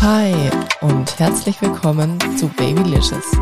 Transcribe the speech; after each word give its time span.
Hi 0.00 0.32
und 0.80 1.18
herzlich 1.18 1.60
willkommen 1.60 2.18
zu 2.38 2.48
Babylicious, 2.48 3.36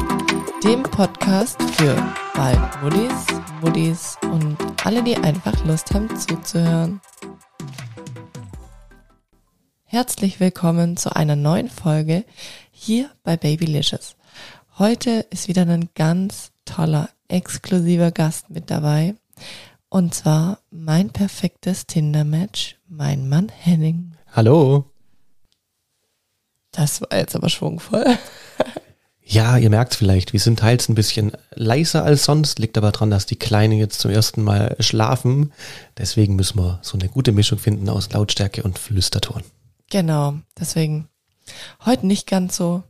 dem 0.65 0.83
Podcast 0.83 1.63
für 1.75 1.95
bald 2.35 2.83
Muddis, 2.83 3.27
Muddis 3.61 4.19
und 4.33 4.57
alle, 4.85 5.05
die 5.05 5.17
einfach 5.17 5.65
Lust 5.65 5.95
haben 5.95 6.09
zuzuhören. 6.19 7.01
Herzlich 9.85 10.41
willkommen 10.41 10.97
zu 10.97 11.15
einer 11.15 11.37
neuen 11.37 11.71
Folge 11.71 12.25
hier 12.73 13.09
bei 13.23 13.37
Babylicious. 13.37 14.17
Heute 14.81 15.27
ist 15.31 15.47
wieder 15.47 15.63
ein 15.63 15.91
ganz 15.95 16.51
toller, 16.65 17.09
exklusiver 17.29 18.11
Gast 18.11 18.51
mit 18.51 18.69
dabei. 18.69 19.15
Und 19.91 20.13
zwar 20.13 20.59
mein 20.73 21.11
perfektes 21.11 21.87
Tinder-Match, 21.87 22.79
mein 22.89 23.29
Mann 23.29 23.49
Henning. 23.49 24.17
Hallo. 24.33 24.87
Das 26.79 27.01
war 27.01 27.19
jetzt 27.19 27.35
aber 27.35 27.49
schwungvoll. 27.49 28.07
Ja, 29.31 29.59
ihr 29.59 29.69
merkt 29.69 29.95
vielleicht, 29.95 30.33
wir 30.33 30.41
sind 30.41 30.61
teils 30.61 30.89
ein 30.89 30.95
bisschen 30.95 31.33
leiser 31.51 32.03
als 32.03 32.25
sonst, 32.25 32.59
liegt 32.59 32.79
aber 32.79 32.93
daran, 32.93 33.11
dass 33.11 33.27
die 33.27 33.37
Kleinen 33.37 33.77
jetzt 33.77 34.01
zum 34.01 34.11
ersten 34.11 34.43
Mal 34.43 34.75
schlafen. 34.81 35.53
Deswegen 35.99 36.35
müssen 36.35 36.59
wir 36.59 36.79
so 36.81 36.97
eine 36.97 37.11
gute 37.11 37.33
Mischung 37.33 37.59
finden 37.59 37.91
aus 37.91 38.11
Lautstärke 38.11 38.63
und 38.63 38.79
Flüsterton. 38.79 39.43
Genau, 39.91 40.39
deswegen 40.59 41.11
heute 41.85 42.07
nicht 42.07 42.27
ganz 42.27 42.57
so 42.57 42.85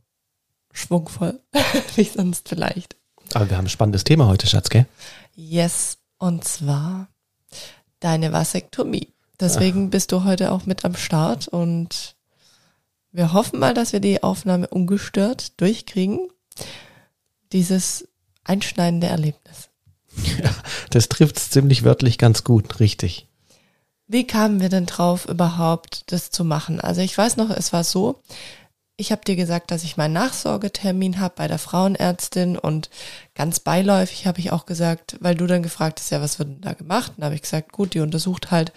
schwungvoll 0.72 1.40
wie 1.96 2.04
sonst 2.04 2.48
vielleicht. 2.48 2.94
Aber 3.34 3.50
wir 3.50 3.56
haben 3.56 3.66
ein 3.66 3.70
spannendes 3.70 4.04
Thema 4.04 4.28
heute, 4.28 4.46
Schatz, 4.46 4.68
gell? 4.68 4.86
Yes, 5.34 5.98
und 6.18 6.44
zwar 6.44 7.08
deine 7.98 8.32
Vasektomie. 8.32 9.12
Deswegen 9.40 9.86
Ach. 9.86 9.90
bist 9.90 10.12
du 10.12 10.22
heute 10.22 10.52
auch 10.52 10.66
mit 10.66 10.84
am 10.84 10.94
Start 10.94 11.48
und 11.48 12.16
wir 13.12 13.32
hoffen 13.32 13.58
mal, 13.58 13.74
dass 13.74 13.92
wir 13.92 14.00
die 14.00 14.22
Aufnahme 14.22 14.68
ungestört 14.68 15.60
durchkriegen. 15.60 16.28
Dieses 17.52 18.08
einschneidende 18.44 19.06
Erlebnis. 19.06 19.68
Ja, 20.42 20.50
das 20.90 21.08
trifft 21.08 21.36
es 21.36 21.50
ziemlich 21.50 21.84
wörtlich 21.84 22.18
ganz 22.18 22.44
gut, 22.44 22.80
richtig. 22.80 23.28
Wie 24.06 24.26
kamen 24.26 24.60
wir 24.60 24.68
denn 24.68 24.86
drauf, 24.86 25.26
überhaupt 25.26 26.10
das 26.12 26.30
zu 26.30 26.44
machen? 26.44 26.80
Also 26.80 27.02
ich 27.02 27.16
weiß 27.16 27.36
noch, 27.36 27.50
es 27.50 27.72
war 27.72 27.84
so, 27.84 28.22
ich 28.96 29.12
habe 29.12 29.24
dir 29.24 29.36
gesagt, 29.36 29.70
dass 29.70 29.84
ich 29.84 29.96
meinen 29.96 30.14
Nachsorgetermin 30.14 31.20
habe 31.20 31.34
bei 31.36 31.46
der 31.46 31.58
Frauenärztin 31.58 32.58
und 32.58 32.90
ganz 33.34 33.60
beiläufig 33.60 34.26
habe 34.26 34.40
ich 34.40 34.50
auch 34.50 34.66
gesagt, 34.66 35.16
weil 35.20 35.34
du 35.34 35.46
dann 35.46 35.62
gefragt 35.62 36.00
hast, 36.00 36.10
ja, 36.10 36.20
was 36.20 36.38
wird 36.38 36.48
denn 36.48 36.60
da 36.62 36.72
gemacht? 36.72 37.12
Und 37.14 37.20
da 37.20 37.26
habe 37.26 37.34
ich 37.36 37.42
gesagt, 37.42 37.72
gut, 37.72 37.94
die 37.94 38.00
untersucht 38.00 38.50
halt, 38.50 38.72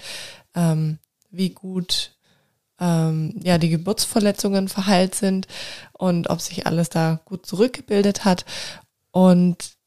ähm, 0.54 1.00
wie 1.32 1.50
gut 1.50 2.12
ähm, 2.82 3.40
ja 3.42 3.58
die 3.58 3.70
Geburtsverletzungen 3.70 4.68
verheilt 4.68 5.16
sind 5.16 5.48
und 5.94 6.30
ob 6.30 6.42
sich 6.42 6.66
alles 6.66 6.90
da 6.90 7.22
gut 7.24 7.46
zurückgebildet 7.46 8.26
hat. 8.26 8.44
Und 9.12 9.78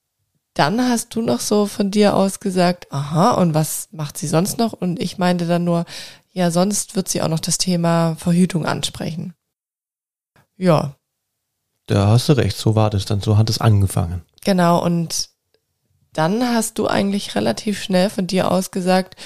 dann 0.55 0.81
hast 0.81 1.15
du 1.15 1.20
noch 1.20 1.41
so 1.41 1.67
von 1.67 1.91
dir 1.91 2.15
aus 2.15 2.39
gesagt, 2.39 2.87
aha, 2.92 3.33
und 3.33 3.53
was 3.55 3.89
macht 3.91 4.17
sie 4.17 4.28
sonst 4.28 4.56
noch? 4.56 4.72
Und 4.72 5.00
ich 5.00 5.19
meinte 5.19 5.47
dann 5.47 5.65
nur, 5.65 5.84
ja, 6.31 6.50
sonst 6.50 6.95
wird 6.95 7.09
sie 7.09 7.22
auch 7.22 7.28
noch 7.28 7.41
das 7.41 7.59
Thema 7.59 8.15
Verhütung 8.17 8.65
ansprechen. 8.65 9.34
Ja. 10.56 10.95
Da 11.87 12.09
hast 12.09 12.28
du 12.28 12.34
recht, 12.34 12.56
so 12.56 12.77
war 12.77 12.89
das 12.89 13.05
dann, 13.05 13.20
so 13.20 13.37
hat 13.37 13.50
es 13.50 13.61
angefangen. 13.61 14.22
Genau, 14.42 14.83
und 14.83 15.28
dann 16.12 16.42
hast 16.55 16.78
du 16.78 16.87
eigentlich 16.87 17.34
relativ 17.34 17.83
schnell 17.83 18.09
von 18.09 18.27
dir 18.27 18.50
aus 18.50 18.70
gesagt, 18.70 19.17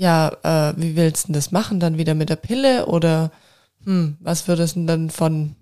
ja, 0.00 0.32
äh, 0.42 0.72
wie 0.78 0.96
willst 0.96 1.28
du 1.28 1.32
das 1.34 1.52
machen? 1.52 1.78
Dann 1.78 1.98
wieder 1.98 2.14
mit 2.14 2.30
der 2.30 2.36
Pille 2.36 2.86
oder 2.86 3.30
hm, 3.84 4.16
was 4.20 4.48
würdest 4.48 4.76
du 4.76 4.86
denn 4.86 5.10
von 5.10 5.56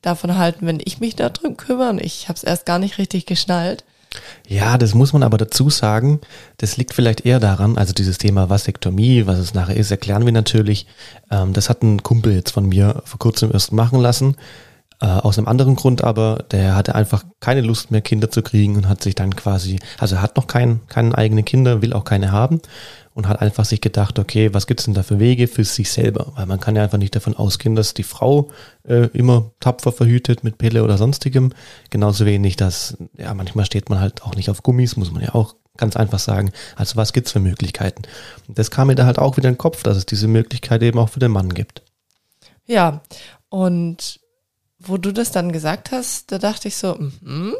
davon 0.00 0.38
halten, 0.38 0.66
wenn 0.66 0.80
ich 0.84 1.00
mich 1.00 1.16
da 1.16 1.28
drum 1.28 1.56
kümmere? 1.56 2.00
Ich 2.00 2.28
habe 2.28 2.36
es 2.36 2.44
erst 2.44 2.66
gar 2.66 2.78
nicht 2.78 2.98
richtig 2.98 3.26
geschnallt. 3.26 3.84
Ja, 4.46 4.78
das 4.78 4.94
muss 4.94 5.12
man 5.12 5.24
aber 5.24 5.38
dazu 5.38 5.70
sagen. 5.70 6.20
Das 6.58 6.76
liegt 6.76 6.94
vielleicht 6.94 7.26
eher 7.26 7.40
daran, 7.40 7.76
also 7.76 7.92
dieses 7.92 8.18
Thema 8.18 8.48
Vasektomie, 8.48 9.26
was 9.26 9.40
es 9.40 9.54
nachher 9.54 9.76
ist, 9.76 9.90
erklären 9.90 10.24
wir 10.24 10.32
natürlich. 10.32 10.86
Ähm, 11.32 11.52
das 11.52 11.68
hat 11.68 11.82
ein 11.82 12.04
Kumpel 12.04 12.32
jetzt 12.32 12.52
von 12.52 12.68
mir 12.68 13.02
vor 13.04 13.18
kurzem 13.18 13.50
erst 13.50 13.72
machen 13.72 13.98
lassen. 14.00 14.36
Äh, 15.00 15.06
aus 15.06 15.36
einem 15.36 15.48
anderen 15.48 15.74
Grund 15.74 16.04
aber, 16.04 16.44
der 16.52 16.76
hatte 16.76 16.94
einfach 16.94 17.24
keine 17.40 17.62
Lust 17.62 17.90
mehr, 17.90 18.02
Kinder 18.02 18.30
zu 18.30 18.42
kriegen 18.42 18.76
und 18.76 18.88
hat 18.88 19.02
sich 19.02 19.16
dann 19.16 19.34
quasi, 19.34 19.80
also 19.98 20.14
er 20.14 20.22
hat 20.22 20.36
noch 20.36 20.46
kein, 20.46 20.86
keine 20.86 21.18
eigenen 21.18 21.44
Kinder, 21.44 21.82
will 21.82 21.92
auch 21.92 22.04
keine 22.04 22.30
haben 22.30 22.60
und 23.14 23.28
hat 23.28 23.40
einfach 23.40 23.64
sich 23.64 23.80
gedacht, 23.80 24.18
okay, 24.18 24.52
was 24.52 24.66
gibt's 24.66 24.84
denn 24.84 24.94
da 24.94 25.04
für 25.04 25.20
Wege 25.20 25.46
für 25.46 25.64
sich 25.64 25.90
selber? 25.90 26.32
Weil 26.34 26.46
man 26.46 26.60
kann 26.60 26.74
ja 26.74 26.82
einfach 26.82 26.98
nicht 26.98 27.14
davon 27.14 27.36
ausgehen, 27.36 27.76
dass 27.76 27.94
die 27.94 28.02
Frau 28.02 28.50
äh, 28.86 29.06
immer 29.12 29.52
tapfer 29.60 29.92
verhütet 29.92 30.42
mit 30.42 30.58
Pille 30.58 30.82
oder 30.82 30.98
sonstigem. 30.98 31.52
Genauso 31.90 32.26
wenig, 32.26 32.56
dass, 32.56 32.96
ja, 33.16 33.32
manchmal 33.32 33.66
steht 33.66 33.88
man 33.88 34.00
halt 34.00 34.22
auch 34.24 34.34
nicht 34.34 34.50
auf 34.50 34.64
Gummis, 34.64 34.96
muss 34.96 35.12
man 35.12 35.22
ja 35.22 35.34
auch 35.34 35.54
ganz 35.76 35.96
einfach 35.96 36.18
sagen. 36.18 36.52
Also 36.74 36.96
was 36.96 37.12
gibt's 37.12 37.32
für 37.32 37.40
Möglichkeiten? 37.40 38.02
Das 38.48 38.72
kam 38.72 38.88
mir 38.88 38.96
da 38.96 39.06
halt 39.06 39.18
auch 39.18 39.36
wieder 39.36 39.48
in 39.48 39.54
den 39.54 39.58
Kopf, 39.58 39.84
dass 39.84 39.96
es 39.96 40.06
diese 40.06 40.26
Möglichkeit 40.26 40.82
eben 40.82 40.98
auch 40.98 41.08
für 41.08 41.20
den 41.20 41.30
Mann 41.30 41.54
gibt. 41.54 41.82
Ja, 42.66 43.00
und 43.48 44.20
wo 44.78 44.96
du 44.96 45.12
das 45.12 45.30
dann 45.30 45.52
gesagt 45.52 45.92
hast, 45.92 46.32
da 46.32 46.38
dachte 46.38 46.68
ich 46.68 46.76
so, 46.76 46.96
mm 47.20 47.52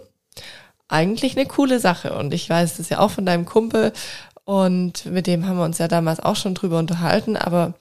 eigentlich 0.89 1.37
eine 1.37 1.47
coole 1.47 1.81
Sache. 1.81 2.15
Und 2.15 2.35
ich 2.35 2.49
weiß 2.49 2.77
das 2.77 2.89
ja 2.89 3.01
auch 3.01 3.11
von 3.11 3.27
deinem 3.27 3.45
Kumpel 3.45 3.93
und 4.45 5.07
mit 5.07 5.27
dem 5.27 5.47
haben 5.47 5.57
wir 5.57 5.65
uns 5.65 5.79
ja 5.79 5.89
damals 5.89 6.21
auch 6.21 6.37
schon 6.37 6.55
drüber 6.55 6.79
unterhalten, 6.79 7.37
aber 7.37 7.75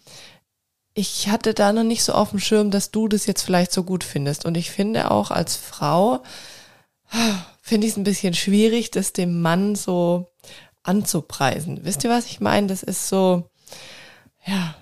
ich 0.94 1.30
hatte 1.30 1.54
da 1.54 1.74
noch 1.74 1.84
nicht 1.84 2.04
so 2.04 2.14
auf 2.14 2.30
dem 2.30 2.40
Schirm, 2.40 2.72
dass 2.72 2.92
du 2.92 3.08
das 3.08 3.26
jetzt 3.26 3.42
vielleicht 3.42 3.72
so 3.72 3.84
gut 3.84 4.04
findest. 4.04 4.46
Und 4.46 4.56
ich 4.56 4.72
finde 4.72 5.10
auch 5.12 5.32
als 5.32 5.56
Frau, 5.56 6.22
finde 7.62 7.88
ich 7.88 7.94
es 7.94 7.98
ein 7.98 8.04
bisschen 8.04 8.34
schwierig, 8.34 8.92
das 8.92 9.14
dem 9.14 9.42
Mann 9.42 9.76
so 9.76 10.32
anzupreisen. 10.84 11.84
Wisst 11.84 12.04
ihr, 12.04 12.10
was 12.10 12.28
ich 12.28 12.40
meine? 12.40 12.68
Das 12.68 12.84
ist 12.84 13.10
so, 13.10 13.50
ja, 14.46 14.76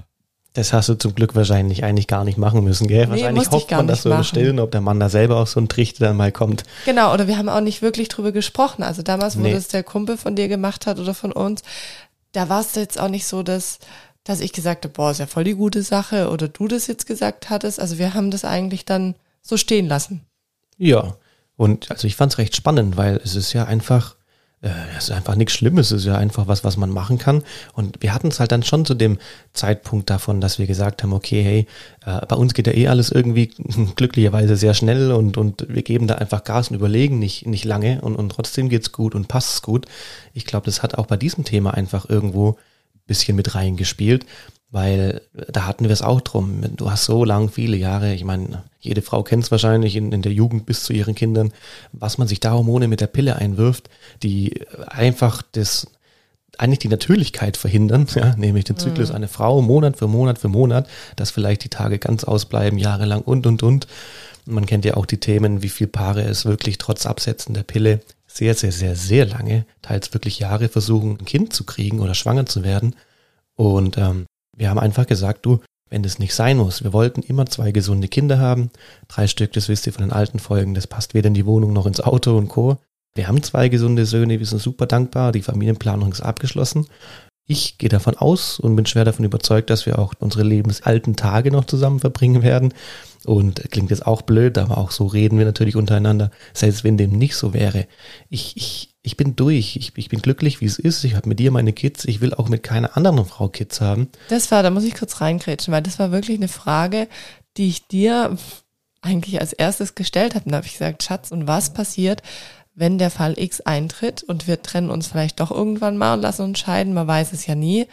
das 0.54 0.74
hast 0.74 0.90
du 0.90 0.96
zum 0.96 1.16
Glück 1.16 1.34
wahrscheinlich 1.36 1.84
eigentlich 1.84 2.08
gar 2.08 2.26
nicht 2.26 2.38
machen 2.38 2.64
müssen, 2.64 2.88
gell? 2.88 3.06
Nee, 3.06 3.12
wahrscheinlich 3.12 3.50
hofft 3.52 3.72
man 3.72 3.88
das 3.88 4.02
so 4.02 4.12
im 4.12 4.24
Stillen, 4.24 4.60
ob 4.60 4.72
der 4.72 4.82
Mann 4.82 5.00
da 5.00 5.08
selber 5.08 5.38
auch 5.38 5.48
so 5.48 5.62
ein 5.62 5.70
Trichter 5.70 6.08
dann 6.08 6.18
mal 6.18 6.32
kommt. 6.32 6.64
Genau, 6.86 7.14
oder 7.14 7.28
wir 7.28 7.38
haben 7.38 7.48
auch 7.48 7.62
nicht 7.62 7.82
wirklich 7.82 8.10
drüber 8.10 8.34
gesprochen. 8.34 8.84
Also 8.84 9.02
damals, 9.02 9.38
wo 9.38 9.42
nee. 9.42 9.54
das 9.54 9.70
der 9.70 9.84
Kumpel 9.84 10.18
von 10.18 10.36
dir 10.36 10.50
gemacht 10.50 10.88
hat 10.88 11.00
oder 11.00 11.14
von 11.14 11.32
uns, 11.32 11.62
da 12.34 12.50
war 12.50 12.62
es 12.62 12.76
jetzt 12.76 13.00
auch 13.00 13.08
nicht 13.08 13.26
so, 13.26 13.44
dass, 13.44 13.80
dass 14.26 14.42
ich 14.42 14.52
gesagt 14.52 14.84
habe, 14.84 14.94
boah, 14.94 15.12
ist 15.12 15.20
ja 15.20 15.28
voll 15.28 15.46
die 15.46 15.56
gute 15.56 15.84
Sache 15.84 16.30
oder 16.30 16.50
du 16.50 16.68
das 16.68 16.88
jetzt 16.88 17.06
gesagt 17.06 17.50
hattest. 17.50 17.80
Also 17.80 17.98
wir 17.98 18.14
haben 18.14 18.30
das 18.30 18.44
eigentlich 18.44 18.84
dann 18.84 19.16
so 19.42 19.56
stehen 19.56 19.88
lassen. 19.88 20.26
Ja, 20.78 21.16
und 21.56 21.92
also 21.92 22.08
ich 22.08 22.16
fand 22.16 22.34
es 22.34 22.40
recht 22.40 22.56
spannend, 22.56 22.98
weil 22.98 23.22
es 23.24 23.36
ist 23.36 23.54
ja 23.54 23.66
einfach 23.66 24.16
äh, 24.62 24.70
es 24.98 25.06
ist 25.06 25.12
einfach 25.12 25.36
nichts 25.36 25.54
Schlimmes, 25.54 25.92
es 25.92 26.02
ist 26.02 26.06
ja 26.06 26.16
einfach 26.16 26.48
was, 26.48 26.64
was 26.64 26.78
man 26.78 26.90
machen 26.90 27.18
kann. 27.18 27.44
Und 27.74 28.02
wir 28.02 28.14
hatten 28.14 28.28
es 28.28 28.40
halt 28.40 28.52
dann 28.52 28.64
schon 28.64 28.86
zu 28.86 28.94
dem 28.94 29.18
Zeitpunkt 29.54 30.10
davon, 30.10 30.42
dass 30.42 30.60
wir 30.60 30.68
gesagt 30.68 31.04
haben, 31.04 31.14
okay, 31.14 31.42
hey, 31.42 31.68
äh, 32.06 32.26
bei 32.26 32.36
uns 32.36 32.54
geht 32.54 32.68
ja 32.68 32.74
eh 32.74 32.88
alles 32.88 33.12
irgendwie 33.12 33.48
glücklicherweise 33.96 34.56
sehr 34.56 34.74
schnell 34.74 35.12
und, 35.12 35.38
und 35.38 35.66
wir 35.68 35.82
geben 35.82 36.08
da 36.08 36.16
einfach 36.16 36.44
Gas 36.44 36.70
und 36.70 36.76
überlegen 36.76 37.20
nicht, 37.20 37.48
nicht 37.48 37.66
lange 37.66 38.02
und, 38.02 38.16
und 38.16 38.30
trotzdem 38.30 38.70
geht's 38.70 38.92
gut 38.92 39.16
und 39.16 39.28
passt's 39.28 39.62
gut. 39.62 39.86
Ich 40.34 40.46
glaube, 40.46 40.66
das 40.66 40.84
hat 40.84 40.96
auch 40.96 41.08
bei 41.08 41.18
diesem 41.18 41.44
Thema 41.44 41.74
einfach 41.74 42.10
irgendwo 42.10 42.58
bisschen 43.08 43.36
mit 43.36 43.56
reingespielt 43.56 44.26
weil 44.72 45.22
da 45.34 45.66
hatten 45.68 45.84
wir 45.84 45.92
es 45.92 46.02
auch 46.02 46.22
drum. 46.22 46.62
Du 46.78 46.90
hast 46.90 47.04
so 47.04 47.26
lang, 47.26 47.50
viele 47.50 47.76
Jahre, 47.76 48.14
ich 48.14 48.24
meine, 48.24 48.64
jede 48.80 49.02
Frau 49.02 49.22
kennt 49.22 49.44
es 49.44 49.52
wahrscheinlich 49.52 49.98
in, 49.98 50.14
in 50.14 50.22
der 50.22 50.32
Jugend 50.32 50.66
bis 50.66 50.84
zu 50.84 50.94
ihren 50.94 51.14
Kindern, 51.14 51.52
was 51.92 52.18
man 52.18 52.28
sich 52.28 52.40
da 52.40 52.54
Hormone 52.54 52.88
mit 52.88 53.02
der 53.02 53.08
Pille 53.08 53.36
einwirft, 53.36 53.90
die 54.24 54.62
einfach 54.88 55.42
das 55.52 55.88
eigentlich 56.58 56.80
die 56.80 56.88
Natürlichkeit 56.88 57.58
verhindern, 57.58 58.08
ja, 58.16 58.34
nämlich 58.38 58.64
den 58.64 58.78
Zyklus 58.78 59.10
mhm. 59.10 59.16
einer 59.16 59.28
Frau 59.28 59.62
Monat 59.62 59.98
für 59.98 60.08
Monat 60.08 60.40
für 60.40 60.48
Monat, 60.48 60.88
dass 61.18 61.32
vielleicht 61.32 61.66
die 61.66 61.70
Tage 61.70 62.00
ganz 62.00 62.24
ausbleiben, 62.24 62.80
jahrelang 62.80 63.22
und 63.22 63.46
und 63.46 63.64
und. 63.64 63.88
Man 64.46 64.66
kennt 64.66 64.86
ja 64.86 64.96
auch 64.96 65.06
die 65.06 65.20
Themen, 65.20 65.62
wie 65.62 65.70
viele 65.70 65.90
Paare 65.90 66.24
es 66.24 66.46
wirklich 66.46 66.78
trotz 66.78 67.06
Absetzen 67.06 67.54
der 67.54 67.64
Pille 67.64 68.00
sehr, 68.34 68.54
sehr, 68.54 68.72
sehr, 68.72 68.96
sehr 68.96 69.26
lange, 69.26 69.66
teils 69.82 70.14
wirklich 70.14 70.40
Jahre 70.40 70.70
versuchen, 70.70 71.18
ein 71.20 71.26
Kind 71.26 71.54
zu 71.54 71.66
kriegen 71.66 72.00
oder 72.00 72.14
schwanger 72.14 72.46
zu 72.46 72.64
werden. 72.64 72.96
Und 73.56 73.98
ähm, 73.98 74.26
wir 74.56 74.70
haben 74.70 74.80
einfach 74.80 75.06
gesagt, 75.06 75.46
du, 75.46 75.60
wenn 75.90 76.04
das 76.04 76.20
nicht 76.20 76.34
sein 76.34 76.58
muss, 76.58 76.84
wir 76.84 76.94
wollten 76.94 77.22
immer 77.22 77.46
zwei 77.48 77.72
gesunde 77.72 78.08
Kinder 78.08 78.40
haben, 78.40 78.72
drei 79.10 79.28
Stück, 79.28 79.52
das 79.54 79.68
wisst 79.68 79.86
ihr 79.88 79.94
von 79.94 80.04
den 80.04 80.14
alten 80.14 80.40
Folgen, 80.40 80.74
das 80.74 80.88
passt 80.88 81.14
weder 81.14 81.28
in 81.28 81.34
die 81.34 81.46
Wohnung 81.46 81.74
noch 81.74 81.86
ins 81.86 82.00
Auto 82.00 82.38
und 82.38 82.48
Co. 82.48 82.78
Wir 83.14 83.28
haben 83.28 83.44
zwei 83.44 83.68
gesunde 83.68 84.06
Söhne, 84.06 84.40
wir 84.40 84.46
sind 84.46 84.62
super 84.62 84.86
dankbar, 84.86 85.34
die 85.34 85.42
Familienplanung 85.42 86.14
ist 86.14 86.22
abgeschlossen. 86.22 86.88
Ich 87.52 87.78
gehe 87.78 87.90
davon 87.90 88.16
aus 88.16 88.62
und 88.62 88.78
bin 88.78 88.86
schwer 88.86 89.04
davon 89.04 89.26
überzeugt, 89.26 89.70
dass 89.70 89.86
wir 89.86 90.00
auch 90.00 90.14
unsere 90.20 90.44
lebensalten 90.44 91.18
Tage 91.18 91.52
noch 91.52 91.66
zusammen 91.66 92.00
verbringen 92.00 92.44
werden. 92.44 92.74
Und 93.26 93.70
klingt 93.72 93.90
jetzt 93.90 94.08
auch 94.08 94.22
blöd, 94.22 94.58
aber 94.58 94.78
auch 94.78 94.92
so 94.92 95.06
reden 95.06 95.38
wir 95.38 95.44
natürlich 95.44 95.76
untereinander. 95.76 96.32
Selbst 96.54 96.86
wenn 96.86 96.96
dem 96.96 97.12
nicht 97.12 97.36
so 97.36 97.54
wäre. 97.54 97.88
Ich, 98.30 98.56
ich 98.56 98.96
ich 99.04 99.18
bin 99.18 99.36
durch, 99.36 99.76
ich, 99.76 99.92
ich 99.98 100.08
bin 100.08 100.22
glücklich, 100.22 100.62
wie 100.62 100.66
es 100.66 100.80
ist. 100.80 101.04
Ich 101.04 101.16
habe 101.16 101.28
mit 101.28 101.40
dir 101.40 101.52
meine 101.52 101.74
Kids. 101.74 102.06
Ich 102.06 102.22
will 102.22 102.34
auch 102.34 102.48
mit 102.48 102.64
keiner 102.64 102.96
anderen 102.96 103.26
Frau 103.26 103.50
Kids 103.50 103.82
haben. 103.82 104.08
Das 104.30 104.50
war, 104.52 104.64
da 104.64 104.70
muss 104.70 104.86
ich 104.86 104.96
kurz 104.96 105.20
reingrätschen, 105.20 105.74
weil 105.74 105.82
das 105.82 106.00
war 106.00 106.14
wirklich 106.14 106.38
eine 106.38 106.48
Frage, 106.48 107.10
die 107.58 107.68
ich 107.68 107.86
dir 107.88 108.38
eigentlich 109.02 109.42
als 109.42 109.52
erstes 109.52 109.96
gestellt 109.96 110.36
habe. 110.36 110.46
Und 110.46 110.52
da 110.52 110.58
habe 110.58 110.68
ich 110.68 110.74
gesagt, 110.74 111.04
Schatz, 111.04 111.32
und 111.32 111.48
was 111.48 111.74
passiert, 111.74 112.22
wenn 112.74 112.98
der 112.98 113.10
Fall 113.10 113.38
X 113.38 113.62
eintritt 113.62 114.24
und 114.24 114.48
wir 114.48 114.62
trennen 114.62 114.90
uns 114.90 115.08
vielleicht 115.08 115.40
doch 115.40 115.52
irgendwann 115.52 115.98
mal 115.98 116.14
und 116.14 116.22
lassen 116.22 116.44
uns 116.44 116.60
scheiden? 116.60 116.94
Man 116.94 117.08
weiß 117.08 117.34
es 117.34 117.46
ja 117.46 117.56
nie, 117.56 117.88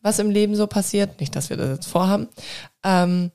was 0.00 0.18
im 0.18 0.30
Leben 0.30 0.56
so 0.56 0.66
passiert. 0.66 1.20
Nicht, 1.20 1.36
dass 1.36 1.50
wir 1.50 1.56
das 1.56 1.70
jetzt 1.70 1.86
vorhaben. 1.86 2.28
Ähm, 2.82 3.30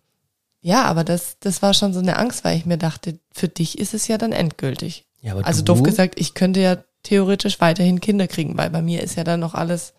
ja, 0.62 0.84
aber 0.86 1.04
das, 1.04 1.38
das 1.40 1.62
war 1.62 1.74
schon 1.74 1.94
so 1.94 2.00
eine 2.00 2.18
Angst, 2.18 2.44
weil 2.44 2.58
ich 2.58 2.66
mir 2.66 2.78
dachte, 2.78 3.20
für 3.32 3.48
dich 3.48 3.78
ist 3.78 3.94
es 3.94 4.08
ja 4.08 4.18
dann 4.18 4.32
endgültig. 4.32 5.06
Ja, 5.22 5.36
also 5.38 5.62
du? 5.62 5.74
doof 5.74 5.84
gesagt, 5.84 6.20
ich 6.20 6.34
könnte 6.34 6.60
ja 6.60 6.78
theoretisch 7.04 7.60
weiterhin 7.62 8.02
Kinder 8.02 8.28
kriegen, 8.28 8.58
weil 8.58 8.70
bei 8.70 8.82
mir 8.82 9.02
ist 9.02 9.16
ja 9.16 9.24
dann 9.24 9.40
noch 9.40 9.54
alles 9.54 9.94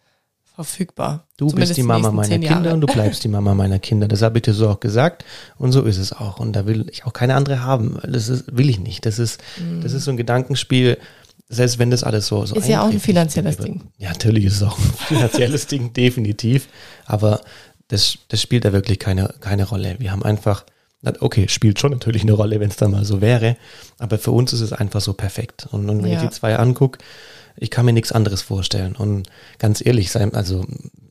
verfügbar. 0.65 1.29
Du 1.37 1.53
bist 1.53 1.77
die 1.77 1.85
Mama 1.85 2.11
meiner 2.11 2.39
Kinder 2.41 2.75
und 2.75 2.81
du 2.81 2.89
bleibst 2.89 3.23
die 3.23 3.29
Mama 3.29 3.55
meiner 3.55 3.79
Kinder. 3.79 4.09
Das 4.09 4.23
habe 4.23 4.39
ich 4.39 4.43
dir 4.43 4.53
so 4.53 4.69
auch 4.69 4.81
gesagt 4.81 5.25
und 5.57 5.71
so 5.71 5.83
ist 5.83 5.99
es 5.99 6.13
auch. 6.13 6.41
Und 6.41 6.55
da 6.55 6.67
will 6.67 6.87
ich 6.91 7.05
auch 7.05 7.13
keine 7.13 7.37
andere 7.37 7.63
haben. 7.63 7.99
Das 8.03 8.29
ist, 8.29 8.57
will 8.57 8.69
ich 8.69 8.81
nicht. 8.81 9.07
Das 9.07 9.21
ist, 9.21 9.41
mm. 9.59 9.83
das 9.83 9.93
ist 9.93 10.05
so 10.05 10.11
ein 10.11 10.17
Gedankenspiel. 10.17 10.99
Selbst 11.49 11.79
wenn 11.79 11.93
das 11.93 12.03
alles 12.03 12.27
so, 12.27 12.45
so 12.45 12.57
ist 12.57 12.67
ja 12.67 12.83
auch 12.83 12.91
ein 12.91 12.99
finanzielles 12.99 13.57
Ding. 13.59 13.83
Ja, 13.99 14.09
natürlich 14.09 14.47
ist 14.47 14.57
es 14.57 14.63
auch 14.65 14.77
ein 14.77 14.85
finanzielles 15.07 15.69
Ding, 15.69 15.93
definitiv. 15.93 16.69
Aber 17.07 17.41
das, 17.87 18.19
das 18.27 18.43
spielt 18.43 18.65
da 18.65 18.73
wirklich 18.73 18.99
keine, 18.99 19.33
keine 19.41 19.63
Rolle. 19.63 19.95
Wir 20.01 20.11
haben 20.11 20.25
einfach, 20.25 20.65
okay, 21.21 21.47
spielt 21.47 21.79
schon 21.79 21.93
natürlich 21.93 22.23
eine 22.23 22.33
Rolle, 22.33 22.59
wenn 22.59 22.71
es 22.71 22.77
dann 22.77 22.91
mal 22.91 23.05
so 23.05 23.21
wäre. 23.21 23.57
Aber 23.99 24.19
für 24.19 24.33
uns 24.33 24.53
ist 24.53 24.61
es 24.61 24.73
einfach 24.73 25.03
so 25.03 25.13
perfekt. 25.13 25.69
Und, 25.71 25.89
und 25.89 26.03
wenn 26.03 26.11
ja. 26.11 26.21
ich 26.21 26.29
die 26.29 26.35
zwei 26.35 26.57
angucke, 26.57 26.99
ich 27.61 27.71
kann 27.71 27.85
mir 27.85 27.93
nichts 27.93 28.13
anderes 28.13 28.43
vorstellen. 28.43 28.97
Und 28.97 29.29
ganz 29.59 29.85
ehrlich 29.85 30.11
sein, 30.11 30.35
also 30.35 30.65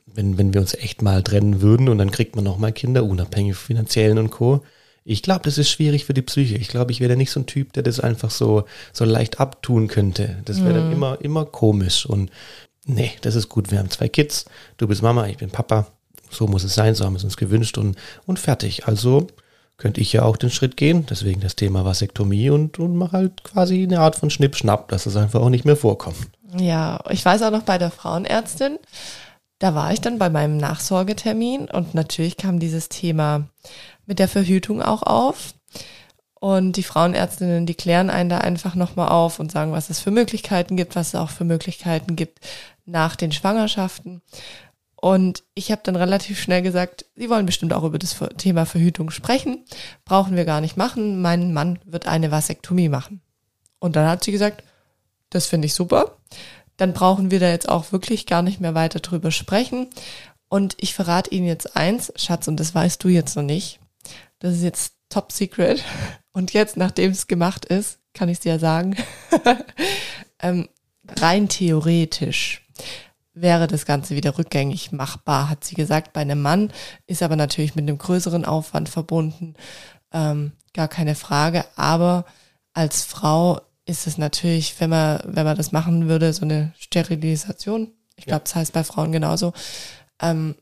wenn, 0.06 0.38
wenn 0.38 0.52
wir 0.52 0.60
uns 0.60 0.74
echt 0.74 1.02
mal 1.02 1.22
trennen 1.22 1.60
würden 1.60 1.88
und 1.88 1.98
dann 1.98 2.10
kriegt 2.10 2.34
man 2.34 2.44
noch 2.44 2.58
mal 2.58 2.72
Kinder, 2.72 3.04
unabhängig 3.04 3.56
finanziellen 3.56 4.18
und 4.18 4.30
Co. 4.30 4.62
Ich 5.04 5.22
glaube, 5.22 5.42
das 5.44 5.58
ist 5.58 5.70
schwierig 5.70 6.04
für 6.04 6.14
die 6.14 6.22
Psyche. 6.22 6.56
Ich 6.56 6.68
glaube, 6.68 6.92
ich 6.92 7.00
wäre 7.00 7.16
nicht 7.16 7.30
so 7.30 7.40
ein 7.40 7.46
Typ, 7.46 7.72
der 7.72 7.82
das 7.82 8.00
einfach 8.00 8.30
so, 8.30 8.64
so 8.92 9.04
leicht 9.04 9.40
abtun 9.40 9.88
könnte. 9.88 10.42
Das 10.44 10.62
wäre 10.62 10.74
mhm. 10.74 10.76
dann 10.76 10.92
immer, 10.92 11.18
immer 11.20 11.44
komisch. 11.46 12.04
Und 12.04 12.30
nee, 12.84 13.12
das 13.22 13.36
ist 13.36 13.48
gut. 13.48 13.70
Wir 13.70 13.78
haben 13.78 13.90
zwei 13.90 14.08
Kids. 14.08 14.44
Du 14.76 14.86
bist 14.86 15.02
Mama, 15.02 15.26
ich 15.28 15.38
bin 15.38 15.50
Papa. 15.50 15.86
So 16.30 16.46
muss 16.46 16.64
es 16.64 16.74
sein, 16.74 16.94
so 16.94 17.04
haben 17.04 17.14
wir 17.14 17.18
es 17.18 17.24
uns 17.24 17.38
gewünscht 17.38 17.78
und, 17.78 17.96
und 18.26 18.38
fertig. 18.38 18.86
Also 18.86 19.28
könnte 19.78 20.00
ich 20.00 20.12
ja 20.12 20.24
auch 20.24 20.36
den 20.36 20.50
Schritt 20.50 20.76
gehen, 20.76 21.06
deswegen 21.08 21.40
das 21.40 21.54
Thema 21.54 21.84
Vasektomie 21.84 22.50
und, 22.50 22.78
und 22.80 22.96
mache 22.96 23.12
halt 23.12 23.44
quasi 23.44 23.84
eine 23.84 24.00
Art 24.00 24.16
von 24.16 24.28
Schnipp-Schnapp, 24.28 24.88
dass 24.88 25.06
es 25.06 25.16
einfach 25.16 25.40
auch 25.40 25.50
nicht 25.50 25.64
mehr 25.64 25.76
vorkommt. 25.76 26.28
Ja, 26.56 27.00
ich 27.10 27.24
weiß 27.24 27.42
auch 27.42 27.50
noch 27.50 27.62
bei 27.62 27.78
der 27.78 27.90
Frauenärztin, 27.90 28.78
da 29.58 29.74
war 29.74 29.92
ich 29.92 30.00
dann 30.00 30.18
bei 30.18 30.30
meinem 30.30 30.56
Nachsorgetermin 30.56 31.68
und 31.68 31.94
natürlich 31.94 32.36
kam 32.36 32.58
dieses 32.58 32.88
Thema 32.88 33.48
mit 34.06 34.18
der 34.18 34.28
Verhütung 34.28 34.82
auch 34.82 35.02
auf. 35.02 35.54
Und 36.40 36.76
die 36.76 36.84
Frauenärztinnen, 36.84 37.66
die 37.66 37.74
klären 37.74 38.10
einen 38.10 38.30
da 38.30 38.38
einfach 38.38 38.76
nochmal 38.76 39.08
auf 39.08 39.40
und 39.40 39.50
sagen, 39.50 39.72
was 39.72 39.90
es 39.90 39.98
für 39.98 40.12
Möglichkeiten 40.12 40.76
gibt, 40.76 40.94
was 40.94 41.08
es 41.08 41.14
auch 41.16 41.30
für 41.30 41.44
Möglichkeiten 41.44 42.14
gibt 42.14 42.38
nach 42.86 43.16
den 43.16 43.32
Schwangerschaften. 43.32 44.22
Und 44.94 45.42
ich 45.54 45.72
habe 45.72 45.82
dann 45.84 45.96
relativ 45.96 46.40
schnell 46.40 46.62
gesagt, 46.62 47.06
Sie 47.16 47.28
wollen 47.28 47.46
bestimmt 47.46 47.72
auch 47.72 47.82
über 47.82 47.98
das 47.98 48.16
Thema 48.36 48.66
Verhütung 48.66 49.10
sprechen. 49.10 49.64
Brauchen 50.04 50.36
wir 50.36 50.44
gar 50.44 50.60
nicht 50.60 50.76
machen. 50.76 51.20
Mein 51.20 51.52
Mann 51.52 51.80
wird 51.84 52.06
eine 52.06 52.30
Vasektomie 52.30 52.88
machen. 52.88 53.20
Und 53.80 53.96
dann 53.96 54.08
hat 54.08 54.22
sie 54.22 54.32
gesagt, 54.32 54.62
das 55.30 55.46
finde 55.46 55.66
ich 55.66 55.74
super. 55.74 56.16
Dann 56.76 56.92
brauchen 56.92 57.30
wir 57.30 57.40
da 57.40 57.48
jetzt 57.48 57.68
auch 57.68 57.92
wirklich 57.92 58.26
gar 58.26 58.42
nicht 58.42 58.60
mehr 58.60 58.74
weiter 58.74 59.00
drüber 59.00 59.30
sprechen. 59.30 59.88
Und 60.48 60.76
ich 60.78 60.94
verrate 60.94 61.30
Ihnen 61.30 61.46
jetzt 61.46 61.76
eins, 61.76 62.12
Schatz, 62.16 62.48
und 62.48 62.58
das 62.58 62.74
weißt 62.74 63.02
du 63.02 63.08
jetzt 63.08 63.36
noch 63.36 63.42
nicht. 63.42 63.80
Das 64.38 64.54
ist 64.54 64.62
jetzt 64.62 64.94
top 65.08 65.32
secret. 65.32 65.84
Und 66.32 66.52
jetzt, 66.52 66.76
nachdem 66.76 67.10
es 67.10 67.26
gemacht 67.26 67.64
ist, 67.64 67.98
kann 68.14 68.28
ich 68.28 68.38
es 68.38 68.40
dir 68.40 68.58
sagen, 68.58 68.96
ähm, 70.40 70.68
rein 71.20 71.48
theoretisch 71.48 72.66
wäre 73.34 73.66
das 73.66 73.86
Ganze 73.86 74.16
wieder 74.16 74.38
rückgängig 74.38 74.92
machbar, 74.92 75.48
hat 75.48 75.64
sie 75.64 75.74
gesagt. 75.74 76.12
Bei 76.12 76.20
einem 76.22 76.42
Mann 76.42 76.72
ist 77.06 77.22
aber 77.22 77.36
natürlich 77.36 77.74
mit 77.74 77.84
einem 77.84 77.98
größeren 77.98 78.44
Aufwand 78.44 78.88
verbunden, 78.88 79.54
ähm, 80.12 80.52
gar 80.74 80.88
keine 80.88 81.14
Frage. 81.14 81.64
Aber 81.76 82.24
als 82.72 83.04
Frau 83.04 83.60
ist 83.88 84.06
es 84.06 84.18
natürlich, 84.18 84.78
wenn 84.80 84.90
man, 84.90 85.20
wenn 85.24 85.44
man 85.44 85.56
das 85.56 85.72
machen 85.72 86.08
würde, 86.08 86.32
so 86.32 86.42
eine 86.42 86.74
Sterilisation, 86.78 87.92
ich 88.16 88.26
glaube, 88.26 88.42
das 88.44 88.54
heißt 88.54 88.72
bei 88.74 88.84
Frauen 88.84 89.12
genauso, 89.12 89.54
ähm, 90.20 90.56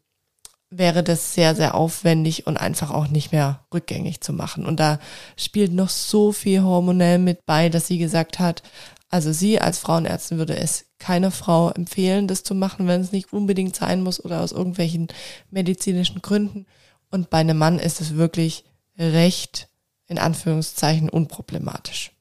wäre 0.70 1.02
das 1.02 1.34
sehr, 1.34 1.54
sehr 1.54 1.74
aufwendig 1.74 2.46
und 2.46 2.56
einfach 2.56 2.90
auch 2.90 3.08
nicht 3.08 3.32
mehr 3.32 3.66
rückgängig 3.74 4.20
zu 4.20 4.32
machen. 4.32 4.64
Und 4.64 4.78
da 4.78 5.00
spielt 5.36 5.72
noch 5.72 5.88
so 5.88 6.32
viel 6.32 6.62
hormonell 6.62 7.18
mit 7.18 7.46
bei, 7.46 7.68
dass 7.68 7.88
sie 7.88 7.98
gesagt 7.98 8.38
hat, 8.38 8.62
also 9.08 9.32
sie 9.32 9.60
als 9.60 9.78
Frauenärztin 9.78 10.38
würde 10.38 10.56
es 10.56 10.86
keiner 10.98 11.30
Frau 11.30 11.70
empfehlen, 11.70 12.28
das 12.28 12.42
zu 12.42 12.54
machen, 12.54 12.86
wenn 12.86 13.00
es 13.00 13.12
nicht 13.12 13.32
unbedingt 13.32 13.74
sein 13.74 14.02
muss 14.02 14.24
oder 14.24 14.40
aus 14.40 14.52
irgendwelchen 14.52 15.08
medizinischen 15.50 16.22
Gründen. 16.22 16.66
Und 17.10 17.30
bei 17.30 17.38
einem 17.38 17.58
Mann 17.58 17.78
ist 17.78 18.00
es 18.00 18.16
wirklich 18.16 18.64
recht, 18.98 19.68
in 20.06 20.18
Anführungszeichen, 20.18 21.08
unproblematisch. 21.08 22.15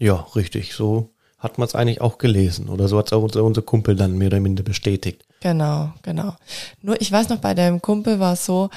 Ja, 0.00 0.26
richtig. 0.34 0.74
So 0.74 1.10
hat 1.38 1.58
man 1.58 1.68
es 1.68 1.74
eigentlich 1.74 2.00
auch 2.00 2.18
gelesen. 2.18 2.68
Oder 2.68 2.88
so 2.88 2.98
hat 2.98 3.06
es 3.06 3.12
auch 3.12 3.22
unser, 3.22 3.44
unser 3.44 3.62
Kumpel 3.62 3.94
dann 3.94 4.18
mehr 4.18 4.28
oder 4.28 4.40
minder 4.40 4.62
bestätigt. 4.62 5.24
Genau, 5.40 5.92
genau. 6.02 6.34
Nur 6.82 7.00
ich 7.00 7.12
weiß 7.12 7.28
noch, 7.28 7.38
bei 7.38 7.54
deinem 7.54 7.80
Kumpel 7.80 8.18
war 8.18 8.32
es 8.32 8.44
so, 8.44 8.70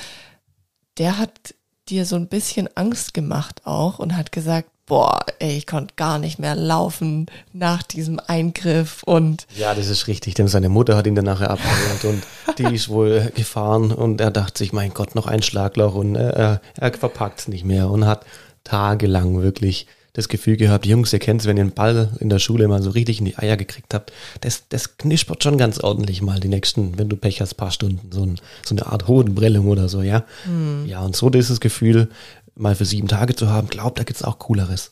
der 0.97 1.17
hat 1.17 1.55
dir 1.89 2.05
so 2.05 2.15
ein 2.15 2.27
bisschen 2.27 2.69
Angst 2.75 3.13
gemacht 3.13 3.61
auch 3.65 3.99
und 3.99 4.15
hat 4.15 4.31
gesagt, 4.31 4.69
boah, 4.85 5.19
ey, 5.39 5.57
ich 5.57 5.67
konnte 5.67 5.95
gar 5.95 6.19
nicht 6.19 6.39
mehr 6.39 6.55
laufen 6.55 7.27
nach 7.51 7.83
diesem 7.83 8.19
Eingriff 8.27 9.03
und. 9.03 9.47
Ja, 9.55 9.73
das 9.73 9.87
ist 9.87 10.07
richtig, 10.07 10.33
denn 10.33 10.47
seine 10.47 10.69
Mutter 10.69 10.95
hat 10.95 11.07
ihn 11.07 11.15
dann 11.15 11.25
nachher 11.25 11.49
abgeholt 11.49 12.05
und 12.05 12.23
die 12.57 12.75
ist 12.75 12.89
wohl 12.89 13.31
gefahren 13.35 13.91
und 13.91 14.21
er 14.21 14.31
dachte 14.31 14.59
sich, 14.59 14.73
mein 14.73 14.93
Gott, 14.93 15.15
noch 15.15 15.27
ein 15.27 15.41
Schlagloch 15.41 15.95
und 15.95 16.15
er, 16.15 16.61
er 16.75 16.93
verpackt 16.93 17.39
es 17.39 17.47
nicht 17.47 17.65
mehr 17.65 17.89
und 17.89 18.05
hat 18.05 18.25
tagelang 18.63 19.41
wirklich 19.41 19.87
das 20.13 20.29
Gefühl 20.29 20.57
gehabt, 20.57 20.85
Jungs, 20.85 21.11
ihr 21.11 21.19
kennt 21.19 21.41
es, 21.41 21.47
wenn 21.47 21.57
ihr 21.57 21.63
einen 21.63 21.71
Ball 21.71 22.11
in 22.19 22.29
der 22.29 22.37
Schule 22.37 22.67
mal 22.67 22.83
so 22.83 22.91
richtig 22.91 23.19
in 23.19 23.25
die 23.25 23.37
Eier 23.37 23.57
gekriegt 23.57 23.93
habt, 23.95 24.13
das, 24.41 24.63
das 24.69 24.97
knispert 24.97 25.43
schon 25.43 25.57
ganz 25.57 25.79
ordentlich 25.79 26.21
mal 26.21 26.39
die 26.39 26.49
nächsten, 26.49 26.97
wenn 26.99 27.09
du 27.09 27.15
Pech 27.15 27.41
hast, 27.41 27.55
paar 27.55 27.71
Stunden, 27.71 28.11
so, 28.11 28.23
ein, 28.23 28.39
so 28.63 28.75
eine 28.75 28.85
Art 28.85 29.07
Hodenbrellung 29.07 29.67
oder 29.67 29.89
so, 29.89 30.03
ja. 30.03 30.23
Mhm. 30.45 30.85
Ja, 30.85 31.01
und 31.01 31.15
so 31.15 31.31
dieses 31.31 31.59
Gefühl, 31.59 32.09
mal 32.55 32.75
für 32.75 32.85
sieben 32.85 33.07
Tage 33.07 33.35
zu 33.35 33.49
haben, 33.49 33.67
glaubt, 33.67 33.97
da 33.97 34.03
gibt's 34.03 34.23
auch 34.23 34.37
Cooleres. 34.37 34.91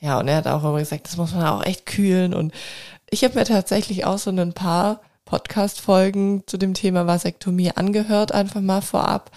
Ja, 0.00 0.20
und 0.20 0.28
er 0.28 0.36
hat 0.36 0.46
auch 0.46 0.62
immer 0.62 0.78
gesagt, 0.78 1.08
das 1.08 1.16
muss 1.16 1.34
man 1.34 1.44
auch 1.44 1.64
echt 1.64 1.84
kühlen. 1.84 2.32
Und 2.32 2.52
ich 3.10 3.24
habe 3.24 3.34
mir 3.34 3.44
tatsächlich 3.44 4.04
auch 4.04 4.18
so 4.18 4.30
ein 4.30 4.52
paar 4.52 5.00
Podcast-Folgen 5.24 6.44
zu 6.46 6.56
dem 6.56 6.74
Thema 6.74 7.08
Vasektomie 7.08 7.72
angehört, 7.72 8.30
einfach 8.30 8.60
mal 8.60 8.82
vorab, 8.82 9.32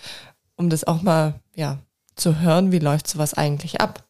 um 0.55 0.69
das 0.69 0.83
auch 0.83 1.01
mal, 1.01 1.33
ja, 1.55 1.79
zu 2.15 2.39
hören, 2.39 2.71
wie 2.71 2.79
läuft 2.79 3.07
sowas 3.07 3.33
eigentlich 3.33 3.81
ab. 3.81 4.03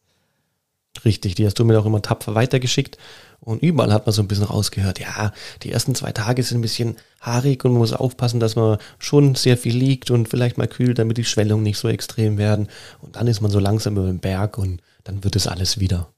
Richtig, 1.05 1.35
die 1.35 1.45
hast 1.45 1.57
du 1.57 1.65
mir 1.65 1.79
auch 1.79 1.85
immer 1.85 2.01
tapfer 2.01 2.35
weitergeschickt. 2.35 2.97
Und 3.39 3.63
überall 3.63 3.91
hat 3.91 4.05
man 4.05 4.13
so 4.13 4.21
ein 4.21 4.27
bisschen 4.27 4.45
rausgehört, 4.45 4.99
ja, 4.99 5.31
die 5.63 5.71
ersten 5.71 5.95
zwei 5.95 6.11
Tage 6.11 6.43
sind 6.43 6.59
ein 6.59 6.61
bisschen 6.61 6.97
haarig 7.21 7.65
und 7.65 7.71
man 7.71 7.79
muss 7.79 7.93
aufpassen, 7.93 8.39
dass 8.39 8.55
man 8.55 8.77
schon 8.99 9.33
sehr 9.33 9.57
viel 9.57 9.75
liegt 9.75 10.11
und 10.11 10.29
vielleicht 10.29 10.59
mal 10.59 10.67
kühlt, 10.67 10.99
damit 10.99 11.17
die 11.17 11.23
Schwellungen 11.23 11.63
nicht 11.63 11.79
so 11.79 11.87
extrem 11.87 12.37
werden. 12.37 12.67
Und 13.01 13.15
dann 13.15 13.25
ist 13.25 13.41
man 13.41 13.49
so 13.49 13.59
langsam 13.59 13.97
über 13.97 14.05
den 14.05 14.19
Berg 14.19 14.59
und 14.59 14.81
dann 15.03 15.23
wird 15.23 15.35
es 15.35 15.47
alles 15.47 15.79
wieder. 15.79 16.09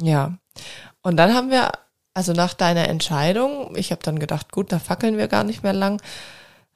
Ja. 0.00 0.38
Und 1.02 1.16
dann 1.18 1.34
haben 1.34 1.50
wir, 1.50 1.70
also 2.14 2.32
nach 2.32 2.54
deiner 2.54 2.88
Entscheidung, 2.88 3.76
ich 3.76 3.92
habe 3.92 4.02
dann 4.02 4.18
gedacht, 4.18 4.50
gut, 4.50 4.72
da 4.72 4.80
fackeln 4.80 5.18
wir 5.18 5.28
gar 5.28 5.44
nicht 5.44 5.62
mehr 5.62 5.72
lang, 5.72 6.02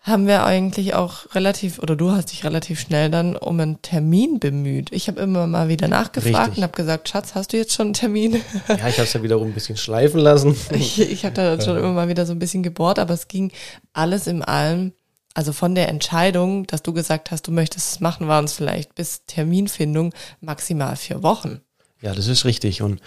haben 0.02 0.26
wir 0.26 0.45
eigentlich 0.47 0.95
auch 0.95 1.35
relativ, 1.35 1.78
oder 1.78 1.95
du 1.95 2.11
hast 2.11 2.33
dich 2.33 2.45
relativ 2.45 2.80
schnell 2.80 3.11
dann 3.11 3.37
um 3.37 3.61
einen 3.61 3.83
Termin 3.83 4.40
bemüht. 4.40 4.90
Ich 4.92 5.09
habe 5.09 5.21
immer 5.21 5.47
mal 5.47 5.69
wieder 5.69 5.88
nachgefragt 5.88 6.38
Richtig. 6.38 6.57
und 6.57 6.62
habe 6.62 6.76
gesagt, 6.76 7.09
Schatz, 7.09 7.35
hast 7.35 7.52
du 7.52 7.59
jetzt 7.59 7.75
schon 7.75 7.88
einen 7.88 7.95
Termin? 7.95 8.40
Ja, 8.69 8.88
ich 8.88 8.97
habe 8.97 9.02
es 9.02 9.12
ja 9.12 9.23
wiederum 9.23 9.49
ein 9.49 9.52
bisschen 9.52 9.76
schleifen 9.76 10.21
lassen. 10.21 10.57
ich 10.71 10.99
ich 11.00 11.25
habe 11.26 11.35
da 11.35 11.61
schon 11.61 11.76
immer 11.76 11.92
mal 11.92 12.09
wieder 12.09 12.25
so 12.25 12.33
ein 12.33 12.38
bisschen 12.38 12.62
gebohrt, 12.62 12.99
aber 12.99 13.12
es 13.12 13.28
ging 13.28 13.52
alles 13.92 14.26
im 14.26 14.42
allem, 14.42 14.92
also 15.35 15.52
von 15.52 15.75
der 15.75 15.90
Entscheidung, 15.90 16.66
dass 16.66 16.83
du 16.83 16.95
gesagt 16.95 17.30
hast, 17.30 17.47
du 17.47 17.52
möchtest 17.52 17.92
es 17.92 18.00
machen, 18.00 18.26
waren 18.26 18.47
es 18.47 18.54
vielleicht 18.54 18.95
bis 18.95 19.26
Terminfindung 19.26 20.14
maximal 20.40 20.97
vier 20.97 21.23
Wochen. 21.23 21.61
Ja, 22.00 22.14
das 22.14 22.26
ist 22.26 22.47
richtig. 22.47 22.80
Und 22.80 23.00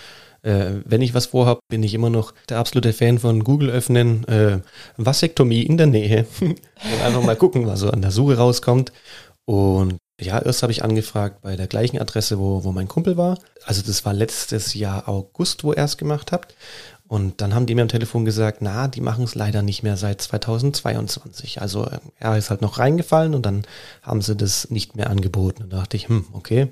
äh, 0.44 0.82
wenn 0.86 1.02
ich 1.02 1.14
was 1.14 1.28
vorhabe, 1.28 1.62
bin 1.70 1.84
ich 1.84 1.94
immer 1.94 2.10
noch 2.10 2.34
der 2.50 2.60
absolute 2.60 2.94
Fan 2.94 3.18
von 3.20 3.44
Google 3.44 3.70
öffnen, 3.70 4.28
äh, 4.28 4.60
Vasektomie 4.98 5.64
in 5.64 5.78
der 5.78 5.88
Nähe 5.88 6.26
und 6.42 6.60
einfach 7.04 7.24
mal 7.24 7.36
gucken, 7.36 7.66
was 7.66 7.80
so 7.80 7.90
an 7.90 8.02
der 8.02 8.12
Suche 8.12 8.38
rauskommt. 8.38 8.92
Und 9.46 9.98
ja, 10.22 10.40
erst 10.40 10.62
habe 10.64 10.72
ich 10.72 10.84
angefragt 10.84 11.42
bei 11.42 11.56
der 11.56 11.68
gleichen 11.68 12.00
Adresse, 12.00 12.40
wo, 12.40 12.64
wo 12.64 12.72
mein 12.72 12.88
Kumpel 12.88 13.18
war. 13.18 13.38
Also 13.66 13.82
das 13.82 14.06
war 14.06 14.14
letztes 14.14 14.74
Jahr 14.74 15.10
August, 15.10 15.64
wo 15.64 15.74
er 15.74 15.86
es 15.86 15.98
gemacht 15.98 16.32
hat. 16.32 16.54
Und 17.08 17.42
dann 17.42 17.54
haben 17.54 17.66
die 17.66 17.76
mir 17.76 17.84
am 17.84 17.90
Telefon 17.90 18.26
gesagt, 18.26 18.60
na, 18.62 18.88
die 18.88 19.02
machen 19.02 19.26
es 19.26 19.36
leider 19.36 19.62
nicht 19.62 19.84
mehr 19.84 19.98
seit 19.98 20.22
2022. 20.22 21.62
Also 21.62 21.88
er 22.18 22.38
ist 22.38 22.50
halt 22.50 22.62
noch 22.62 22.80
reingefallen 22.80 23.36
und 23.36 23.46
dann 23.46 23.64
haben 24.02 24.22
sie 24.22 24.36
das 24.36 24.70
nicht 24.72 24.96
mehr 24.96 25.10
angeboten. 25.10 25.66
Da 25.70 25.78
dachte 25.78 25.98
ich, 25.98 26.10
hm, 26.10 26.26
okay, 26.34 26.70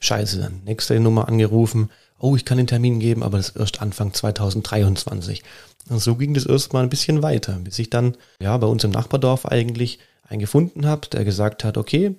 scheiße, 0.00 0.40
dann 0.40 0.62
nächste 0.64 0.98
Nummer 0.98 1.28
angerufen. 1.28 1.90
Oh, 2.22 2.36
ich 2.36 2.44
kann 2.44 2.56
den 2.56 2.68
Termin 2.68 3.00
geben, 3.00 3.24
aber 3.24 3.36
das 3.36 3.48
ist 3.48 3.56
erst 3.56 3.82
Anfang 3.82 4.14
2023. 4.14 5.42
Und 5.90 5.98
so 5.98 6.14
ging 6.14 6.34
das 6.34 6.46
erstmal 6.46 6.84
ein 6.84 6.88
bisschen 6.88 7.20
weiter, 7.20 7.54
bis 7.54 7.80
ich 7.80 7.90
dann 7.90 8.16
ja 8.40 8.56
bei 8.58 8.68
uns 8.68 8.84
im 8.84 8.92
Nachbardorf 8.92 9.44
eigentlich 9.44 9.98
einen 10.28 10.38
gefunden 10.38 10.86
habe, 10.86 11.08
der 11.08 11.24
gesagt 11.24 11.64
hat, 11.64 11.76
okay, 11.76 12.14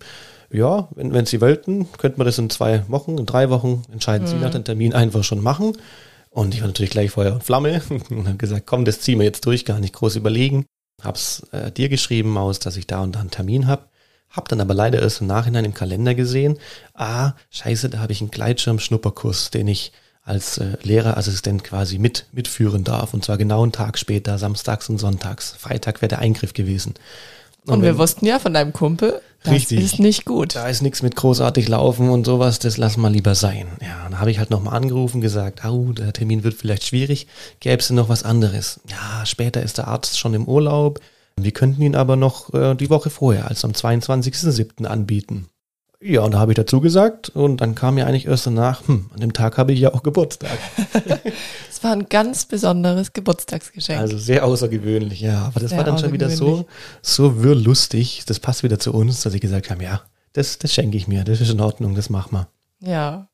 ja, 0.51 0.89
wenn, 0.93 1.13
wenn 1.13 1.25
Sie 1.25 1.39
wollten, 1.39 1.89
könnte 1.93 2.17
man 2.17 2.25
das 2.25 2.37
in 2.37 2.49
zwei 2.49 2.83
Wochen, 2.89 3.17
in 3.17 3.25
drei 3.25 3.49
Wochen, 3.49 3.83
entscheiden 3.93 4.27
Sie 4.27 4.35
nach 4.35 4.51
dem 4.51 4.65
Termin 4.65 4.93
einfach 4.93 5.23
schon 5.23 5.41
machen. 5.41 5.77
Und 6.29 6.53
ich 6.53 6.59
war 6.59 6.67
natürlich 6.67 6.91
gleich 6.91 7.11
Feuer 7.11 7.33
und 7.33 7.43
Flamme 7.45 7.81
und 8.09 8.27
habe 8.27 8.37
gesagt, 8.37 8.65
komm, 8.65 8.83
das 8.83 8.99
ziehen 8.99 9.19
wir 9.19 9.25
jetzt 9.25 9.45
durch, 9.45 9.63
gar 9.63 9.79
nicht 9.79 9.93
groß 9.93 10.17
überlegen. 10.17 10.65
Hab's 11.01 11.43
äh, 11.53 11.71
dir 11.71 11.87
geschrieben 11.87 12.37
aus, 12.37 12.59
dass 12.59 12.75
ich 12.75 12.87
da 12.87 13.01
und 13.01 13.15
da 13.15 13.21
einen 13.21 13.31
Termin 13.31 13.67
habe. 13.67 13.85
Hab 14.33 14.49
dann 14.49 14.59
aber 14.59 14.73
leider 14.73 15.01
erst 15.01 15.21
im 15.21 15.27
Nachhinein 15.27 15.63
im 15.63 15.73
Kalender 15.73 16.15
gesehen, 16.15 16.57
ah, 16.95 17.33
scheiße, 17.51 17.89
da 17.89 17.99
habe 17.99 18.11
ich 18.11 18.19
einen 18.19 18.31
Gleitschirm-Schnupperkurs, 18.31 19.51
den 19.51 19.67
ich 19.67 19.93
als 20.25 20.57
äh, 20.57 20.77
Lehrerassistent 20.83 21.63
quasi 21.63 21.99
mit 21.99 22.25
mitführen 22.31 22.83
darf. 22.83 23.13
Und 23.13 23.23
zwar 23.23 23.37
genau 23.37 23.63
einen 23.63 23.71
Tag 23.71 23.97
später, 23.97 24.37
samstags 24.37 24.89
und 24.89 24.97
sonntags. 24.97 25.55
Freitag 25.57 26.01
wäre 26.01 26.09
der 26.09 26.19
Eingriff 26.19 26.53
gewesen. 26.53 26.95
Und, 27.65 27.75
und 27.75 27.81
wir 27.83 27.97
wussten 27.97 28.25
ja 28.25 28.39
von 28.39 28.53
deinem 28.53 28.73
Kumpel, 28.73 29.21
das 29.43 29.53
richtig, 29.53 29.79
ist 29.79 29.99
nicht 29.99 30.25
gut. 30.25 30.55
Da 30.55 30.67
ist 30.67 30.81
nichts 30.81 31.01
mit 31.01 31.15
großartig 31.15 31.67
laufen 31.67 32.09
und 32.09 32.25
sowas, 32.25 32.59
das 32.59 32.77
lassen 32.77 33.01
wir 33.01 33.09
lieber 33.09 33.35
sein. 33.35 33.67
Ja, 33.81 34.03
dann 34.03 34.19
habe 34.19 34.31
ich 34.31 34.39
halt 34.39 34.49
nochmal 34.49 34.75
angerufen, 34.75 35.21
gesagt, 35.21 35.63
au, 35.63 35.91
der 35.91 36.11
Termin 36.13 36.43
wird 36.43 36.55
vielleicht 36.55 36.85
schwierig, 36.85 37.27
gäbe 37.59 37.79
es 37.79 37.87
denn 37.87 37.97
noch 37.97 38.09
was 38.09 38.23
anderes? 38.23 38.79
Ja, 38.89 39.25
später 39.25 39.61
ist 39.61 39.77
der 39.77 39.87
Arzt 39.87 40.17
schon 40.17 40.33
im 40.33 40.45
Urlaub. 40.45 40.99
Wir 41.39 41.51
könnten 41.51 41.81
ihn 41.81 41.95
aber 41.95 42.15
noch 42.15 42.53
äh, 42.53 42.75
die 42.75 42.89
Woche 42.89 43.09
vorher, 43.09 43.47
also 43.47 43.67
am 43.67 43.73
22.07. 43.73 44.85
anbieten. 44.85 45.47
Ja, 46.05 46.21
und 46.21 46.33
da 46.33 46.39
habe 46.39 46.51
ich 46.51 46.57
dazu 46.57 46.81
gesagt 46.81 47.29
und 47.29 47.61
dann 47.61 47.75
kam 47.75 47.95
mir 47.95 48.05
eigentlich 48.05 48.27
erst 48.27 48.45
danach, 48.45 48.85
hm, 48.87 49.09
an 49.13 49.21
dem 49.21 49.31
Tag 49.31 49.57
habe 49.57 49.71
ich 49.71 49.79
ja 49.79 49.93
auch 49.93 50.03
Geburtstag. 50.03 50.57
Es 51.69 51.83
war 51.83 51.97
ein 51.97 52.07
ganz 52.07 52.45
besonderes 52.45 53.11
Geburtstagsgeschenk. 53.11 53.99
Also 53.99 54.17
sehr 54.17 54.45
außergewöhnlich, 54.45 55.19
ja. 55.19 55.47
Aber 55.47 55.59
das 55.59 55.71
sehr 55.71 55.79
war 55.79 55.83
dann 55.83 55.97
schon 55.97 56.13
wieder 56.13 56.29
so, 56.29 56.65
so 57.01 57.43
wirrlustig. 57.43 58.23
Das 58.25 58.39
passt 58.39 58.63
wieder 58.63 58.79
zu 58.79 58.93
uns, 58.93 59.21
dass 59.23 59.33
ich 59.33 59.41
gesagt 59.41 59.69
habe, 59.69 59.83
ja, 59.83 60.01
das, 60.31 60.59
das 60.59 60.73
schenke 60.73 60.95
ich 60.95 61.09
mir, 61.09 61.25
das 61.25 61.41
ist 61.41 61.49
in 61.49 61.59
Ordnung, 61.59 61.93
das 61.93 62.09
machen 62.09 62.37
wir. 62.37 62.47
Ja, 62.89 63.27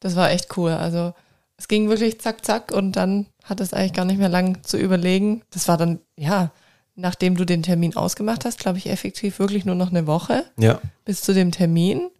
das 0.00 0.16
war 0.16 0.32
echt 0.32 0.56
cool. 0.56 0.72
Also 0.72 1.14
es 1.56 1.68
ging 1.68 1.88
wirklich 1.88 2.20
zack, 2.20 2.44
zack 2.44 2.72
und 2.72 2.92
dann 2.92 3.26
hat 3.44 3.60
es 3.60 3.72
eigentlich 3.72 3.92
gar 3.92 4.06
nicht 4.06 4.18
mehr 4.18 4.28
lang 4.28 4.64
zu 4.64 4.76
überlegen. 4.76 5.42
Das 5.50 5.68
war 5.68 5.76
dann, 5.76 6.00
ja, 6.16 6.50
nachdem 6.96 7.36
du 7.36 7.44
den 7.44 7.62
Termin 7.62 7.96
ausgemacht 7.96 8.44
hast, 8.44 8.58
glaube 8.58 8.78
ich, 8.78 8.88
effektiv 8.88 9.38
wirklich 9.38 9.64
nur 9.64 9.74
noch 9.74 9.90
eine 9.90 10.06
Woche 10.06 10.44
ja. 10.56 10.80
bis 11.04 11.22
zu 11.22 11.34
dem 11.34 11.50
Termin. 11.50 12.10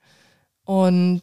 Und 0.64 1.22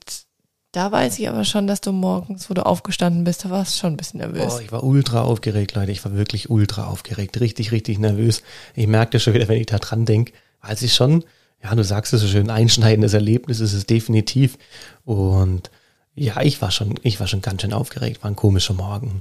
da 0.71 0.91
weiß 0.91 1.19
ich 1.19 1.27
aber 1.27 1.43
schon, 1.43 1.67
dass 1.67 1.81
du 1.81 1.91
morgens, 1.91 2.49
wo 2.49 2.53
du 2.53 2.65
aufgestanden 2.65 3.25
bist, 3.25 3.43
da 3.43 3.49
warst 3.49 3.75
du 3.75 3.79
schon 3.79 3.93
ein 3.93 3.97
bisschen 3.97 4.19
nervös. 4.19 4.53
Oh, 4.55 4.59
ich 4.59 4.71
war 4.71 4.83
ultra 4.83 5.21
aufgeregt, 5.21 5.75
Leute. 5.75 5.91
Ich 5.91 6.05
war 6.05 6.13
wirklich 6.13 6.49
ultra 6.49 6.87
aufgeregt. 6.87 7.39
Richtig, 7.41 7.73
richtig 7.73 7.99
nervös. 7.99 8.41
Ich 8.75 8.87
merkte 8.87 9.19
schon 9.19 9.33
wieder, 9.33 9.49
wenn 9.49 9.59
ich 9.59 9.65
da 9.65 9.79
dran 9.79 10.05
denke, 10.05 10.31
als 10.61 10.81
ich 10.81 10.93
schon, 10.93 11.25
ja, 11.61 11.75
du 11.75 11.83
sagst 11.83 12.13
es 12.13 12.21
so 12.21 12.27
schön, 12.27 12.49
einschneidendes 12.49 13.13
Erlebnis 13.13 13.59
ist 13.59 13.73
es 13.73 13.85
definitiv. 13.85 14.57
Und 15.03 15.69
ja, 16.15 16.41
ich 16.41 16.61
war 16.61 16.71
schon, 16.71 16.95
ich 17.03 17.19
war 17.19 17.27
schon 17.27 17.41
ganz 17.41 17.61
schön 17.63 17.73
aufgeregt. 17.73 18.23
War 18.23 18.31
ein 18.31 18.37
komischer 18.37 18.73
Morgen. 18.73 19.19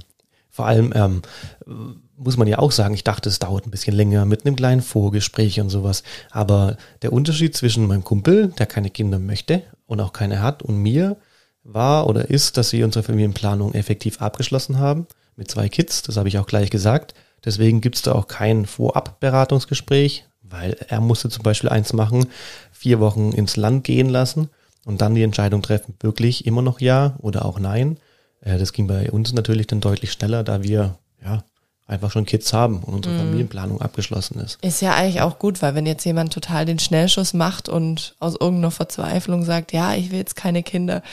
Vor 0.51 0.67
allem 0.67 0.91
ähm, 0.93 1.21
muss 2.17 2.37
man 2.37 2.47
ja 2.47 2.59
auch 2.59 2.71
sagen, 2.71 2.93
ich 2.93 3.03
dachte, 3.03 3.29
es 3.29 3.39
dauert 3.39 3.65
ein 3.65 3.71
bisschen 3.71 3.95
länger 3.95 4.25
mit 4.25 4.45
einem 4.45 4.55
kleinen 4.55 4.81
Vorgespräch 4.81 5.59
und 5.59 5.69
sowas. 5.69 6.03
Aber 6.29 6.77
der 7.01 7.13
Unterschied 7.13 7.55
zwischen 7.55 7.87
meinem 7.87 8.03
Kumpel, 8.03 8.49
der 8.59 8.65
keine 8.65 8.89
Kinder 8.89 9.17
möchte 9.17 9.63
und 9.87 10.01
auch 10.01 10.13
keine 10.13 10.41
hat, 10.41 10.61
und 10.61 10.77
mir 10.77 11.17
war 11.63 12.07
oder 12.07 12.29
ist, 12.29 12.57
dass 12.57 12.73
wir 12.73 12.85
unsere 12.85 13.03
Familienplanung 13.03 13.73
effektiv 13.73 14.21
abgeschlossen 14.21 14.77
haben 14.77 15.07
mit 15.35 15.49
zwei 15.49 15.69
Kids. 15.69 16.01
Das 16.01 16.17
habe 16.17 16.27
ich 16.27 16.37
auch 16.37 16.47
gleich 16.47 16.69
gesagt. 16.69 17.13
Deswegen 17.43 17.81
gibt 17.81 17.95
es 17.95 18.01
da 18.01 18.11
auch 18.13 18.27
kein 18.27 18.65
Vorabberatungsgespräch, 18.65 20.25
weil 20.43 20.75
er 20.89 21.01
musste 21.01 21.29
zum 21.29 21.43
Beispiel 21.43 21.69
eins 21.69 21.93
machen, 21.93 22.27
vier 22.71 22.99
Wochen 22.99 23.31
ins 23.31 23.55
Land 23.55 23.83
gehen 23.83 24.09
lassen 24.09 24.49
und 24.85 25.01
dann 25.01 25.15
die 25.15 25.23
Entscheidung 25.23 25.61
treffen, 25.61 25.95
wirklich 26.01 26.45
immer 26.45 26.61
noch 26.61 26.81
ja 26.81 27.15
oder 27.19 27.45
auch 27.45 27.59
nein. 27.59 27.97
Äh, 28.41 28.57
das 28.57 28.73
ging 28.73 28.87
bei 28.87 29.11
uns 29.11 29.33
natürlich 29.33 29.67
dann 29.67 29.81
deutlich 29.81 30.11
schneller, 30.11 30.43
da 30.43 30.63
wir 30.63 30.97
ja 31.23 31.43
einfach 31.87 32.11
schon 32.11 32.25
Kids 32.25 32.53
haben 32.53 32.79
und 32.79 32.93
unsere 32.93 33.15
mm. 33.15 33.19
Familienplanung 33.19 33.81
abgeschlossen 33.81 34.39
ist. 34.39 34.57
Ist 34.63 34.81
ja 34.81 34.95
eigentlich 34.95 35.21
auch 35.21 35.39
gut, 35.39 35.61
weil 35.61 35.75
wenn 35.75 35.85
jetzt 35.85 36.05
jemand 36.05 36.31
total 36.31 36.65
den 36.65 36.79
Schnellschuss 36.79 37.33
macht 37.33 37.67
und 37.67 38.15
aus 38.19 38.35
irgendeiner 38.39 38.71
Verzweiflung 38.71 39.43
sagt, 39.43 39.73
ja, 39.73 39.93
ich 39.93 40.09
will 40.11 40.19
jetzt 40.19 40.37
keine 40.37 40.63
Kinder, 40.63 41.03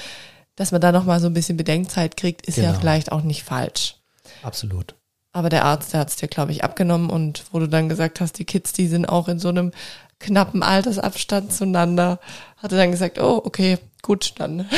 dass 0.54 0.70
man 0.70 0.80
da 0.80 0.92
nochmal 0.92 1.20
so 1.20 1.26
ein 1.26 1.34
bisschen 1.34 1.56
Bedenkzeit 1.56 2.16
kriegt, 2.16 2.46
ist 2.46 2.56
genau. 2.56 2.68
ja 2.68 2.74
vielleicht 2.74 3.10
auch 3.10 3.22
nicht 3.22 3.42
falsch. 3.42 3.96
Absolut. 4.42 4.94
Aber 5.32 5.48
der 5.48 5.64
Arzt, 5.64 5.92
der 5.92 6.00
hat 6.00 6.10
es 6.10 6.16
dir, 6.16 6.28
glaube 6.28 6.52
ich, 6.52 6.64
abgenommen 6.64 7.10
und 7.10 7.44
wo 7.52 7.58
du 7.58 7.68
dann 7.68 7.88
gesagt 7.88 8.20
hast, 8.20 8.38
die 8.38 8.44
Kids, 8.44 8.72
die 8.72 8.86
sind 8.86 9.06
auch 9.06 9.28
in 9.28 9.38
so 9.38 9.48
einem 9.48 9.72
knappen 10.20 10.62
Altersabstand 10.62 11.52
zueinander, 11.52 12.18
hat 12.56 12.72
er 12.72 12.78
dann 12.78 12.90
gesagt, 12.90 13.20
oh, 13.20 13.40
okay, 13.44 13.78
gut, 14.02 14.34
dann. 14.38 14.66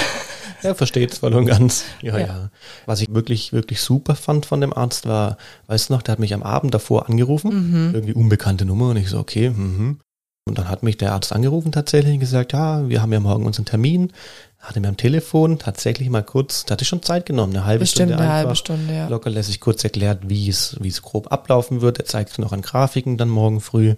Er 0.62 0.74
versteht 0.74 1.12
es 1.12 1.18
voll 1.18 1.32
und 1.32 1.46
ganz. 1.46 1.84
Ja, 2.02 2.18
ja, 2.18 2.26
ja, 2.26 2.50
Was 2.84 3.00
ich 3.00 3.08
wirklich, 3.08 3.54
wirklich 3.54 3.80
super 3.80 4.14
fand 4.14 4.44
von 4.44 4.60
dem 4.60 4.74
Arzt 4.74 5.06
war, 5.06 5.38
weißt 5.68 5.88
du 5.88 5.94
noch, 5.94 6.02
der 6.02 6.12
hat 6.12 6.18
mich 6.18 6.34
am 6.34 6.42
Abend 6.42 6.74
davor 6.74 7.08
angerufen, 7.08 7.70
mhm. 7.70 7.94
irgendwie 7.94 8.12
unbekannte 8.12 8.66
Nummer 8.66 8.90
und 8.90 8.98
ich 8.98 9.08
so, 9.08 9.18
okay, 9.18 9.48
mhm. 9.48 10.00
Und 10.46 10.58
dann 10.58 10.68
hat 10.68 10.82
mich 10.82 10.96
der 10.96 11.12
Arzt 11.12 11.32
angerufen 11.32 11.70
tatsächlich 11.70 12.14
und 12.14 12.20
gesagt, 12.20 12.52
ja, 12.52 12.88
wir 12.88 13.02
haben 13.02 13.12
ja 13.12 13.20
morgen 13.20 13.46
unseren 13.46 13.66
Termin. 13.66 14.12
Hatte 14.58 14.80
mir 14.80 14.88
am 14.88 14.96
Telefon 14.96 15.58
tatsächlich 15.58 16.10
mal 16.10 16.22
kurz, 16.22 16.64
da 16.64 16.72
hatte 16.72 16.82
ich 16.82 16.88
schon 16.88 17.02
Zeit 17.02 17.24
genommen, 17.24 17.54
eine 17.54 17.64
halbe 17.64 17.80
Bestimmt 17.80 18.10
Stunde 18.10 18.24
eine 18.24 18.32
halbe 18.32 18.56
Stunde, 18.56 18.92
ja. 18.92 19.08
Locker 19.08 19.30
lässig 19.30 19.60
kurz 19.60 19.84
erklärt, 19.84 20.28
wie 20.28 20.48
es, 20.48 20.76
wie 20.80 20.88
es 20.88 21.02
grob 21.02 21.30
ablaufen 21.32 21.82
wird. 21.82 21.98
Er 21.98 22.04
zeigt 22.04 22.38
noch 22.38 22.52
an 22.52 22.62
Grafiken 22.62 23.16
dann 23.16 23.28
morgen 23.28 23.60
früh. 23.60 23.94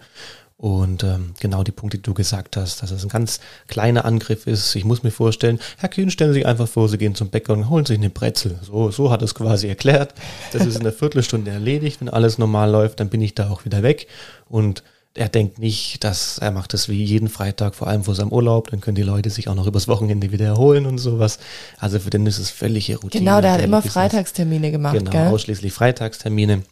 Und 0.63 1.03
ähm, 1.03 1.35
genau 1.41 1.65
die 1.65 1.73
Punkte, 1.73 1.97
die 1.97 2.05
du 2.05 2.15
gesagt 2.15 2.57
hast, 2.57 2.85
dass 2.85 2.93
es 2.93 3.03
ein 3.03 3.09
ganz 3.09 3.41
kleiner 3.67 4.05
Angriff 4.05 4.47
ist. 4.47 4.77
Ich 4.77 4.85
muss 4.85 5.03
mir 5.03 5.11
vorstellen, 5.11 5.59
Herr 5.77 5.89
Kühn, 5.89 6.09
stellen 6.09 6.33
Sie 6.33 6.39
sich 6.39 6.47
einfach 6.47 6.69
vor, 6.69 6.89
Sie 6.89 6.99
gehen 6.99 7.17
zum 7.17 7.31
Bäcker 7.31 7.55
und 7.55 7.69
holen 7.69 7.85
sich 7.85 7.99
eine 7.99 8.11
Brezel. 8.11 8.61
So, 8.63 8.93
so 8.93 9.11
hat 9.11 9.23
es 9.23 9.35
quasi 9.35 9.67
erklärt. 9.67 10.15
Das 10.53 10.65
ist 10.65 10.77
in 10.77 10.83
einer 10.83 10.93
Viertelstunde 10.93 11.51
erledigt. 11.51 12.01
Wenn 12.01 12.09
alles 12.09 12.39
normal 12.39 12.71
läuft, 12.71 13.01
dann 13.01 13.09
bin 13.09 13.21
ich 13.23 13.35
da 13.35 13.51
auch 13.51 13.65
wieder 13.65 13.83
weg. 13.83 14.07
Und 14.49 14.85
er 15.15 15.29
denkt 15.29 15.59
nicht, 15.59 16.05
dass 16.05 16.39
er 16.39 16.53
macht 16.53 16.75
das 16.75 16.89
wie 16.89 17.03
jeden 17.03 17.29
Freitag, 17.29 17.75
vor 17.75 17.89
allem 17.89 18.05
vor 18.05 18.15
seinem 18.15 18.31
Urlaub. 18.31 18.71
Dann 18.71 18.81
können 18.81 18.95
die 18.95 19.03
Leute 19.03 19.31
sich 19.31 19.49
auch 19.49 19.57
noch 19.57 19.67
übers 19.67 19.89
Wochenende 19.89 20.31
wieder 20.31 20.47
erholen 20.47 20.87
und 20.87 20.99
sowas. 20.99 21.41
Also 21.81 21.99
für 21.99 22.11
den 22.11 22.25
ist 22.25 22.39
es 22.39 22.51
völlige 22.51 22.99
Routine. 22.99 23.25
Genau, 23.25 23.41
der 23.41 23.55
hat 23.55 23.63
immer 23.63 23.83
Freitagstermine 23.83 24.71
gemacht. 24.71 24.97
Genau, 24.97 25.11
gell? 25.11 25.27
ausschließlich 25.27 25.73
Freitagstermine. 25.73 26.63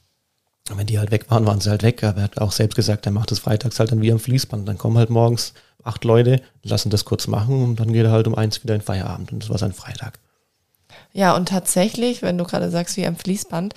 Und 0.68 0.78
wenn 0.78 0.86
die 0.86 0.98
halt 0.98 1.10
weg 1.10 1.30
waren, 1.30 1.46
waren 1.46 1.60
sie 1.60 1.70
halt 1.70 1.82
weg. 1.82 2.04
Aber 2.04 2.18
er 2.18 2.24
hat 2.24 2.38
auch 2.38 2.52
selbst 2.52 2.76
gesagt, 2.76 3.06
er 3.06 3.12
macht 3.12 3.30
das 3.30 3.38
freitags 3.38 3.78
halt 3.78 3.90
dann 3.90 4.02
wie 4.02 4.12
am 4.12 4.20
Fließband. 4.20 4.68
Dann 4.68 4.78
kommen 4.78 4.98
halt 4.98 5.10
morgens 5.10 5.54
acht 5.82 6.04
Leute, 6.04 6.42
lassen 6.62 6.90
das 6.90 7.04
kurz 7.04 7.26
machen 7.26 7.62
und 7.62 7.80
dann 7.80 7.92
geht 7.92 8.04
er 8.04 8.12
halt 8.12 8.26
um 8.26 8.34
eins 8.34 8.62
wieder 8.62 8.74
in 8.74 8.80
Feierabend. 8.80 9.32
Und 9.32 9.42
das 9.42 9.50
war 9.50 9.58
sein 9.58 9.72
Freitag. 9.72 10.18
Ja, 11.12 11.34
und 11.34 11.48
tatsächlich, 11.48 12.22
wenn 12.22 12.38
du 12.38 12.44
gerade 12.44 12.70
sagst, 12.70 12.96
wie 12.96 13.06
am 13.06 13.16
Fließband, 13.16 13.74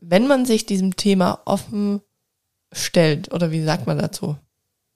wenn 0.00 0.26
man 0.26 0.44
sich 0.44 0.66
diesem 0.66 0.96
Thema 0.96 1.40
offen 1.44 2.00
stellt, 2.72 3.32
oder 3.32 3.50
wie 3.50 3.62
sagt 3.62 3.86
man 3.86 3.98
dazu? 3.98 4.36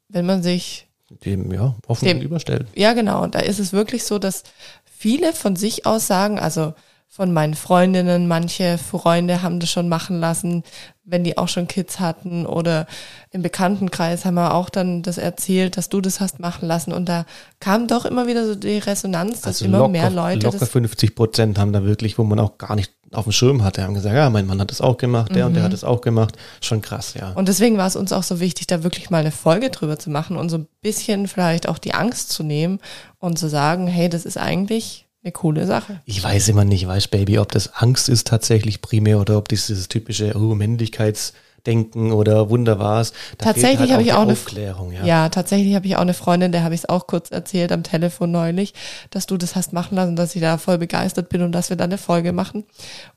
Wenn 0.09 0.27
man 0.27 0.43
sich 0.43 0.87
dem, 1.25 1.53
ja, 1.53 1.75
offen 1.87 2.05
dem, 2.05 2.21
überstellt. 2.21 2.67
Ja, 2.75 2.93
genau. 2.93 3.27
Da 3.27 3.41
ist 3.41 3.59
es 3.59 3.73
wirklich 3.73 4.05
so, 4.05 4.19
dass 4.19 4.43
viele 4.85 5.33
von 5.33 5.57
sich 5.57 5.87
aus 5.87 6.07
sagen, 6.07 6.39
also 6.39 6.75
von 7.09 7.33
meinen 7.33 7.55
Freundinnen, 7.55 8.27
manche 8.27 8.79
Freunde 8.79 9.43
haben 9.43 9.61
das 9.61 9.71
schon 9.71 9.89
machen 9.89 10.19
lassen, 10.19 10.65
wenn 11.07 11.25
die 11.25 11.39
auch 11.39 11.49
schon 11.49 11.69
Kids 11.69 12.01
hatten 12.01 12.45
oder 12.45 12.87
im 13.31 13.43
Bekanntenkreis 13.43 14.25
haben 14.25 14.35
wir 14.35 14.55
auch 14.55 14.69
dann 14.69 15.03
das 15.03 15.19
erzählt, 15.19 15.77
dass 15.77 15.89
du 15.89 16.01
das 16.01 16.21
hast 16.21 16.41
machen 16.41 16.67
lassen 16.67 16.93
und 16.93 17.09
da 17.09 17.25
kam 17.61 17.87
doch 17.87 18.05
immer 18.05 18.27
wieder 18.27 18.45
so 18.45 18.55
die 18.57 18.79
Resonanz, 18.79 19.41
dass 19.41 19.47
also 19.47 19.67
immer 19.67 19.79
locker, 19.79 19.91
mehr 19.91 20.11
Leute 20.11 20.47
locker 20.47 20.67
50 20.67 21.15
Prozent 21.15 21.59
haben 21.59 21.73
da 21.73 21.85
wirklich, 21.85 22.19
wo 22.19 22.25
man 22.25 22.41
auch 22.41 22.59
gar 22.59 22.75
nicht 22.75 22.93
auf 23.13 23.25
dem 23.25 23.33
Schirm 23.33 23.63
hatte, 23.63 23.85
haben 23.85 23.95
gesagt, 23.95 24.15
ja, 24.15 24.29
mein 24.31 24.47
Mann 24.47 24.61
hat 24.61 24.71
das 24.71 24.81
auch 24.81 24.97
gemacht, 24.97 25.35
der 25.35 25.45
mhm. 25.45 25.49
und 25.49 25.55
der 25.55 25.63
mhm. 25.63 25.67
hat 25.67 25.73
das 25.73 25.85
auch 25.85 26.01
gemacht, 26.01 26.37
schon 26.61 26.83
krass, 26.83 27.15
ja. 27.15 27.31
Und 27.33 27.47
deswegen 27.47 27.79
war 27.79 27.87
es 27.87 27.95
uns 27.95 28.13
auch 28.13 28.25
so 28.25 28.41
wichtig, 28.41 28.67
da 28.67 28.83
wirklich 28.83 29.11
mal 29.11 29.19
eine 29.19 29.31
Folge 29.31 29.71
drüber 29.71 29.99
zu 29.99 30.11
machen 30.11 30.37
und 30.37 30.49
so 30.49 30.59
ein 30.59 30.67
bisschen 30.83 31.29
vielleicht 31.29 31.69
auch 31.69 31.79
die 31.79 31.95
Angst 31.95 32.31
zu 32.31 32.43
nehmen 32.43 32.81
und 33.19 33.39
zu 33.39 33.49
sagen, 33.49 33.87
hey, 33.87 34.09
das 34.09 34.25
ist 34.25 34.39
eigentlich 34.39 35.06
eine 35.27 35.33
coole 35.33 35.67
Sache. 35.67 36.01
Ich 36.05 36.23
weiß 36.23 36.49
immer 36.49 36.65
nicht, 36.65 36.87
weiß 36.87 37.09
Baby, 37.09 37.39
ob 37.39 37.53
das 37.53 37.75
Angst 37.75 38.09
ist 38.09 38.27
tatsächlich 38.27 38.81
primär 38.81 39.21
oder 39.21 39.37
ob 39.37 39.49
dieses 39.49 39.89
typische 39.89 40.35
oh, 40.37 40.55
Männlichkeits 40.55 41.35
wegdenken 41.67 42.13
oder 42.13 42.51
Wunder 42.51 42.79
war's. 42.79 43.13
Da 43.39 43.47
tatsächlich 43.47 43.81
halt 43.81 43.93
habe 43.93 44.03
ich 44.03 44.13
auch 44.13 44.23
eine 44.23 44.33
Aufklärung. 44.33 44.93
Ja, 44.93 45.05
ja 45.05 45.29
tatsächlich 45.29 45.75
habe 45.75 45.87
ich 45.87 45.97
auch 45.97 46.01
eine 46.01 46.15
Freundin, 46.15 46.53
der 46.53 46.63
habe 46.63 46.75
ich 46.75 46.83
es 46.83 46.89
auch 46.89 47.07
kurz 47.07 47.31
erzählt 47.31 47.73
am 47.73 47.83
Telefon 47.83 48.31
neulich, 48.31 48.75
dass 49.11 49.27
du 49.27 49.37
das 49.37 49.57
hast 49.57 49.73
machen 49.73 49.97
lassen, 49.97 50.17
dass 50.17 50.35
ich 50.35 50.43
da 50.43 50.59
voll 50.59 50.79
begeistert 50.79 51.29
bin 51.29 51.43
und 51.43 51.53
dass 51.53 51.71
wir 51.71 51.77
da 51.77 51.85
eine 51.85 51.99
Folge 51.99 52.33
machen. 52.33 52.65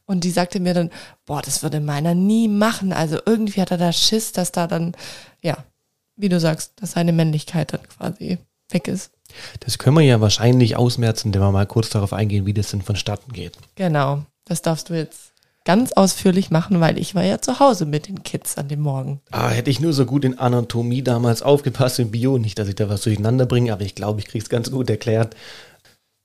Und 0.05 0.23
die 0.23 0.31
sagte 0.31 0.59
mir 0.59 0.73
dann, 0.73 0.89
boah, 1.25 1.41
das 1.41 1.63
würde 1.63 1.79
meiner 1.79 2.15
nie 2.15 2.47
machen. 2.47 2.93
Also 2.93 3.19
irgendwie 3.25 3.61
hat 3.61 3.71
er 3.71 3.77
da 3.77 3.91
Schiss, 3.91 4.31
dass 4.31 4.51
da 4.51 4.67
dann, 4.67 4.93
ja, 5.41 5.57
wie 6.15 6.29
du 6.29 6.39
sagst, 6.39 6.73
dass 6.81 6.91
seine 6.91 7.13
Männlichkeit 7.13 7.73
dann 7.73 7.87
quasi 7.87 8.39
weg 8.71 8.87
ist. 8.87 9.11
Das 9.59 9.77
können 9.77 9.97
wir 9.97 10.03
ja 10.03 10.21
wahrscheinlich 10.21 10.75
ausmerzen, 10.75 11.33
wenn 11.33 11.41
wir 11.41 11.51
mal 11.51 11.65
kurz 11.65 11.89
darauf 11.89 12.13
eingehen, 12.13 12.45
wie 12.45 12.53
das 12.53 12.71
denn 12.71 12.81
vonstatten 12.81 13.33
geht. 13.33 13.57
Genau, 13.75 14.23
das 14.45 14.61
darfst 14.61 14.89
du 14.89 14.93
jetzt 14.95 15.29
ganz 15.65 15.91
ausführlich 15.91 16.49
machen, 16.49 16.79
weil 16.79 16.97
ich 16.97 17.15
war 17.15 17.23
ja 17.23 17.41
zu 17.41 17.59
Hause 17.59 17.85
mit 17.85 18.07
den 18.07 18.23
Kids 18.23 18.57
an 18.57 18.69
dem 18.69 18.79
Morgen. 18.79 19.21
Ah, 19.31 19.49
hätte 19.49 19.69
ich 19.69 19.79
nur 19.79 19.93
so 19.93 20.05
gut 20.05 20.25
in 20.25 20.39
Anatomie 20.39 21.03
damals 21.03 21.41
aufgepasst, 21.41 21.99
in 21.99 22.11
Bio, 22.11 22.37
nicht, 22.37 22.57
dass 22.57 22.67
ich 22.67 22.75
da 22.75 22.89
was 22.89 23.01
durcheinander 23.01 23.45
bringe, 23.45 23.71
aber 23.71 23.83
ich 23.83 23.95
glaube, 23.95 24.19
ich 24.19 24.27
kriege 24.27 24.43
es 24.43 24.49
ganz 24.49 24.71
gut 24.71 24.89
erklärt. 24.89 25.35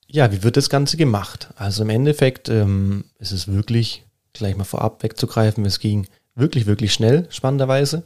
Ja, 0.06 0.32
wie 0.32 0.42
wird 0.42 0.56
das 0.56 0.70
Ganze 0.70 0.96
gemacht? 0.96 1.48
Also 1.56 1.82
im 1.82 1.90
Endeffekt 1.90 2.48
ähm, 2.48 3.04
ist 3.18 3.32
es 3.32 3.48
wirklich, 3.48 4.04
gleich 4.32 4.56
mal 4.56 4.64
vorab 4.64 5.02
wegzugreifen, 5.02 5.64
es 5.64 5.80
ging 5.80 6.06
wirklich, 6.34 6.66
wirklich 6.66 6.94
schnell, 6.94 7.26
spannenderweise. 7.30 8.04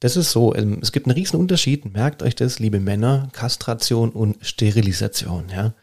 Das 0.00 0.16
ist 0.16 0.30
so, 0.30 0.54
ähm, 0.54 0.78
es 0.82 0.92
gibt 0.92 1.06
einen 1.06 1.16
riesen 1.16 1.38
Unterschied, 1.38 1.92
merkt 1.92 2.22
euch 2.22 2.34
das, 2.34 2.58
liebe 2.58 2.80
Männer, 2.80 3.28
Kastration 3.32 4.10
und 4.10 4.38
Sterilisation, 4.44 5.44
ja. 5.54 5.74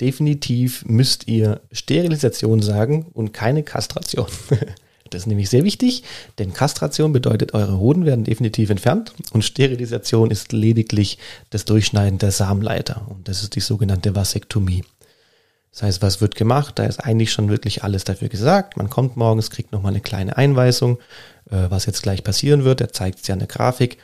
Definitiv 0.00 0.84
müsst 0.86 1.28
ihr 1.28 1.60
Sterilisation 1.70 2.62
sagen 2.62 3.06
und 3.12 3.32
keine 3.32 3.62
Kastration. 3.62 4.26
Das 5.10 5.22
ist 5.22 5.26
nämlich 5.26 5.50
sehr 5.50 5.62
wichtig, 5.62 6.02
denn 6.38 6.54
Kastration 6.54 7.12
bedeutet, 7.12 7.54
eure 7.54 7.78
Hoden 7.78 8.04
werden 8.04 8.24
definitiv 8.24 8.70
entfernt 8.70 9.12
und 9.32 9.44
Sterilisation 9.44 10.30
ist 10.32 10.52
lediglich 10.52 11.18
das 11.50 11.66
Durchschneiden 11.66 12.18
der 12.18 12.32
Samenleiter 12.32 13.06
und 13.08 13.28
das 13.28 13.42
ist 13.42 13.54
die 13.54 13.60
sogenannte 13.60 14.16
Vasektomie. 14.16 14.82
Das 15.70 15.82
heißt, 15.82 16.02
was 16.02 16.20
wird 16.20 16.36
gemacht? 16.36 16.78
Da 16.78 16.84
ist 16.84 16.98
eigentlich 16.98 17.32
schon 17.32 17.48
wirklich 17.48 17.84
alles 17.84 18.04
dafür 18.04 18.28
gesagt. 18.28 18.76
Man 18.76 18.90
kommt 18.90 19.16
morgens, 19.16 19.50
kriegt 19.50 19.72
nochmal 19.72 19.92
eine 19.92 20.00
kleine 20.00 20.36
Einweisung, 20.36 20.98
äh, 21.50 21.66
was 21.68 21.86
jetzt 21.86 22.02
gleich 22.02 22.24
passieren 22.24 22.64
wird. 22.64 22.80
Er 22.80 22.92
zeigt 22.92 23.20
es 23.20 23.26
ja 23.26 23.34
in 23.34 23.40
der 23.40 23.48
Grafik. 23.48 23.98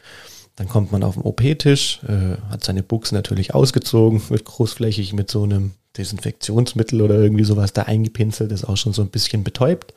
Dann 0.56 0.68
kommt 0.68 0.92
man 0.92 1.02
auf 1.02 1.14
den 1.14 1.22
OP-Tisch, 1.22 2.00
äh, 2.06 2.36
hat 2.50 2.64
seine 2.64 2.82
Buchse 2.82 3.14
natürlich 3.14 3.54
ausgezogen, 3.54 4.22
wird 4.28 4.44
großflächig 4.44 5.12
mit 5.12 5.30
so 5.30 5.44
einem 5.44 5.72
Desinfektionsmittel 5.96 7.00
oder 7.00 7.16
irgendwie 7.16 7.44
sowas 7.44 7.72
da 7.72 7.82
eingepinselt, 7.82 8.52
ist 8.52 8.64
auch 8.64 8.76
schon 8.76 8.92
so 8.92 9.02
ein 9.02 9.10
bisschen 9.10 9.42
betäubt. 9.42 9.94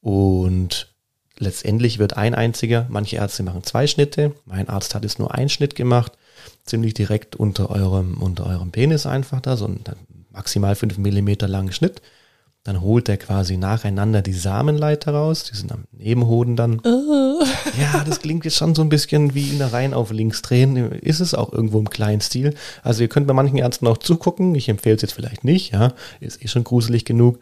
Und 0.00 0.92
letztendlich 1.38 1.98
wird 1.98 2.16
ein 2.16 2.34
einziger, 2.34 2.86
manche 2.88 3.16
Ärzte 3.16 3.42
machen 3.42 3.62
zwei 3.62 3.86
Schnitte, 3.86 4.32
mein 4.44 4.68
Arzt 4.68 4.94
hat 4.94 5.04
es 5.04 5.18
nur 5.18 5.34
einen 5.34 5.48
Schnitt 5.48 5.74
gemacht, 5.74 6.12
ziemlich 6.64 6.94
direkt 6.94 7.36
unter 7.36 7.70
eurem, 7.70 8.20
unter 8.20 8.46
eurem 8.46 8.70
Penis 8.70 9.06
einfach 9.06 9.40
da, 9.40 9.56
so 9.56 9.66
ein 9.66 9.80
maximal 10.30 10.74
fünf 10.74 10.98
Millimeter 10.98 11.48
langen 11.48 11.72
Schnitt. 11.72 12.02
Dann 12.64 12.80
holt 12.80 13.10
er 13.10 13.18
quasi 13.18 13.58
nacheinander 13.58 14.22
die 14.22 14.32
Samenleiter 14.32 15.12
raus, 15.12 15.44
die 15.44 15.54
sind 15.54 15.70
am 15.70 15.84
Nebenhoden 15.92 16.56
dann. 16.56 16.80
Uh. 16.82 17.44
Ja, 17.78 18.02
das 18.04 18.20
klingt 18.20 18.46
jetzt 18.46 18.56
schon 18.56 18.74
so 18.74 18.80
ein 18.80 18.88
bisschen 18.88 19.34
wie 19.34 19.50
in 19.50 19.58
der 19.58 19.74
Reihen 19.74 19.92
auf 19.92 20.10
links 20.10 20.40
drehen. 20.40 20.76
Ist 20.92 21.20
es 21.20 21.34
auch 21.34 21.52
irgendwo 21.52 21.78
im 21.78 21.90
kleinen 21.90 22.22
Stil. 22.22 22.54
Also 22.82 23.02
ihr 23.02 23.08
könnt 23.08 23.26
bei 23.26 23.34
manchen 23.34 23.58
Ärzten 23.58 23.86
auch 23.86 23.98
zugucken. 23.98 24.54
Ich 24.54 24.70
empfehle 24.70 24.96
es 24.96 25.02
jetzt 25.02 25.12
vielleicht 25.12 25.44
nicht, 25.44 25.72
ja. 25.72 25.92
Ist 26.20 26.42
eh 26.42 26.48
schon 26.48 26.64
gruselig 26.64 27.04
genug. 27.04 27.38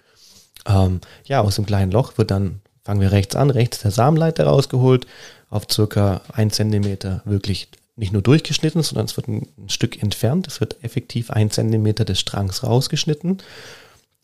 Ähm, 0.66 1.00
ja, 1.24 1.40
aus 1.40 1.54
dem 1.54 1.66
kleinen 1.66 1.92
Loch 1.92 2.18
wird 2.18 2.32
dann, 2.32 2.60
fangen 2.84 3.00
wir 3.00 3.12
rechts 3.12 3.36
an, 3.36 3.50
rechts 3.50 3.80
der 3.80 3.92
Samenleiter 3.92 4.44
rausgeholt, 4.44 5.06
auf 5.50 5.66
circa 5.70 6.22
ein 6.32 6.50
Zentimeter 6.50 7.22
wirklich 7.24 7.68
nicht 7.94 8.12
nur 8.12 8.22
durchgeschnitten, 8.22 8.82
sondern 8.82 9.06
es 9.06 9.16
wird 9.16 9.28
ein, 9.28 9.46
ein 9.56 9.68
Stück 9.68 10.02
entfernt. 10.02 10.48
Es 10.48 10.60
wird 10.60 10.82
effektiv 10.82 11.30
ein 11.30 11.50
Zentimeter 11.50 12.04
des 12.04 12.18
Strangs 12.18 12.64
rausgeschnitten. 12.64 13.38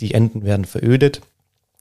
Die 0.00 0.14
Enden 0.14 0.44
werden 0.44 0.64
verödet 0.64 1.20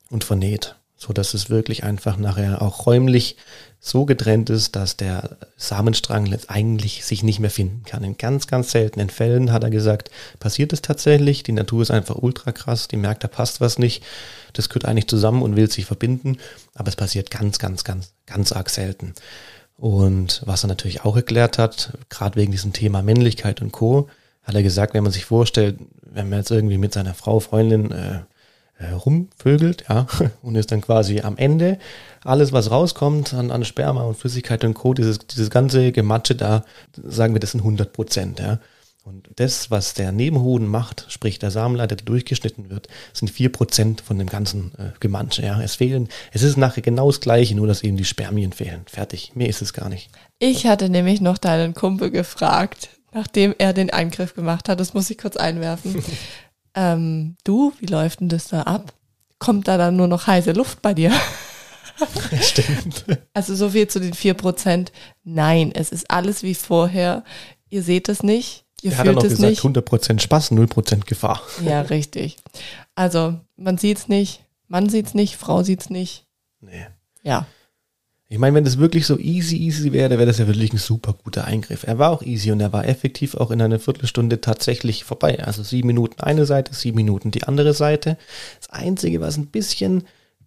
und 0.10 0.24
vernäht, 0.24 0.76
so 0.96 1.14
dass 1.14 1.34
es 1.34 1.50
wirklich 1.50 1.84
einfach 1.84 2.18
nachher 2.18 2.62
auch 2.62 2.86
räumlich 2.86 3.38
so 3.80 4.06
getrennt 4.06 4.50
ist, 4.50 4.76
dass 4.76 4.98
der 4.98 5.38
Samenstrang 5.56 6.36
eigentlich 6.48 7.06
sich 7.06 7.24
nicht 7.24 7.40
mehr 7.40 7.52
finden 7.52 7.84
kann. 7.86 8.04
In 8.04 8.18
ganz, 8.18 8.48
ganz 8.48 8.72
seltenen 8.72 9.10
Fällen 9.10 9.52
hat 9.52 9.64
er 9.64 9.70
gesagt, 9.70 10.10
passiert 10.40 10.74
es 10.74 10.82
tatsächlich. 10.82 11.44
Die 11.44 11.52
Natur 11.52 11.84
ist 11.84 11.92
einfach 11.92 12.16
ultra 12.16 12.52
krass. 12.52 12.88
Die 12.88 12.98
merkt, 12.98 13.24
da 13.24 13.28
passt 13.28 13.62
was 13.62 13.78
nicht. 13.78 14.04
Das 14.54 14.70
gehört 14.70 14.86
eigentlich 14.86 15.08
zusammen 15.08 15.44
und 15.44 15.56
will 15.56 15.70
sich 15.70 15.86
verbinden. 15.86 16.38
Aber 16.74 16.90
es 16.90 16.96
passiert 16.96 17.30
ganz, 17.30 17.60
ganz, 17.60 17.84
ganz, 17.84 18.14
ganz 18.26 18.52
arg 18.52 18.70
selten. 18.70 19.14
Und 19.78 20.42
was 20.46 20.64
er 20.64 20.68
natürlich 20.68 21.06
auch 21.06 21.16
erklärt 21.16 21.60
hat, 21.60 21.94
gerade 22.10 22.36
wegen 22.36 22.52
diesem 22.52 22.74
Thema 22.74 23.04
Männlichkeit 23.04 23.62
und 23.62 23.72
Co., 23.72 24.10
hat 24.48 24.56
er 24.56 24.64
gesagt, 24.64 24.94
wenn 24.94 25.04
man 25.04 25.12
sich 25.12 25.26
vorstellt, 25.26 25.78
wenn 26.02 26.30
man 26.30 26.40
jetzt 26.40 26.52
irgendwie 26.52 26.78
mit 26.78 26.94
seiner 26.94 27.14
Frau, 27.14 27.40
Freundin 27.42 27.92
äh, 27.92 28.20
äh, 28.80 28.92
rumvögelt, 28.92 29.86
ja, 29.90 30.08
und 30.42 30.56
ist 30.56 30.72
dann 30.72 30.82
quasi 30.82 31.22
am 31.22 31.38
Ende 31.38 31.80
alles, 32.24 32.54
was 32.54 32.72
rauskommt 32.72 33.34
an, 33.34 33.52
an 33.52 33.66
Sperma 33.66 34.04
und 34.04 34.18
Flüssigkeit 34.18 34.64
und 34.64 34.74
Co., 34.74 34.94
dieses, 34.94 35.20
dieses 35.20 35.50
ganze 35.50 35.92
Gematsche 35.92 36.36
da, 36.36 36.64
sagen 36.96 37.34
wir, 37.34 37.40
das 37.40 37.52
sind 37.52 37.62
100 37.62 37.92
Prozent, 37.92 38.40
ja. 38.40 38.60
Und 39.04 39.30
das, 39.38 39.72
was 39.72 39.94
der 39.94 40.12
Nebenhoden 40.12 40.68
macht, 40.68 41.06
sprich 41.08 41.40
der 41.40 41.50
Samenleiter, 41.50 41.96
der 41.96 42.06
durchgeschnitten 42.06 42.70
wird, 42.70 42.90
sind 43.14 43.30
vier 43.30 43.50
Prozent 43.50 44.02
von 44.02 44.20
dem 44.20 44.28
ganzen 44.28 44.74
äh, 44.78 44.92
Gemansche. 45.00 45.44
Ja. 45.44 45.62
Es 45.62 45.76
fehlen, 45.76 46.10
es 46.34 46.44
ist 46.44 46.58
nachher 46.58 46.82
genau 46.82 47.08
das 47.08 47.22
Gleiche, 47.22 47.56
nur 47.56 47.68
dass 47.68 47.84
eben 47.84 47.96
die 47.96 48.04
Spermien 48.04 48.52
fehlen. 48.52 48.82
Fertig. 48.86 49.32
Mehr 49.34 49.48
ist 49.48 49.62
es 49.62 49.72
gar 49.72 49.88
nicht. 49.88 50.10
Ich 50.40 50.66
hatte 50.66 50.90
nämlich 50.90 51.22
noch 51.22 51.38
deinen 51.38 51.74
Kumpel 51.74 52.12
gefragt, 52.12 52.90
nachdem 53.14 53.56
er 53.58 53.74
den 53.74 53.90
Eingriff 53.90 54.34
gemacht 54.36 54.70
hat. 54.70 54.80
Das 54.80 54.94
muss 54.94 55.10
ich 55.10 55.18
kurz 55.18 55.38
einwerfen. 55.38 56.04
ähm, 56.76 57.36
du, 57.44 57.74
wie 57.80 57.86
läuft 57.86 58.20
denn 58.20 58.30
das 58.30 58.48
da 58.48 58.64
ab? 58.64 58.94
Kommt 59.40 59.68
da 59.68 59.78
dann 59.78 59.96
nur 59.96 60.08
noch 60.08 60.28
heiße 60.28 60.52
Luft 60.52 60.82
bei 60.82 60.94
dir? 60.94 61.12
Stimmt. 62.42 63.06
Also 63.34 63.56
so 63.56 63.70
viel 63.70 63.88
zu 63.88 64.00
den 64.00 64.14
vier 64.14 64.34
Prozent. 64.34 64.92
Nein, 65.24 65.72
es 65.74 65.92
ist 65.92 66.10
alles 66.12 66.44
wie 66.44 66.56
vorher. 66.56 67.24
Ihr 67.70 67.84
seht 67.84 68.10
es 68.10 68.24
nicht. 68.24 68.66
Ihr 68.82 68.92
er 68.92 68.98
hat 69.00 69.08
dann 69.08 69.18
auch 69.18 69.24
gesagt, 69.24 69.42
nicht. 69.42 69.62
100% 69.62 70.20
Spaß, 70.20 70.52
0% 70.52 71.06
Gefahr. 71.06 71.42
Ja, 71.64 71.82
richtig. 71.82 72.38
Also 72.96 73.40
man 73.56 73.78
sieht 73.78 73.98
es 73.98 74.08
nicht, 74.08 74.44
Mann 74.68 74.90
sieht 74.90 75.08
es 75.08 75.14
nicht, 75.14 75.38
Frau 75.38 75.64
sieht 75.64 75.82
es 75.82 75.90
nicht. 75.90 76.26
Nee. 76.62 76.88
Ja. 77.24 77.48
Ich 78.30 78.40
meine, 78.40 78.56
wenn 78.56 78.66
das 78.66 78.78
wirklich 78.78 79.06
so 79.06 79.18
easy, 79.18 79.56
easy 79.56 79.94
wäre, 79.94 80.10
wäre 80.12 80.26
das 80.26 80.38
ja 80.38 80.48
wirklich 80.48 80.74
ein 80.74 80.78
super 80.78 81.14
guter 81.14 81.46
Eingriff. 81.46 81.84
Er 81.84 81.98
war 81.98 82.12
auch 82.12 82.22
easy 82.22 82.52
und 82.52 82.60
er 82.60 82.74
war 82.74 82.86
effektiv 82.86 83.36
auch 83.36 83.52
in 83.52 83.62
einer 83.62 83.80
Viertelstunde 83.80 84.42
tatsächlich 84.42 85.06
vorbei. 85.06 85.42
Also 85.42 85.64
sieben 85.64 85.88
Minuten 85.88 86.20
eine 86.22 86.46
Seite, 86.46 86.74
sieben 86.74 86.98
Minuten 86.98 87.32
die 87.32 87.44
andere 87.44 87.74
Seite. 87.74 88.18
Das 88.60 88.70
Einzige, 88.70 89.22
was 89.22 89.38
ein 89.38 89.48
bisschen, 89.48 90.04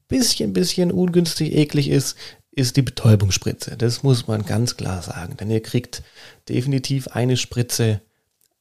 bisschen, 0.08 0.52
bisschen 0.52 0.92
ungünstig 0.92 1.54
eklig 1.54 1.88
ist, 1.88 2.16
ist 2.50 2.76
die 2.76 2.82
Betäubungsspritze. 2.82 3.78
Das 3.78 4.02
muss 4.02 4.26
man 4.26 4.44
ganz 4.44 4.76
klar 4.76 5.00
sagen. 5.00 5.38
Denn 5.38 5.50
ihr 5.50 5.62
kriegt 5.62 6.02
definitiv 6.50 7.08
eine 7.08 7.38
Spritze 7.38 8.02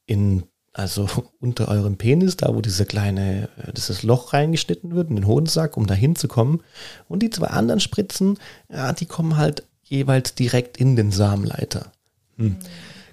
in 0.06 0.44
also 0.80 1.08
unter 1.40 1.68
eurem 1.68 1.96
Penis, 1.96 2.36
da 2.36 2.54
wo 2.54 2.60
diese 2.60 2.86
kleine, 2.86 3.48
äh, 3.58 3.72
dieses 3.72 4.02
Loch 4.02 4.32
reingeschnitten 4.32 4.94
wird, 4.94 5.10
in 5.10 5.16
den 5.16 5.26
Hodensack, 5.26 5.76
um 5.76 5.86
da 5.86 5.94
hinzukommen. 5.94 6.62
Und 7.08 7.22
die 7.22 7.30
zwei 7.30 7.48
anderen 7.48 7.80
Spritzen, 7.80 8.38
ja, 8.72 8.92
die 8.92 9.06
kommen 9.06 9.36
halt 9.36 9.64
jeweils 9.84 10.34
direkt 10.34 10.78
in 10.78 10.96
den 10.96 11.12
Samenleiter. 11.12 11.92
Hm. 12.36 12.56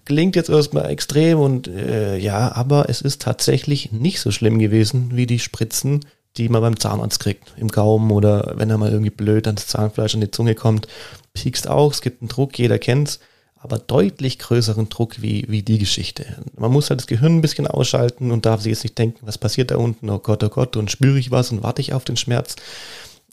Klingt 0.05 0.37
jetzt 0.37 0.49
erstmal 0.49 0.89
extrem 0.89 1.39
und 1.39 1.67
äh, 1.67 2.17
ja, 2.17 2.55
aber 2.55 2.87
es 2.87 3.01
ist 3.01 3.21
tatsächlich 3.21 3.91
nicht 3.91 4.21
so 4.21 4.31
schlimm 4.31 4.57
gewesen 4.57 5.09
wie 5.13 5.25
die 5.25 5.39
Spritzen, 5.39 6.05
die 6.37 6.47
man 6.47 6.61
beim 6.61 6.79
Zahnarzt 6.79 7.19
kriegt. 7.19 7.53
Im 7.57 7.67
Gaumen 7.67 8.11
oder 8.11 8.53
wenn 8.55 8.69
er 8.69 8.77
mal 8.77 8.91
irgendwie 8.91 9.09
blöd 9.09 9.47
ans 9.47 9.67
Zahnfleisch 9.67 10.15
an 10.15 10.21
die 10.21 10.31
Zunge 10.31 10.55
kommt. 10.55 10.87
Piekst 11.33 11.67
auch, 11.67 11.91
es 11.91 12.01
gibt 12.01 12.21
einen 12.21 12.29
Druck, 12.29 12.57
jeder 12.57 12.79
kennt's 12.79 13.19
aber 13.59 13.79
deutlich 13.79 14.39
größeren 14.39 14.89
Druck 14.89 15.21
wie, 15.21 15.45
wie 15.47 15.63
die 15.63 15.79
Geschichte. 15.79 16.25
Man 16.55 16.71
muss 16.71 16.89
halt 16.89 16.99
das 16.99 17.07
Gehirn 17.07 17.37
ein 17.37 17.41
bisschen 17.41 17.67
ausschalten 17.67 18.31
und 18.31 18.45
darf 18.45 18.61
sich 18.61 18.71
jetzt 18.71 18.83
nicht 18.83 18.97
denken, 18.97 19.25
was 19.25 19.37
passiert 19.37 19.71
da 19.71 19.77
unten, 19.77 20.09
oh 20.09 20.19
Gott, 20.19 20.43
oh 20.43 20.49
Gott, 20.49 20.77
und 20.77 20.91
spüre 20.91 21.17
ich 21.17 21.31
was 21.31 21.51
und 21.51 21.63
warte 21.63 21.81
ich 21.81 21.93
auf 21.93 22.05
den 22.05 22.17
Schmerz. 22.17 22.55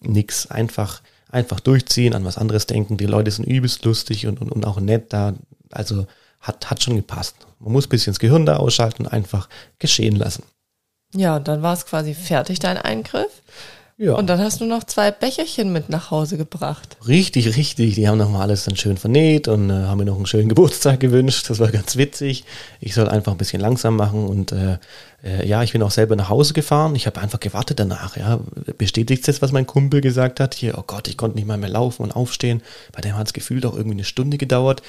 Nix, 0.01 0.47
einfach, 0.47 1.03
einfach 1.31 1.61
durchziehen, 1.61 2.15
an 2.15 2.25
was 2.25 2.39
anderes 2.39 2.67
denken. 2.67 2.97
Die 2.97 3.07
Leute 3.07 3.31
sind 3.31 3.45
übelst 3.45 3.85
lustig 3.85 4.27
und, 4.27 4.41
und, 4.41 4.51
und 4.51 4.67
auch 4.67 4.81
nett 4.81 5.13
da. 5.13 5.35
Also 5.71 6.07
hat, 6.41 6.71
hat 6.71 6.83
schon 6.83 6.97
gepasst. 6.97 7.37
Man 7.59 7.73
muss 7.73 7.87
ein 7.87 7.91
bisschen 7.91 8.13
das 8.13 8.21
Gehirn 8.21 8.47
da 8.47 8.57
ausschalten 8.57 9.05
und 9.05 9.13
einfach 9.13 9.49
geschehen 9.79 10.17
lassen. 10.17 10.45
Ja, 11.15 11.37
und 11.37 11.49
dann 11.49 11.63
war 11.63 11.73
es 11.73 11.87
quasi 11.87 12.15
fertig, 12.15 12.59
dein 12.59 12.77
Eingriff. 12.77 13.43
Ja. 13.97 14.15
Und 14.15 14.27
dann 14.27 14.41
hast 14.41 14.61
du 14.61 14.65
noch 14.65 14.83
zwei 14.83 15.13
Becherchen 15.13 15.73
mit 15.73 15.89
nach 15.89 16.11
Hause 16.11 16.37
gebracht. 16.37 16.97
Richtig, 17.07 17.57
richtig. 17.57 17.95
Die 17.95 18.09
haben 18.09 18.19
nochmal 18.19 18.43
alles 18.43 18.65
dann 18.65 18.75
schön 18.75 18.97
vernäht 18.97 19.47
und 19.47 19.71
äh, 19.71 19.73
haben 19.73 19.99
mir 19.99 20.05
noch 20.05 20.17
einen 20.17 20.27
schönen 20.27 20.49
Geburtstag 20.51 20.99
gewünscht. 20.99 21.49
Das 21.49 21.61
war 21.61 21.71
ganz 21.71 21.97
witzig. 21.97 22.45
Ich 22.81 22.95
soll 22.95 23.09
einfach 23.09 23.33
ein 23.33 23.39
bisschen 23.39 23.61
langsam 23.61 23.95
machen 23.97 24.27
und 24.27 24.51
äh, 24.51 24.79
äh, 25.23 25.47
ja, 25.47 25.63
ich 25.63 25.73
bin 25.73 25.83
auch 25.83 25.93
selber 25.93 26.17
nach 26.17 26.29
Hause 26.29 26.55
gefahren. 26.55 26.97
Ich 26.97 27.07
habe 27.07 27.21
einfach 27.21 27.39
gewartet 27.39 27.79
danach. 27.79 28.17
Ja, 28.17 28.41
bestätigt 28.79 29.29
das, 29.29 29.41
was 29.43 29.53
mein 29.53 29.67
Kumpel 29.67 30.01
gesagt 30.01 30.41
hat? 30.41 30.55
Hier, 30.55 30.77
oh 30.77 30.85
Gott, 30.85 31.07
ich 31.07 31.17
konnte 31.17 31.37
nicht 31.37 31.47
mal 31.47 31.57
mehr 31.59 31.71
laufen 31.71 32.03
und 32.03 32.17
aufstehen. 32.17 32.63
Bei 32.93 33.01
dem 33.01 33.17
hat 33.17 33.29
es 33.29 33.33
gefühlt 33.33 33.65
auch 33.65 33.77
irgendwie 33.77 33.97
eine 33.97 34.05
Stunde 34.05 34.39
gedauert. 34.39 34.83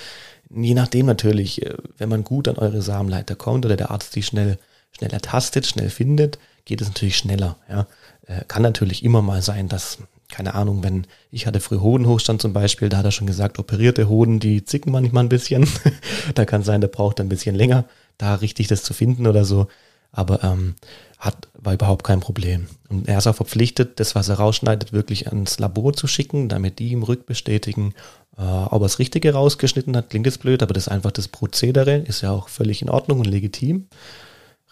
Je 0.50 0.74
nachdem 0.74 1.06
natürlich, 1.06 1.64
äh, 1.64 1.76
wenn 2.00 2.10
man 2.10 2.24
gut 2.24 2.48
an 2.48 2.58
eure 2.58 2.82
Samenleiter 2.82 3.36
kommt 3.36 3.68
oder 3.68 3.76
der 3.76 3.92
Arzt 3.92 4.16
die 4.16 4.24
schnell 4.24 4.58
schnell 4.98 5.12
ertastet, 5.12 5.66
schnell 5.66 5.90
findet, 5.90 6.40
geht 6.64 6.82
es 6.82 6.88
natürlich 6.88 7.18
schneller. 7.18 7.58
Ja. 7.70 7.88
Äh, 8.28 8.44
kann 8.48 8.62
natürlich 8.62 9.04
immer 9.04 9.22
mal 9.22 9.42
sein, 9.42 9.68
dass, 9.68 10.00
keine 10.32 10.56
Ahnung, 10.56 10.84
wenn 10.84 11.08
ich 11.32 11.48
hatte 11.48 11.60
früh 11.60 11.80
Hodenhochstand 11.80 12.42
zum 12.42 12.54
Beispiel, 12.54 12.90
da 12.90 12.98
hat 12.98 13.06
er 13.06 13.12
schon 13.12 13.28
gesagt, 13.28 13.60
operierte 13.60 14.10
Hoden, 14.10 14.40
die 14.40 14.66
zicken 14.66 14.92
manchmal 14.92 15.24
ein 15.24 15.30
bisschen. 15.30 15.68
da 16.36 16.46
kann 16.46 16.64
sein, 16.64 16.82
der 16.82 16.88
braucht 16.88 17.20
ein 17.20 17.30
bisschen 17.30 17.56
länger, 17.56 17.86
da 18.18 18.36
richtig 18.36 18.68
das 18.68 18.84
zu 18.84 18.94
finden 18.94 19.28
oder 19.28 19.46
so. 19.46 19.68
Aber 20.12 20.44
ähm, 20.44 20.76
hat, 21.20 21.48
war 21.54 21.74
überhaupt 21.74 22.06
kein 22.06 22.20
Problem. 22.20 22.68
Und 22.90 23.08
er 23.08 23.18
ist 23.18 23.28
auch 23.28 23.36
verpflichtet, 23.36 24.00
das, 24.00 24.16
was 24.16 24.30
er 24.30 24.36
rausschneidet, 24.36 24.94
wirklich 24.94 25.28
ans 25.28 25.60
Labor 25.60 25.94
zu 25.94 26.08
schicken, 26.08 26.50
damit 26.50 26.80
die 26.80 26.90
ihm 26.90 27.04
rückbestätigen, 27.04 27.94
äh, 28.38 28.42
ob 28.42 28.82
er 28.82 28.86
das 28.86 29.00
Richtige 29.00 29.34
rausgeschnitten 29.34 29.96
hat. 29.96 30.10
Klingt 30.10 30.26
jetzt 30.26 30.42
blöd, 30.42 30.64
aber 30.64 30.74
das 30.74 30.88
ist 30.88 30.92
einfach 30.92 31.12
das 31.12 31.28
Prozedere, 31.28 31.98
ist 31.98 32.22
ja 32.22 32.32
auch 32.32 32.48
völlig 32.48 32.82
in 32.82 32.90
Ordnung 32.90 33.20
und 33.20 33.28
legitim. 33.28 33.88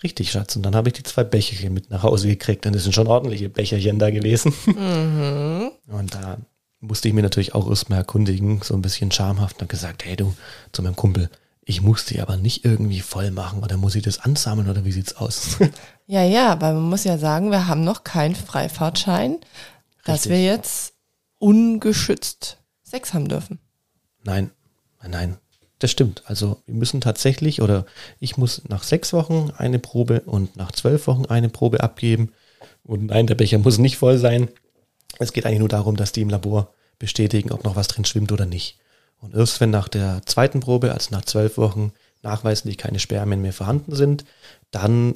Richtig, 0.03 0.31
Schatz. 0.31 0.55
Und 0.55 0.63
dann 0.63 0.75
habe 0.75 0.89
ich 0.89 0.93
die 0.93 1.03
zwei 1.03 1.23
Becherchen 1.23 1.73
mit 1.73 1.89
nach 1.89 2.03
Hause 2.03 2.27
gekriegt. 2.27 2.65
Und 2.65 2.75
es 2.75 2.83
sind 2.83 2.93
schon 2.93 3.07
ordentliche 3.07 3.49
Becherchen 3.49 3.99
da 3.99 4.11
gewesen. 4.11 4.53
Mhm. 4.65 5.71
Und 5.87 6.13
da 6.13 6.37
musste 6.81 7.07
ich 7.07 7.13
mir 7.13 7.21
natürlich 7.23 7.55
auch 7.55 7.69
erstmal 7.69 7.99
erkundigen, 7.99 8.61
so 8.61 8.73
ein 8.73 8.81
bisschen 8.81 9.11
schamhaft 9.11 9.61
und 9.61 9.69
gesagt, 9.69 10.03
hey 10.05 10.17
du, 10.17 10.35
zu 10.73 10.83
meinem 10.83 10.97
Kumpel, 10.97 11.29
ich 11.65 11.81
muss 11.81 12.05
die 12.05 12.19
aber 12.19 12.35
nicht 12.35 12.65
irgendwie 12.65 12.99
voll 12.99 13.31
machen 13.31 13.63
oder 13.63 13.77
muss 13.77 13.95
ich 13.95 14.03
das 14.03 14.19
ansammeln 14.19 14.69
oder 14.69 14.83
wie 14.83 14.91
sieht's 14.91 15.15
aus? 15.15 15.57
Ja, 16.05 16.21
ja, 16.21 16.51
aber 16.51 16.73
man 16.73 16.89
muss 16.89 17.05
ja 17.05 17.17
sagen, 17.17 17.49
wir 17.49 17.65
haben 17.67 17.85
noch 17.85 18.03
keinen 18.03 18.35
Freifahrtschein, 18.35 19.37
dass 20.03 20.27
wir 20.27 20.43
jetzt 20.43 20.95
ungeschützt 21.39 22.57
Sex 22.83 23.13
haben 23.13 23.29
dürfen. 23.29 23.59
Nein, 24.21 24.51
nein, 25.07 25.37
das 25.83 25.91
stimmt. 25.91 26.23
Also 26.25 26.61
wir 26.65 26.75
müssen 26.75 27.01
tatsächlich 27.01 27.61
oder 27.61 27.85
ich 28.21 28.37
muss 28.37 28.61
nach 28.69 28.83
sechs 28.83 29.11
Wochen 29.11 29.51
eine 29.57 29.79
Probe 29.79 30.21
und 30.21 30.55
nach 30.55 30.71
zwölf 30.71 31.07
Wochen 31.07 31.25
eine 31.25 31.49
Probe 31.49 31.83
abgeben. 31.83 32.31
Und 32.83 33.07
nein, 33.07 33.27
der 33.27 33.35
Becher 33.35 33.57
muss 33.57 33.77
nicht 33.79 33.97
voll 33.97 34.17
sein. 34.17 34.47
Es 35.19 35.33
geht 35.33 35.45
eigentlich 35.45 35.59
nur 35.59 35.67
darum, 35.67 35.97
dass 35.97 36.13
die 36.13 36.21
im 36.21 36.29
Labor 36.29 36.73
bestätigen, 36.99 37.51
ob 37.51 37.65
noch 37.65 37.75
was 37.75 37.89
drin 37.89 38.05
schwimmt 38.05 38.31
oder 38.31 38.45
nicht. 38.45 38.77
Und 39.19 39.35
erst 39.35 39.59
wenn 39.59 39.71
nach 39.71 39.89
der 39.89 40.21
zweiten 40.25 40.61
Probe, 40.61 40.93
also 40.93 41.11
nach 41.11 41.25
zwölf 41.25 41.57
Wochen, 41.57 41.91
nachweislich 42.21 42.77
keine 42.77 42.99
Spermien 42.99 43.41
mehr 43.41 43.51
vorhanden 43.51 43.93
sind, 43.93 44.23
dann 44.71 45.15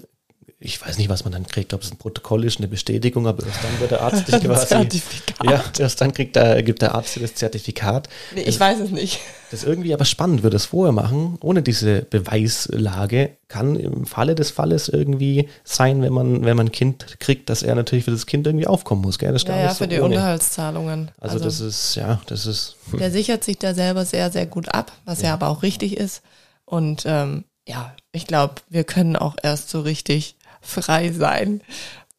ich 0.59 0.83
weiß 0.83 0.97
nicht, 0.97 1.07
was 1.07 1.23
man 1.23 1.33
dann 1.33 1.45
kriegt, 1.45 1.71
ob 1.75 1.83
es 1.83 1.91
ein 1.91 1.97
Protokoll 1.97 2.43
ist, 2.43 2.57
eine 2.57 2.67
Bestätigung, 2.67 3.27
aber 3.27 3.45
erst 3.45 3.63
dann 3.63 3.79
wird 3.79 3.91
der 3.91 4.01
Arzt 4.01 4.27
dich 4.31 4.41
quasi. 4.41 4.67
Zertifikat. 4.67 5.45
Ja, 5.45 5.63
erst 5.77 6.01
dann 6.01 6.13
kriegt 6.13 6.35
der, 6.35 6.63
gibt 6.63 6.81
der 6.81 6.95
Arzt 6.95 7.15
dir 7.15 7.19
das 7.19 7.35
Zertifikat. 7.35 8.09
Nee, 8.33 8.41
ich 8.41 8.57
das, 8.57 8.59
weiß 8.59 8.79
es 8.79 8.89
nicht. 8.89 9.19
Das 9.51 9.61
ist 9.61 9.67
irgendwie 9.67 9.93
aber 9.93 10.05
spannend, 10.05 10.41
würde 10.41 10.55
es 10.55 10.65
vorher 10.65 10.93
machen, 10.93 11.37
ohne 11.41 11.61
diese 11.61 12.01
Beweislage. 12.01 13.37
Kann 13.47 13.75
im 13.75 14.07
Falle 14.07 14.33
des 14.33 14.49
Falles 14.49 14.89
irgendwie 14.89 15.47
sein, 15.63 16.01
wenn 16.01 16.11
man, 16.11 16.43
wenn 16.43 16.57
man 16.57 16.67
ein 16.67 16.71
Kind 16.71 17.19
kriegt, 17.19 17.51
dass 17.51 17.61
er 17.61 17.75
natürlich 17.75 18.05
für 18.05 18.11
das 18.11 18.25
Kind 18.25 18.47
irgendwie 18.47 18.65
aufkommen 18.67 19.03
muss, 19.03 19.19
gell? 19.19 19.33
Das 19.33 19.43
ja, 19.43 19.57
ja, 19.57 19.69
für 19.69 19.83
so 19.83 19.85
die 19.85 19.97
ohne. 19.97 20.15
Unterhaltszahlungen. 20.15 21.11
Also, 21.19 21.35
also, 21.35 21.45
das 21.45 21.59
ist, 21.59 21.95
ja, 21.95 22.19
das 22.25 22.47
ist. 22.47 22.77
Hm. 22.89 22.99
Der 22.99 23.11
sichert 23.11 23.43
sich 23.43 23.59
da 23.59 23.75
selber 23.75 24.05
sehr, 24.05 24.31
sehr 24.31 24.47
gut 24.47 24.73
ab, 24.73 24.91
was 25.05 25.21
ja, 25.21 25.27
ja 25.27 25.33
aber 25.35 25.49
auch 25.49 25.61
richtig 25.61 25.97
ist. 25.97 26.23
Und 26.65 27.03
ähm, 27.05 27.43
ja, 27.67 27.93
ich 28.11 28.25
glaube, 28.25 28.55
wir 28.69 28.85
können 28.85 29.15
auch 29.15 29.35
erst 29.43 29.69
so 29.69 29.81
richtig 29.81 30.36
frei 30.61 31.11
sein, 31.11 31.61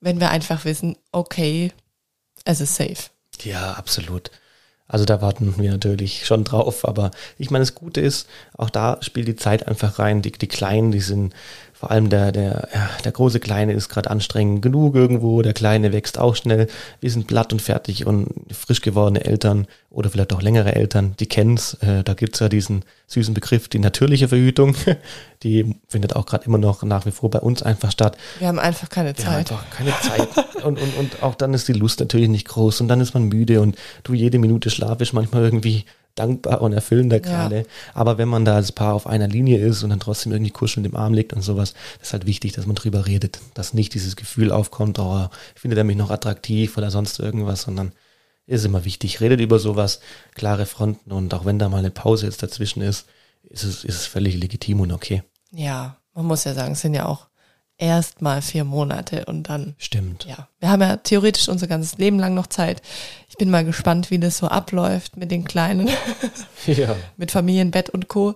wenn 0.00 0.20
wir 0.20 0.30
einfach 0.30 0.64
wissen, 0.64 0.96
okay, 1.12 1.72
es 2.44 2.60
ist 2.60 2.76
safe. 2.76 3.10
Ja, 3.42 3.72
absolut. 3.72 4.30
Also 4.86 5.04
da 5.04 5.20
warten 5.20 5.54
wir 5.58 5.70
natürlich 5.70 6.24
schon 6.24 6.44
drauf, 6.44 6.88
aber 6.88 7.10
ich 7.36 7.50
meine, 7.50 7.62
das 7.62 7.74
Gute 7.74 8.00
ist, 8.00 8.26
auch 8.56 8.70
da 8.70 8.96
spielt 9.02 9.28
die 9.28 9.36
Zeit 9.36 9.68
einfach 9.68 9.98
rein. 9.98 10.22
Die, 10.22 10.32
die 10.32 10.48
Kleinen, 10.48 10.92
die 10.92 11.00
sind 11.00 11.34
vor 11.78 11.92
allem 11.92 12.10
der, 12.10 12.32
der, 12.32 12.68
ja, 12.74 12.90
der 13.04 13.12
große 13.12 13.38
Kleine 13.38 13.72
ist 13.72 13.88
gerade 13.88 14.10
anstrengend 14.10 14.62
genug 14.62 14.96
irgendwo, 14.96 15.42
der 15.42 15.52
Kleine 15.52 15.92
wächst 15.92 16.18
auch 16.18 16.34
schnell. 16.34 16.66
Wir 17.00 17.08
sind 17.08 17.28
platt 17.28 17.52
und 17.52 17.62
fertig 17.62 18.04
und 18.04 18.34
frisch 18.50 18.80
gewordene 18.80 19.24
Eltern 19.24 19.68
oder 19.88 20.10
vielleicht 20.10 20.32
auch 20.32 20.42
längere 20.42 20.74
Eltern, 20.74 21.14
die 21.20 21.26
kennen's. 21.26 21.74
Äh, 21.74 22.02
da 22.02 22.14
gibt's 22.14 22.40
ja 22.40 22.48
diesen 22.48 22.84
süßen 23.06 23.32
Begriff, 23.32 23.68
die 23.68 23.78
natürliche 23.78 24.28
Verhütung. 24.28 24.74
Die 25.44 25.76
findet 25.86 26.16
auch 26.16 26.26
gerade 26.26 26.46
immer 26.46 26.58
noch 26.58 26.82
nach 26.82 27.06
wie 27.06 27.12
vor 27.12 27.30
bei 27.30 27.38
uns 27.38 27.62
einfach 27.62 27.92
statt. 27.92 28.18
Wir 28.40 28.48
haben 28.48 28.58
einfach 28.58 28.88
keine 28.88 29.14
Zeit. 29.14 29.48
Wir 29.50 29.56
haben 29.56 29.62
einfach 29.62 29.70
keine 29.70 29.92
Zeit. 30.00 30.64
und, 30.64 30.80
und, 30.80 30.96
und 30.98 31.22
auch 31.22 31.36
dann 31.36 31.54
ist 31.54 31.68
die 31.68 31.74
Lust 31.74 32.00
natürlich 32.00 32.28
nicht 32.28 32.48
groß 32.48 32.80
und 32.80 32.88
dann 32.88 33.00
ist 33.00 33.14
man 33.14 33.22
müde 33.22 33.60
und 33.60 33.76
du 34.02 34.14
jede 34.14 34.40
Minute 34.40 34.68
Schlaf 34.68 35.00
ist 35.00 35.12
manchmal 35.12 35.44
irgendwie 35.44 35.84
dankbar 36.18 36.62
und 36.62 36.72
erfüllender 36.72 37.20
gerade. 37.20 37.58
Ja. 37.58 37.64
Aber 37.94 38.18
wenn 38.18 38.28
man 38.28 38.44
da 38.44 38.56
als 38.56 38.72
Paar 38.72 38.94
auf 38.94 39.06
einer 39.06 39.28
Linie 39.28 39.58
ist 39.58 39.82
und 39.82 39.90
dann 39.90 40.00
trotzdem 40.00 40.32
irgendwie 40.32 40.50
kuschelnd 40.50 40.86
im 40.86 40.96
Arm 40.96 41.14
liegt 41.14 41.32
und 41.32 41.42
sowas, 41.42 41.74
ist 42.02 42.12
halt 42.12 42.26
wichtig, 42.26 42.52
dass 42.52 42.66
man 42.66 42.76
drüber 42.76 43.06
redet, 43.06 43.40
dass 43.54 43.74
nicht 43.74 43.94
dieses 43.94 44.16
Gefühl 44.16 44.52
aufkommt, 44.52 44.98
oh, 44.98 45.28
findet 45.54 45.78
er 45.78 45.84
mich 45.84 45.96
noch 45.96 46.10
attraktiv 46.10 46.76
oder 46.76 46.90
sonst 46.90 47.18
irgendwas, 47.20 47.62
sondern 47.62 47.92
ist 48.46 48.64
immer 48.64 48.84
wichtig. 48.84 49.20
Redet 49.20 49.40
über 49.40 49.58
sowas, 49.58 50.00
klare 50.34 50.66
Fronten 50.66 51.12
und 51.12 51.32
auch 51.34 51.44
wenn 51.44 51.58
da 51.58 51.68
mal 51.68 51.78
eine 51.78 51.90
Pause 51.90 52.26
jetzt 52.26 52.42
dazwischen 52.42 52.82
ist, 52.82 53.06
ist 53.42 53.64
es, 53.64 53.84
ist 53.84 53.94
es 53.94 54.06
völlig 54.06 54.36
legitim 54.36 54.80
und 54.80 54.92
okay. 54.92 55.22
Ja, 55.52 55.96
man 56.14 56.26
muss 56.26 56.44
ja 56.44 56.54
sagen, 56.54 56.72
es 56.72 56.80
sind 56.80 56.94
ja 56.94 57.06
auch 57.06 57.28
erst 57.78 58.20
mal 58.20 58.42
vier 58.42 58.64
Monate 58.64 59.24
und 59.24 59.48
dann. 59.48 59.74
Stimmt. 59.78 60.26
Ja. 60.26 60.48
Wir 60.58 60.68
haben 60.68 60.82
ja 60.82 60.96
theoretisch 60.96 61.48
unser 61.48 61.68
ganzes 61.68 61.96
Leben 61.96 62.18
lang 62.18 62.34
noch 62.34 62.48
Zeit. 62.48 62.82
Ich 63.28 63.36
bin 63.36 63.50
mal 63.50 63.64
gespannt, 63.64 64.10
wie 64.10 64.18
das 64.18 64.38
so 64.38 64.48
abläuft 64.48 65.16
mit 65.16 65.30
den 65.30 65.44
Kleinen. 65.44 65.88
ja. 66.66 66.96
mit 67.16 67.30
Familienbett 67.30 67.88
und 67.90 68.08
Co. 68.08 68.34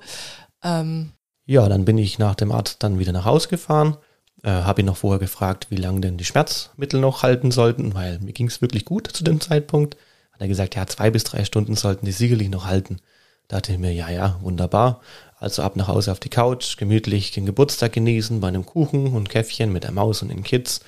Ähm, 0.62 1.12
ja, 1.44 1.68
dann 1.68 1.84
bin 1.84 1.98
ich 1.98 2.18
nach 2.18 2.36
dem 2.36 2.52
Arzt 2.52 2.82
dann 2.82 2.98
wieder 2.98 3.12
nach 3.12 3.24
Hause 3.24 3.48
gefahren. 3.48 3.96
Äh, 4.44 4.50
habe 4.50 4.82
ihn 4.82 4.86
noch 4.86 4.96
vorher 4.96 5.20
gefragt, 5.20 5.66
wie 5.70 5.76
lange 5.76 6.00
denn 6.00 6.16
die 6.16 6.24
Schmerzmittel 6.24 7.00
noch 7.00 7.22
halten 7.22 7.50
sollten, 7.50 7.94
weil 7.94 8.18
mir 8.20 8.32
ging 8.32 8.46
es 8.46 8.62
wirklich 8.62 8.84
gut 8.84 9.08
zu 9.08 9.24
dem 9.24 9.40
Zeitpunkt. 9.40 9.96
Hat 10.32 10.40
er 10.40 10.48
gesagt, 10.48 10.76
ja, 10.76 10.86
zwei 10.86 11.10
bis 11.10 11.24
drei 11.24 11.44
Stunden 11.44 11.74
sollten 11.74 12.06
die 12.06 12.12
sicherlich 12.12 12.48
noch 12.48 12.66
halten. 12.66 12.98
Da 13.48 13.56
dachte 13.56 13.72
ich 13.72 13.78
mir, 13.78 13.92
ja, 13.92 14.08
ja, 14.08 14.38
wunderbar. 14.40 15.00
Also 15.42 15.62
ab 15.62 15.74
nach 15.74 15.88
Hause 15.88 16.12
auf 16.12 16.20
die 16.20 16.28
Couch, 16.28 16.76
gemütlich 16.76 17.32
den 17.32 17.46
Geburtstag 17.46 17.94
genießen 17.94 18.38
bei 18.38 18.46
einem 18.46 18.64
Kuchen 18.64 19.08
und 19.12 19.28
Käffchen 19.28 19.72
mit 19.72 19.82
der 19.82 19.90
Maus 19.90 20.22
und 20.22 20.28
den 20.28 20.44
Kids. 20.44 20.82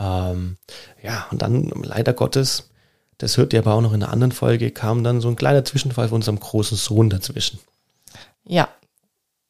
Ähm, 0.00 0.56
ja, 1.00 1.28
und 1.30 1.42
dann 1.42 1.68
leider 1.68 2.12
Gottes, 2.12 2.70
das 3.18 3.36
hört 3.36 3.52
ihr 3.52 3.60
aber 3.60 3.74
auch 3.74 3.80
noch 3.80 3.92
in 3.92 4.02
einer 4.02 4.12
anderen 4.12 4.32
Folge, 4.32 4.72
kam 4.72 5.04
dann 5.04 5.20
so 5.20 5.28
ein 5.28 5.36
kleiner 5.36 5.64
Zwischenfall 5.64 6.08
von 6.08 6.16
unserem 6.16 6.40
großen 6.40 6.76
Sohn 6.76 7.08
dazwischen. 7.08 7.60
Ja, 8.42 8.68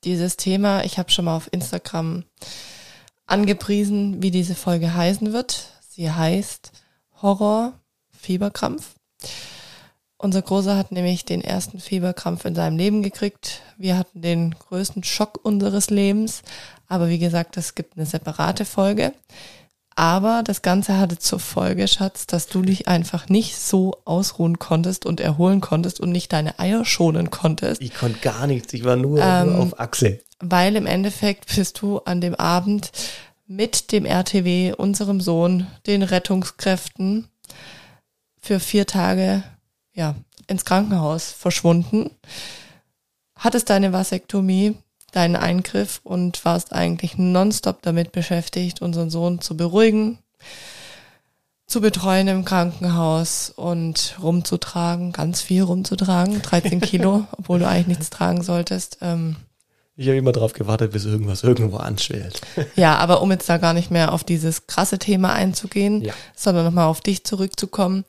dieses 0.05 0.37
Thema, 0.37 0.85
ich 0.85 0.99
habe 0.99 1.11
schon 1.11 1.25
mal 1.25 1.37
auf 1.37 1.49
Instagram 1.51 2.25
angepriesen, 3.25 4.23
wie 4.23 4.31
diese 4.31 4.55
Folge 4.55 4.93
heißen 4.93 5.33
wird. 5.33 5.71
Sie 5.89 6.11
heißt 6.11 6.71
Horror 7.23 7.73
Fieberkrampf. 8.11 8.91
Unser 10.17 10.43
Großer 10.43 10.77
hat 10.77 10.93
nämlich 10.93 11.25
den 11.25 11.43
ersten 11.43 11.81
Fieberkrampf 11.81 12.45
in 12.45 12.55
seinem 12.55 12.77
Leben 12.77 13.03
gekriegt. 13.03 13.63
Wir 13.77 13.99
hatten 13.99 14.23
den 14.23 14.55
größten 14.55 15.05
Schock 15.05 15.41
unseres 15.43 15.91
Lebens. 15.91 16.43
Aber 16.89 17.09
wie 17.09 17.19
gesagt, 17.19 17.57
es 17.57 17.75
gibt 17.75 17.97
eine 17.97 18.07
separate 18.07 18.65
Folge. 18.65 19.13
Aber 19.97 20.43
das 20.43 20.63
Ganze 20.63 20.99
hatte 20.99 21.19
zur 21.19 21.39
Folge, 21.39 21.87
Schatz, 21.87 22.27
dass 22.27 22.49
du 22.49 22.63
dich 22.63 22.89
einfach 22.89 23.29
nicht 23.29 23.57
so 23.57 24.01
ausruhen 24.05 24.59
konntest 24.59 25.07
und 25.07 25.21
erholen 25.21 25.61
konntest 25.61 26.01
und 26.01 26.11
nicht 26.11 26.33
deine 26.33 26.59
Eier 26.59 26.85
schonen 26.85 27.31
konntest. 27.31 27.81
Ich 27.81 27.95
konnte 27.95 28.19
gar 28.19 28.47
nichts, 28.49 28.73
ich 28.75 28.85
war 28.85 28.97
nur, 28.97 29.21
ähm, 29.21 29.53
nur 29.53 29.59
auf 29.61 29.79
Achse. 29.79 30.21
Weil 30.41 30.75
im 30.75 30.87
Endeffekt 30.87 31.55
bist 31.55 31.81
du 31.81 31.99
an 31.99 32.21
dem 32.21 32.35
Abend 32.35 32.91
mit 33.47 33.93
dem 33.93 34.05
RTW, 34.05 34.73
unserem 34.73 35.21
Sohn, 35.21 35.69
den 35.87 36.03
Rettungskräften 36.03 37.29
für 38.41 38.59
vier 38.59 38.87
Tage 38.87 39.45
ja, 39.95 40.15
ins 40.47 40.65
Krankenhaus 40.65 41.31
verschwunden, 41.33 42.11
hattest 43.37 43.71
deine 43.71 43.93
Vasektomie, 43.93 44.77
deinen 45.13 45.37
Eingriff 45.37 46.01
und 46.03 46.45
warst 46.45 46.73
eigentlich 46.73 47.17
nonstop 47.17 47.83
damit 47.83 48.13
beschäftigt, 48.13 48.83
unseren 48.83 49.11
Sohn 49.11 49.41
zu 49.41 49.57
beruhigen, 49.57 50.19
zu 51.67 51.81
betreuen 51.81 52.29
im 52.29 52.45
Krankenhaus 52.45 53.51
und 53.51 54.17
rumzutragen, 54.23 55.13
ganz 55.13 55.41
viel 55.41 55.63
rumzutragen, 55.63 56.43
13 56.43 56.81
Kilo, 56.83 57.27
obwohl 57.39 57.61
du 57.61 57.69
eigentlich 57.69 57.87
nichts 57.87 58.11
tragen 58.11 58.43
solltest. 58.43 58.99
Ähm, 59.01 59.37
Ich 59.97 60.07
habe 60.09 60.19
immer 60.19 60.33
darauf 60.33 60.53
gewartet, 60.53 60.93
bis 60.93 61.05
irgendwas 61.07 61.43
irgendwo 61.43 61.79
anschwellt. 61.79 62.41
Ja, 62.77 62.97
aber 62.97 63.23
um 63.23 63.31
jetzt 63.31 63.49
da 63.49 63.57
gar 63.59 63.73
nicht 63.73 63.91
mehr 63.91 64.13
auf 64.13 64.25
dieses 64.25 64.67
krasse 64.67 64.99
Thema 64.99 65.33
einzugehen, 65.33 66.03
Ja. 66.03 66.13
sondern 66.37 66.65
nochmal 66.67 66.87
auf 66.87 67.01
dich 67.01 67.25
zurückzukommen. 67.25 68.05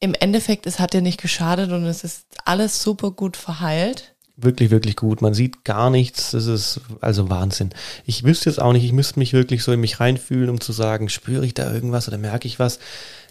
Im 0.00 0.14
Endeffekt, 0.14 0.66
es 0.66 0.78
hat 0.78 0.92
dir 0.92 1.02
nicht 1.02 1.20
geschadet 1.20 1.72
und 1.72 1.84
es 1.84 2.04
ist 2.04 2.26
alles 2.44 2.82
super 2.82 3.10
gut 3.12 3.36
verheilt. 3.36 4.14
Wirklich, 4.38 4.70
wirklich 4.70 4.96
gut. 4.96 5.22
Man 5.22 5.32
sieht 5.32 5.64
gar 5.64 5.88
nichts. 5.88 6.32
Das 6.32 6.44
ist 6.46 6.80
also 7.00 7.30
Wahnsinn. 7.30 7.70
Ich 8.04 8.22
wüsste 8.22 8.50
jetzt 8.50 8.60
auch 8.60 8.74
nicht, 8.74 8.84
ich 8.84 8.92
müsste 8.92 9.18
mich 9.18 9.32
wirklich 9.32 9.62
so 9.62 9.72
in 9.72 9.80
mich 9.80 9.98
reinfühlen, 9.98 10.50
um 10.50 10.60
zu 10.60 10.72
sagen, 10.72 11.08
spüre 11.08 11.46
ich 11.46 11.54
da 11.54 11.72
irgendwas 11.72 12.06
oder 12.06 12.18
merke 12.18 12.46
ich 12.46 12.58
was. 12.58 12.76
Du 12.76 12.82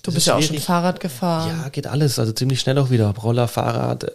Das 0.06 0.16
bist 0.16 0.18
ist 0.18 0.26
ja 0.28 0.36
auch 0.36 0.42
schon. 0.42 0.58
Fahrrad 0.58 1.00
gefahren. 1.00 1.50
Ja, 1.62 1.70
geht 1.70 1.86
alles. 1.86 2.18
Also 2.18 2.32
ziemlich 2.32 2.60
schnell 2.60 2.80
auch 2.80 2.90
wieder. 2.90 3.08
Roller, 3.10 3.48
Fahrrad. 3.48 4.06
äh, 4.06 4.12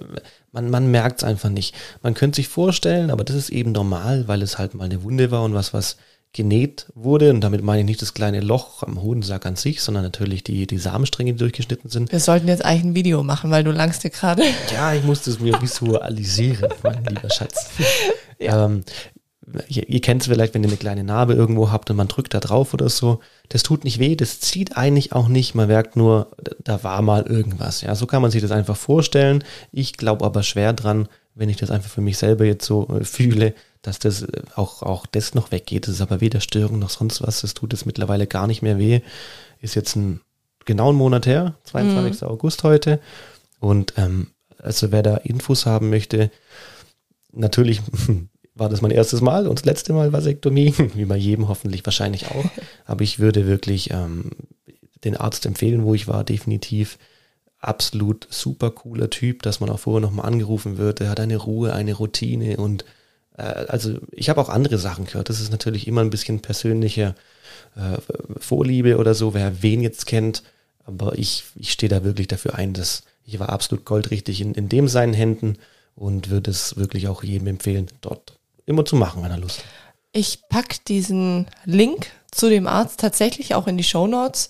Man, 0.51 0.69
man 0.69 0.91
merkt 0.91 1.19
es 1.23 1.25
einfach 1.25 1.49
nicht. 1.51 1.77
Man 2.03 2.15
könnte 2.15 2.37
sich 2.37 2.49
vorstellen, 2.49 3.13
aber 3.13 3.23
das 3.23 3.37
ist 3.37 3.51
eben 3.51 3.71
normal, 3.71 4.27
weil 4.27 4.43
es 4.43 4.59
halt 4.59 4.75
mal 4.75 4.85
eine 4.87 5.05
Wunde 5.05 5.31
war 5.31 5.45
und 5.45 5.55
was, 5.55 5.73
was 5.73 5.97
genäht 6.33 6.87
wurde. 6.95 7.31
Und 7.31 7.41
damit 7.41 7.63
meine 7.63 7.81
ich 7.81 7.87
nicht 7.87 8.03
das 8.03 8.15
kleine 8.15 8.41
Loch 8.41 8.83
am 8.83 9.03
Hodensack 9.03 9.47
an 9.47 9.57
sich, 9.57 9.83
sondern 9.83 10.05
natürlich 10.05 10.45
die, 10.45 10.67
die 10.67 10.79
Samenstränge, 10.79 11.33
die 11.33 11.39
durchgeschnitten 11.39 11.91
sind. 11.91 12.13
Wir 12.13 12.21
sollten 12.21 12.49
jetzt 12.49 12.65
eigentlich 12.65 12.85
ein 12.85 12.95
Video 12.95 13.23
machen, 13.23 13.51
weil 13.51 13.65
du 13.65 13.73
langst 13.73 14.05
dir 14.05 14.11
gerade. 14.11 14.43
Ja, 14.73 14.95
ich 14.95 15.03
muss 15.03 15.23
das 15.23 15.41
mir 15.41 15.61
visualisieren, 15.61 16.69
mein 16.83 17.05
lieber 17.05 17.31
Schatz. 17.31 17.71
ähm, 18.39 18.85
ihr, 19.69 19.89
ihr 19.89 20.01
kennt 20.01 20.23
es 20.23 20.29
vielleicht, 20.29 20.55
wenn 20.55 20.63
ihr 20.63 20.69
eine 20.69 20.77
kleine 20.77 21.03
Narbe 21.03 21.35
irgendwo 21.35 21.73
habt 21.73 21.91
und 21.91 21.97
man 21.97 22.09
drückt 22.09 22.33
da 22.33 22.41
drauf 22.41 22.75
oder 22.75 22.89
so. 22.89 23.21
Das 23.49 23.65
tut 23.65 23.83
nicht 23.83 23.99
weh, 23.99 24.15
das 24.15 24.39
zieht 24.39 24.77
eigentlich 24.77 25.13
auch 25.13 25.27
nicht. 25.27 25.57
Man 25.57 25.67
merkt 25.67 25.97
nur, 25.97 26.31
da 26.63 26.85
war 26.85 27.03
mal 27.03 27.23
irgendwas. 27.23 27.81
Ja, 27.81 27.97
so 27.97 28.07
kann 28.07 28.23
man 28.23 28.31
sich 28.31 28.43
das 28.43 28.53
einfach 28.53 28.77
vorstellen. 28.77 29.43
Ich 29.73 29.97
glaube 29.97 30.25
aber 30.25 30.45
schwer 30.45 30.73
dran, 30.73 31.09
wenn 31.35 31.49
ich 31.49 31.57
das 31.57 31.71
einfach 31.73 31.91
für 31.91 32.01
mich 32.01 32.19
selber 32.19 32.45
jetzt 32.45 32.67
so 32.67 32.89
äh, 32.89 33.05
fühle, 33.05 33.55
dass 33.83 33.99
das 33.99 34.23
äh, 34.23 34.43
auch, 34.55 34.83
auch 34.83 35.07
das 35.07 35.35
noch 35.35 35.53
weggeht. 35.53 35.87
Das 35.87 35.95
ist 35.95 36.01
aber 36.01 36.21
weder 36.21 36.41
Störung 36.41 36.79
noch 36.79 36.91
sonst 36.91 37.23
was. 37.23 37.41
Das 37.41 37.55
tut 37.55 37.73
es 37.73 37.87
mittlerweile 37.87 38.27
gar 38.27 38.47
nicht 38.47 38.63
mehr 38.63 38.79
weh. 38.79 39.01
Ist 39.61 39.75
jetzt 39.75 39.97
ein 39.97 40.21
genauen 40.65 40.97
Monat 40.97 41.27
her, 41.27 41.55
22. 41.65 42.25
August 42.25 42.63
heute. 42.65 43.01
Und 43.59 43.95
ähm, 43.97 44.29
also 44.59 44.93
wer 44.93 45.03
da 45.03 45.17
Infos 45.17 45.67
haben 45.67 45.91
möchte, 45.91 46.31
natürlich 47.33 47.83
war 48.55 48.69
das 48.69 48.83
mein 48.83 48.91
erstes 48.91 49.21
Mal 49.21 49.47
und 49.47 49.61
das 49.61 49.65
letzte 49.65 49.93
Mal 49.93 50.13
Vasektomie, 50.13 50.75
wie 50.95 51.05
bei 51.05 51.17
jedem 51.17 51.49
hoffentlich 51.49 51.85
wahrscheinlich 51.85 52.29
auch. 52.29 52.45
Aber 52.87 53.03
ich 53.03 53.19
würde 53.19 53.47
wirklich 53.47 53.91
ähm, 53.91 54.31
den 55.05 55.17
Arzt 55.17 55.47
empfehlen, 55.47 55.85
wo 55.85 55.95
ich 55.95 56.09
war, 56.09 56.25
definitiv 56.25 56.99
absolut 57.59 58.27
super 58.31 58.71
cooler 58.71 59.11
Typ, 59.11 59.43
dass 59.43 59.61
man 59.61 59.69
auch 59.71 59.81
vorher 59.81 60.01
nochmal 60.01 60.27
angerufen 60.27 60.79
wird. 60.79 61.01
Er 61.01 61.11
hat 61.11 61.21
eine 61.21 61.37
Ruhe, 61.37 61.75
eine 61.75 61.93
Routine 61.95 62.57
und 62.57 62.85
also 63.41 63.99
ich 64.13 64.29
habe 64.29 64.41
auch 64.41 64.49
andere 64.49 64.79
Sachen 64.79 65.07
gehört. 65.07 65.29
Das 65.29 65.41
ist 65.41 65.51
natürlich 65.51 65.87
immer 65.87 66.01
ein 66.01 66.11
bisschen 66.11 66.41
persönliche 66.41 67.15
äh, 67.77 67.99
Vorliebe 68.39 68.99
oder 68.99 69.15
so, 69.15 69.35
wer 69.35 69.63
wen 69.63 69.81
jetzt 69.81 70.07
kennt. 70.07 70.43
Aber 70.85 71.19
ich, 71.19 71.45
ich 71.57 71.73
stehe 71.73 71.91
da 71.91 72.05
wirklich 72.05 72.29
dafür 72.29 72.55
ein, 72.55 72.73
dass 72.73 73.03
ich 73.25 73.39
war 73.39 73.51
absolut 73.51 73.85
goldrichtig 73.85 74.41
in, 74.41 74.55
in 74.55 74.69
dem 74.69 74.89
seinen 74.89 75.15
Händen 75.15 75.57
und 75.95 76.31
würde 76.31 76.51
es 76.51 76.77
wirklich 76.77 77.09
auch 77.09 77.23
jedem 77.23 77.47
empfehlen, 77.47 77.87
dort 78.01 78.39
immer 78.67 78.85
zu 78.85 78.97
machen, 78.97 79.23
wenn 79.23 79.31
er 79.31 79.39
Lust 79.39 79.59
hat. 79.59 79.65
Ich 80.13 80.41
pack 80.49 80.85
diesen 80.87 81.47
Link 81.65 82.09
zu 82.33 82.49
dem 82.49 82.67
Arzt 82.67 82.99
tatsächlich 83.01 83.55
auch 83.55 83.67
in 83.67 83.77
die 83.77 83.85
Show 83.85 84.07
Notes. 84.07 84.49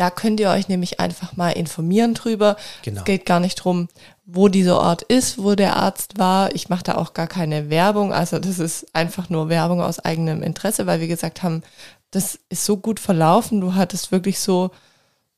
Da 0.00 0.08
könnt 0.08 0.40
ihr 0.40 0.48
euch 0.48 0.66
nämlich 0.66 0.98
einfach 0.98 1.36
mal 1.36 1.50
informieren 1.50 2.14
drüber. 2.14 2.56
Genau. 2.80 3.00
Es 3.00 3.04
geht 3.04 3.26
gar 3.26 3.38
nicht 3.38 3.56
drum, 3.56 3.88
wo 4.24 4.48
dieser 4.48 4.80
Ort 4.80 5.02
ist, 5.02 5.36
wo 5.36 5.54
der 5.54 5.76
Arzt 5.76 6.18
war. 6.18 6.54
Ich 6.54 6.70
mache 6.70 6.84
da 6.84 6.94
auch 6.94 7.12
gar 7.12 7.26
keine 7.26 7.68
Werbung. 7.68 8.10
Also 8.10 8.38
das 8.38 8.58
ist 8.60 8.94
einfach 8.94 9.28
nur 9.28 9.50
Werbung 9.50 9.82
aus 9.82 9.98
eigenem 9.98 10.42
Interesse, 10.42 10.86
weil 10.86 11.00
wir 11.00 11.06
gesagt 11.06 11.42
haben, 11.42 11.62
das 12.10 12.38
ist 12.48 12.64
so 12.64 12.78
gut 12.78 12.98
verlaufen. 12.98 13.60
Du 13.60 13.74
hattest 13.74 14.10
wirklich 14.10 14.40
so 14.40 14.70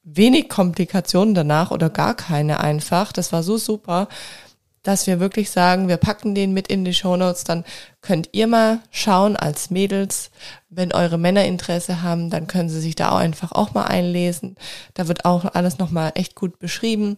wenig 0.04 0.48
Komplikationen 0.48 1.34
danach 1.34 1.72
oder 1.72 1.90
gar 1.90 2.14
keine 2.14 2.60
einfach. 2.60 3.10
Das 3.10 3.32
war 3.32 3.42
so 3.42 3.56
super, 3.56 4.06
dass 4.82 5.06
wir 5.06 5.20
wirklich 5.20 5.50
sagen, 5.50 5.88
wir 5.88 5.96
packen 5.96 6.34
den 6.34 6.52
mit 6.52 6.68
in 6.68 6.84
die 6.84 6.94
Shownotes, 6.94 7.44
dann 7.44 7.64
könnt 8.00 8.30
ihr 8.32 8.46
mal 8.46 8.80
schauen 8.90 9.36
als 9.36 9.70
Mädels, 9.70 10.30
wenn 10.68 10.92
eure 10.92 11.18
Männer 11.18 11.44
Interesse 11.44 12.02
haben, 12.02 12.30
dann 12.30 12.46
können 12.46 12.68
sie 12.68 12.80
sich 12.80 12.94
da 12.94 13.10
auch 13.10 13.18
einfach 13.18 13.52
auch 13.52 13.74
mal 13.74 13.84
einlesen. 13.84 14.56
Da 14.94 15.08
wird 15.08 15.24
auch 15.24 15.44
alles 15.54 15.78
nochmal 15.78 16.12
echt 16.14 16.34
gut 16.34 16.58
beschrieben 16.58 17.16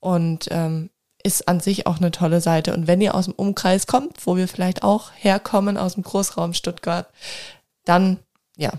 und 0.00 0.48
ähm, 0.50 0.90
ist 1.22 1.48
an 1.48 1.60
sich 1.60 1.86
auch 1.86 1.98
eine 1.98 2.10
tolle 2.10 2.40
Seite. 2.40 2.74
Und 2.74 2.86
wenn 2.86 3.00
ihr 3.00 3.14
aus 3.14 3.24
dem 3.24 3.34
Umkreis 3.34 3.86
kommt, 3.86 4.26
wo 4.26 4.36
wir 4.36 4.48
vielleicht 4.48 4.82
auch 4.82 5.10
herkommen, 5.16 5.76
aus 5.76 5.94
dem 5.94 6.04
Großraum 6.04 6.54
Stuttgart, 6.54 7.08
dann 7.84 8.18
ja, 8.56 8.72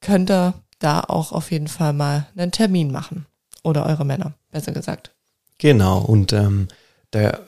könnt 0.00 0.30
ihr 0.30 0.54
da 0.78 1.00
auch 1.00 1.32
auf 1.32 1.50
jeden 1.50 1.68
Fall 1.68 1.92
mal 1.92 2.26
einen 2.36 2.50
Termin 2.50 2.90
machen. 2.90 3.26
Oder 3.62 3.86
eure 3.86 4.04
Männer, 4.04 4.32
besser 4.50 4.72
gesagt. 4.72 5.12
Genau, 5.58 5.98
und 5.98 6.32
ähm, 6.32 6.68
da 7.12 7.38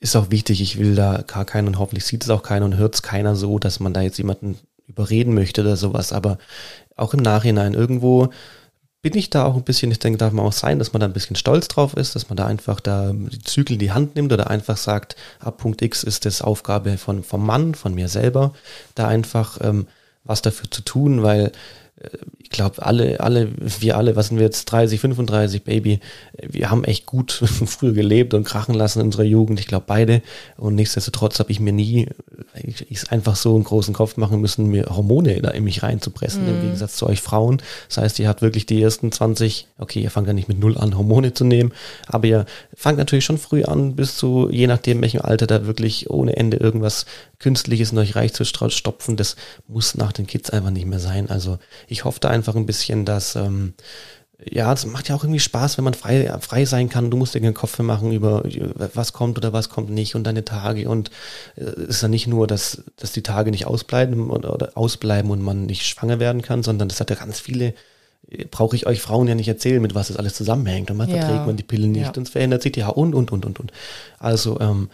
ist 0.00 0.16
auch 0.16 0.30
wichtig, 0.30 0.60
ich 0.60 0.78
will 0.78 0.94
da 0.94 1.22
gar 1.26 1.44
keinen 1.44 1.68
und 1.68 1.78
hoffentlich 1.78 2.04
sieht 2.04 2.24
es 2.24 2.30
auch 2.30 2.42
keiner 2.42 2.64
und 2.64 2.76
hört 2.76 2.94
es 2.94 3.02
keiner 3.02 3.36
so, 3.36 3.58
dass 3.58 3.80
man 3.80 3.92
da 3.92 4.00
jetzt 4.00 4.18
jemanden 4.18 4.58
überreden 4.86 5.34
möchte 5.34 5.60
oder 5.60 5.76
sowas, 5.76 6.12
aber 6.12 6.38
auch 6.96 7.14
im 7.14 7.20
Nachhinein 7.20 7.74
irgendwo 7.74 8.30
bin 9.02 9.16
ich 9.16 9.30
da 9.30 9.44
auch 9.44 9.56
ein 9.56 9.62
bisschen, 9.62 9.90
ich 9.90 9.98
denke, 9.98 10.18
darf 10.18 10.32
man 10.32 10.44
auch 10.44 10.52
sein, 10.52 10.78
dass 10.78 10.92
man 10.92 11.00
da 11.00 11.06
ein 11.06 11.14
bisschen 11.14 11.36
stolz 11.36 11.68
drauf 11.68 11.94
ist, 11.94 12.14
dass 12.14 12.28
man 12.28 12.36
da 12.36 12.46
einfach 12.46 12.80
da 12.80 13.12
die 13.14 13.42
Zügel 13.42 13.74
in 13.74 13.78
die 13.78 13.92
Hand 13.92 14.14
nimmt 14.14 14.32
oder 14.32 14.50
einfach 14.50 14.76
sagt, 14.76 15.16
ab 15.38 15.58
Punkt 15.58 15.80
X 15.80 16.02
ist 16.02 16.26
das 16.26 16.42
Aufgabe 16.42 16.98
von, 16.98 17.22
vom 17.22 17.46
Mann, 17.46 17.74
von 17.74 17.94
mir 17.94 18.08
selber, 18.08 18.52
da 18.94 19.08
einfach 19.08 19.58
ähm, 19.62 19.86
was 20.24 20.42
dafür 20.42 20.70
zu 20.70 20.82
tun, 20.82 21.22
weil 21.22 21.52
ich 22.38 22.56
glaube, 22.56 22.84
alle, 22.84 23.20
alle, 23.20 23.48
wir 23.58 23.96
alle, 23.96 24.16
was 24.16 24.28
sind 24.28 24.38
wir 24.38 24.44
jetzt, 24.44 24.64
30, 24.64 25.00
35, 25.00 25.62
Baby, 25.62 26.00
wir 26.42 26.70
haben 26.70 26.82
echt 26.84 27.06
gut 27.06 27.30
früher 27.66 27.92
gelebt 27.92 28.34
und 28.34 28.44
krachen 28.44 28.74
lassen 28.74 29.00
in 29.00 29.06
unserer 29.06 29.24
Jugend, 29.24 29.60
ich 29.60 29.66
glaube 29.66 29.84
beide. 29.86 30.22
Und 30.56 30.74
nichtsdestotrotz 30.74 31.38
habe 31.38 31.52
ich 31.52 31.60
mir 31.60 31.72
nie, 31.72 32.08
ich, 32.54 32.90
ich 32.90 33.12
einfach 33.12 33.36
so 33.36 33.54
einen 33.54 33.64
großen 33.64 33.94
Kopf 33.94 34.16
machen 34.16 34.40
müssen, 34.40 34.66
mir 34.66 34.86
Hormone 34.86 35.40
da 35.42 35.50
in 35.50 35.64
mich 35.64 35.82
reinzupressen, 35.82 36.48
im 36.48 36.60
Gegensatz 36.60 36.96
zu 36.96 37.06
euch 37.06 37.20
Frauen. 37.20 37.62
Das 37.88 37.98
heißt, 37.98 38.18
ihr 38.18 38.28
habt 38.28 38.42
wirklich 38.42 38.66
die 38.66 38.82
ersten 38.82 39.12
20, 39.12 39.68
okay, 39.78 40.00
ihr 40.00 40.10
fangt 40.10 40.26
ja 40.26 40.32
nicht 40.32 40.48
mit 40.48 40.58
null 40.58 40.76
an, 40.76 40.96
Hormone 40.96 41.34
zu 41.34 41.44
nehmen, 41.44 41.72
aber 42.08 42.26
ihr 42.26 42.46
fangt 42.74 42.98
natürlich 42.98 43.24
schon 43.24 43.38
früh 43.38 43.62
an, 43.62 43.94
bis 43.94 44.16
zu, 44.16 44.48
je 44.50 44.66
nachdem, 44.66 45.02
welchem 45.02 45.20
Alter 45.20 45.46
da 45.46 45.66
wirklich 45.66 46.10
ohne 46.10 46.36
Ende 46.36 46.56
irgendwas 46.56 47.06
Künstliches 47.38 47.92
in 47.92 47.98
euch 47.98 48.16
reich 48.16 48.34
zu 48.34 48.44
stopfen, 48.44 49.16
das 49.16 49.36
muss 49.66 49.94
nach 49.94 50.12
den 50.12 50.26
Kids 50.26 50.50
einfach 50.50 50.70
nicht 50.70 50.86
mehr 50.86 51.00
sein. 51.00 51.30
Also 51.30 51.58
ich 51.90 52.04
hoffe 52.04 52.20
da 52.20 52.28
einfach 52.28 52.54
ein 52.56 52.66
bisschen, 52.66 53.04
dass 53.04 53.36
ähm, 53.36 53.74
ja, 54.48 54.72
es 54.72 54.86
macht 54.86 55.08
ja 55.08 55.14
auch 55.16 55.24
irgendwie 55.24 55.40
Spaß, 55.40 55.76
wenn 55.76 55.84
man 55.84 55.92
frei, 55.94 56.32
frei 56.40 56.64
sein 56.64 56.88
kann. 56.88 57.10
Du 57.10 57.16
musst 57.16 57.34
dir 57.34 57.40
keinen 57.42 57.52
Kopf 57.52 57.78
mehr 57.78 57.84
machen 57.84 58.10
über 58.12 58.42
was 58.94 59.12
kommt 59.12 59.36
oder 59.36 59.52
was 59.52 59.68
kommt 59.68 59.90
nicht 59.90 60.14
und 60.14 60.24
deine 60.24 60.44
Tage. 60.44 60.88
Und 60.88 61.10
äh, 61.56 61.64
es 61.64 61.96
ist 61.96 62.02
ja 62.02 62.08
nicht 62.08 62.26
nur, 62.26 62.46
dass, 62.46 62.82
dass 62.96 63.12
die 63.12 63.22
Tage 63.22 63.50
nicht 63.50 63.66
ausbleiben 63.66 64.30
oder, 64.30 64.54
oder 64.54 64.72
ausbleiben 64.76 65.30
und 65.30 65.42
man 65.42 65.66
nicht 65.66 65.82
schwanger 65.86 66.20
werden 66.20 66.40
kann, 66.42 66.62
sondern 66.62 66.88
das 66.88 67.00
hat 67.00 67.10
ja 67.10 67.16
ganz 67.16 67.38
viele, 67.38 67.74
äh, 68.30 68.46
brauche 68.50 68.76
ich 68.76 68.86
euch 68.86 69.02
Frauen 69.02 69.28
ja 69.28 69.34
nicht 69.34 69.48
erzählen, 69.48 69.82
mit 69.82 69.94
was 69.94 70.08
das 70.08 70.16
alles 70.16 70.34
zusammenhängt. 70.34 70.90
Und 70.90 70.96
man 70.96 71.08
Ja. 71.08 71.16
verträgt 71.18 71.46
man 71.46 71.56
die 71.56 71.62
Pille 71.62 71.88
nicht 71.88 72.02
Ja. 72.02 72.12
und 72.16 72.22
es 72.26 72.30
verändert 72.30 72.62
sich 72.62 72.72
die 72.72 72.84
Haut 72.84 72.96
und, 72.96 73.14
und, 73.14 73.32
und, 73.32 73.44
und, 73.44 73.60
und. 73.60 73.72
Also, 74.18 74.58
ähm, 74.60 74.88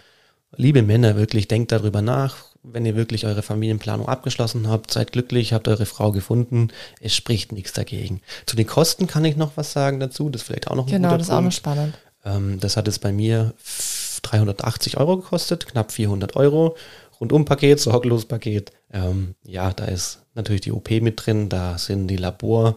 liebe 0.57 0.83
Männer, 0.83 1.17
wirklich 1.17 1.47
denkt 1.47 1.71
darüber 1.71 2.03
nach, 2.03 2.37
wenn 2.73 2.85
ihr 2.85 2.97
wirklich 2.97 3.27
eure 3.27 3.43
Familienplanung 3.43 4.09
abgeschlossen 4.09 4.69
habt, 4.69 4.91
seid 4.93 5.13
glücklich, 5.13 5.53
habt 5.53 5.69
eure 5.69 5.87
Frau 5.87 6.13
gefunden, 6.13 6.69
es 7.01 7.15
spricht 7.15 7.53
nichts 7.53 7.73
dagegen. 7.73 8.21
Zu 8.47 8.57
den 8.57 8.67
Kosten 8.67 9.07
kann 9.07 9.25
ich 9.25 9.37
noch 9.37 9.53
was 9.57 9.73
sagen 9.73 10.01
dazu, 10.01 10.29
das 10.29 10.43
ist 10.43 10.47
vielleicht 10.47 10.69
auch 10.69 10.75
noch 10.77 10.87
ein 10.87 10.91
Genau, 10.93 11.09
guter 11.09 11.19
das 11.19 11.29
ist 11.29 11.33
auch 11.33 11.41
noch 11.41 11.53
spannend. 11.53 11.95
Ähm, 12.25 12.59
das 12.61 12.77
hat 12.77 12.89
es 12.89 12.99
bei 12.99 13.13
mir 13.13 13.55
f- 13.59 14.21
380 14.23 14.97
Euro 14.99 15.19
gekostet, 15.19 15.67
knapp 15.67 15.93
400 15.93 16.35
Euro. 16.37 16.77
Rundumpaket, 17.21 17.81
Sorglospaket. 17.81 18.73
Ähm, 18.93 19.35
ja, 19.45 19.73
da 19.73 19.87
ist 19.87 20.21
natürlich 20.35 20.61
die 20.63 20.73
OP 20.73 20.91
mit 21.01 21.25
drin, 21.25 21.49
da 21.49 21.79
sind 21.79 22.09
die 22.09 22.17
Labor, 22.17 22.77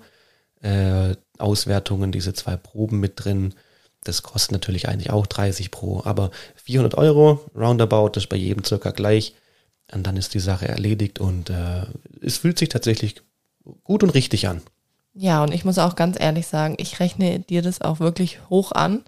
äh, 0.61 1.15
diese 2.11 2.33
zwei 2.33 2.55
Proben 2.57 2.99
mit 2.99 3.13
drin. 3.23 3.53
Das 4.03 4.23
kostet 4.23 4.51
natürlich 4.53 4.87
eigentlich 4.87 5.09
auch 5.11 5.27
30 5.27 5.71
pro, 5.71 6.01
aber 6.05 6.31
400 6.55 6.95
Euro, 6.95 7.39
roundabout, 7.55 8.09
das 8.13 8.23
ist 8.23 8.29
bei 8.29 8.37
jedem 8.37 8.63
circa 8.63 8.91
gleich. 8.91 9.33
Und 9.91 10.05
dann 10.05 10.17
ist 10.17 10.33
die 10.33 10.39
Sache 10.39 10.67
erledigt 10.67 11.19
und 11.19 11.49
äh, 11.49 11.85
es 12.21 12.37
fühlt 12.37 12.59
sich 12.59 12.69
tatsächlich 12.69 13.21
gut 13.83 14.03
und 14.03 14.11
richtig 14.11 14.47
an. 14.47 14.61
Ja, 15.13 15.43
und 15.43 15.53
ich 15.53 15.65
muss 15.65 15.79
auch 15.79 15.95
ganz 15.95 16.19
ehrlich 16.19 16.47
sagen, 16.47 16.75
ich 16.77 16.99
rechne 16.99 17.39
dir 17.39 17.61
das 17.61 17.81
auch 17.81 17.99
wirklich 17.99 18.39
hoch 18.49 18.71
an. 18.71 19.03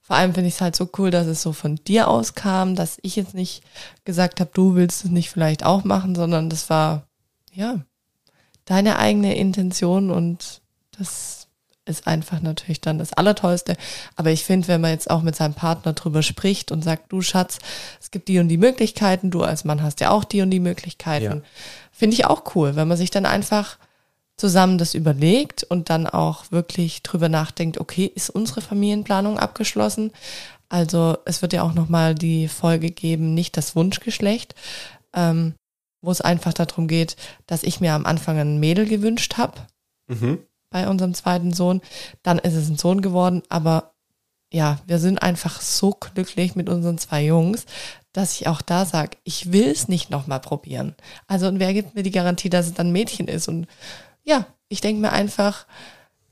Vor 0.00 0.16
allem 0.16 0.34
finde 0.34 0.48
ich 0.48 0.54
es 0.54 0.60
halt 0.60 0.76
so 0.76 0.88
cool, 0.98 1.10
dass 1.10 1.26
es 1.26 1.42
so 1.42 1.52
von 1.52 1.76
dir 1.76 2.08
aus 2.08 2.34
kam, 2.34 2.76
dass 2.76 2.98
ich 3.02 3.16
jetzt 3.16 3.34
nicht 3.34 3.62
gesagt 4.04 4.40
habe, 4.40 4.50
du 4.52 4.74
willst 4.74 5.04
es 5.04 5.10
nicht 5.10 5.30
vielleicht 5.30 5.64
auch 5.64 5.84
machen, 5.84 6.14
sondern 6.14 6.50
das 6.50 6.70
war, 6.70 7.06
ja, 7.52 7.80
deine 8.64 8.98
eigene 8.98 9.36
Intention 9.36 10.10
und 10.10 10.60
das 10.98 11.45
ist 11.86 12.06
einfach 12.06 12.40
natürlich 12.40 12.80
dann 12.80 12.98
das 12.98 13.12
Allertollste. 13.12 13.76
Aber 14.16 14.30
ich 14.30 14.44
finde, 14.44 14.68
wenn 14.68 14.80
man 14.80 14.90
jetzt 14.90 15.10
auch 15.10 15.22
mit 15.22 15.36
seinem 15.36 15.54
Partner 15.54 15.92
drüber 15.92 16.22
spricht 16.22 16.72
und 16.72 16.82
sagt, 16.82 17.12
du 17.12 17.22
Schatz, 17.22 17.58
es 18.00 18.10
gibt 18.10 18.28
die 18.28 18.38
und 18.38 18.48
die 18.48 18.58
Möglichkeiten, 18.58 19.30
du 19.30 19.42
als 19.42 19.64
Mann 19.64 19.82
hast 19.82 20.00
ja 20.00 20.10
auch 20.10 20.24
die 20.24 20.42
und 20.42 20.50
die 20.50 20.60
Möglichkeiten, 20.60 21.38
ja. 21.38 21.42
finde 21.92 22.14
ich 22.14 22.26
auch 22.26 22.54
cool, 22.54 22.76
wenn 22.76 22.88
man 22.88 22.96
sich 22.96 23.10
dann 23.10 23.26
einfach 23.26 23.78
zusammen 24.36 24.76
das 24.76 24.94
überlegt 24.94 25.64
und 25.64 25.88
dann 25.88 26.06
auch 26.06 26.50
wirklich 26.50 27.02
drüber 27.02 27.28
nachdenkt, 27.28 27.78
okay, 27.78 28.10
ist 28.14 28.28
unsere 28.28 28.60
Familienplanung 28.60 29.38
abgeschlossen? 29.38 30.12
Also 30.68 31.16
es 31.24 31.42
wird 31.42 31.52
ja 31.52 31.62
auch 31.62 31.72
nochmal 31.72 32.14
die 32.14 32.48
Folge 32.48 32.90
geben, 32.90 33.34
nicht 33.34 33.56
das 33.56 33.76
Wunschgeschlecht, 33.76 34.54
ähm, 35.14 35.54
wo 36.02 36.10
es 36.10 36.20
einfach 36.20 36.52
darum 36.52 36.88
geht, 36.88 37.16
dass 37.46 37.62
ich 37.62 37.80
mir 37.80 37.94
am 37.94 38.04
Anfang 38.04 38.38
ein 38.38 38.60
Mädel 38.60 38.86
gewünscht 38.86 39.38
habe 39.38 39.60
mhm. 40.08 40.40
Bei 40.70 40.88
unserem 40.88 41.14
zweiten 41.14 41.52
Sohn. 41.52 41.80
Dann 42.22 42.38
ist 42.38 42.54
es 42.54 42.68
ein 42.68 42.78
Sohn 42.78 43.02
geworden, 43.02 43.42
aber 43.48 43.92
ja, 44.52 44.78
wir 44.86 44.98
sind 44.98 45.22
einfach 45.22 45.60
so 45.60 45.90
glücklich 45.90 46.54
mit 46.54 46.68
unseren 46.68 46.98
zwei 46.98 47.24
Jungs, 47.24 47.66
dass 48.12 48.40
ich 48.40 48.46
auch 48.46 48.62
da 48.62 48.84
sage, 48.84 49.16
ich 49.24 49.52
will 49.52 49.68
es 49.68 49.88
nicht 49.88 50.10
nochmal 50.10 50.40
probieren. 50.40 50.94
Also 51.26 51.48
und 51.48 51.58
wer 51.58 51.74
gibt 51.74 51.94
mir 51.94 52.02
die 52.02 52.10
Garantie, 52.10 52.48
dass 52.48 52.66
es 52.66 52.74
dann 52.74 52.88
ein 52.88 52.92
Mädchen 52.92 53.28
ist? 53.28 53.48
Und 53.48 53.66
ja, 54.22 54.46
ich 54.68 54.80
denke 54.80 55.00
mir 55.00 55.12
einfach, 55.12 55.66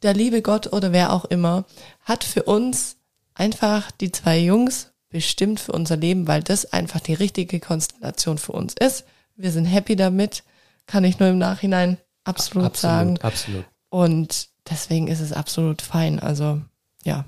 der 0.03 0.15
liebe 0.15 0.43
Gott 0.43 0.73
oder 0.73 0.93
wer 0.93 1.13
auch 1.13 1.25
immer 1.25 1.65
hat 2.03 2.25
für 2.25 2.45
uns 2.45 2.97
einfach 3.35 3.91
die 3.91 4.13
zwei 4.13 4.39
Jungs 4.39 4.93
bestimmt 5.09 5.61
für 5.61 5.73
unser 5.73 5.97
Leben, 5.97 6.27
weil 6.27 6.43
das 6.43 6.73
einfach 6.73 7.01
die 7.01 7.15
richtige 7.15 7.61
Konstellation 7.61 8.39
für 8.39 8.53
uns 8.53 8.75
ist. 8.75 9.05
Wir 9.37 9.51
sind 9.51 9.65
happy 9.65 9.97
damit, 9.97 10.45
kann 10.87 11.05
ich 11.05 11.19
nur 11.19 11.29
im 11.29 11.39
Nachhinein 11.39 11.99
absolut, 12.25 12.67
absolut 12.67 12.77
sagen. 12.77 13.19
Absolut. 13.21 13.65
Und 13.95 14.49
deswegen 14.69 15.07
ist 15.07 15.21
es 15.21 15.33
absolut 15.33 15.81
fein. 15.81 16.19
Also 16.19 16.61
ja. 17.05 17.27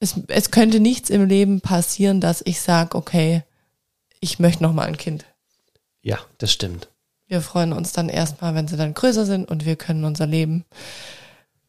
Es, 0.00 0.14
es 0.28 0.50
könnte 0.50 0.80
nichts 0.80 1.10
im 1.10 1.26
Leben 1.26 1.60
passieren, 1.60 2.22
dass 2.22 2.40
ich 2.42 2.62
sage, 2.62 2.96
okay, 2.96 3.42
ich 4.20 4.38
möchte 4.38 4.62
noch 4.62 4.72
mal 4.72 4.86
ein 4.86 4.96
Kind. 4.96 5.26
Ja, 6.00 6.18
das 6.38 6.50
stimmt. 6.50 6.88
Wir 7.26 7.42
freuen 7.42 7.74
uns 7.74 7.92
dann 7.92 8.08
erstmal, 8.08 8.54
wenn 8.54 8.68
sie 8.68 8.78
dann 8.78 8.94
größer 8.94 9.26
sind 9.26 9.50
und 9.50 9.66
wir 9.66 9.76
können 9.76 10.04
unser 10.04 10.26
Leben 10.26 10.64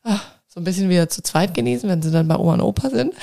ach, 0.04 0.24
so 0.48 0.62
ein 0.62 0.64
bisschen 0.64 0.88
wieder 0.88 1.10
zu 1.10 1.22
zweit 1.22 1.54
genießen, 1.54 1.90
wenn 1.90 2.02
sie 2.02 2.12
dann 2.12 2.30
bei 2.30 2.38
Oma 2.38 2.54
und 2.54 2.62
Opa 2.62 2.90
sind. 2.90 3.14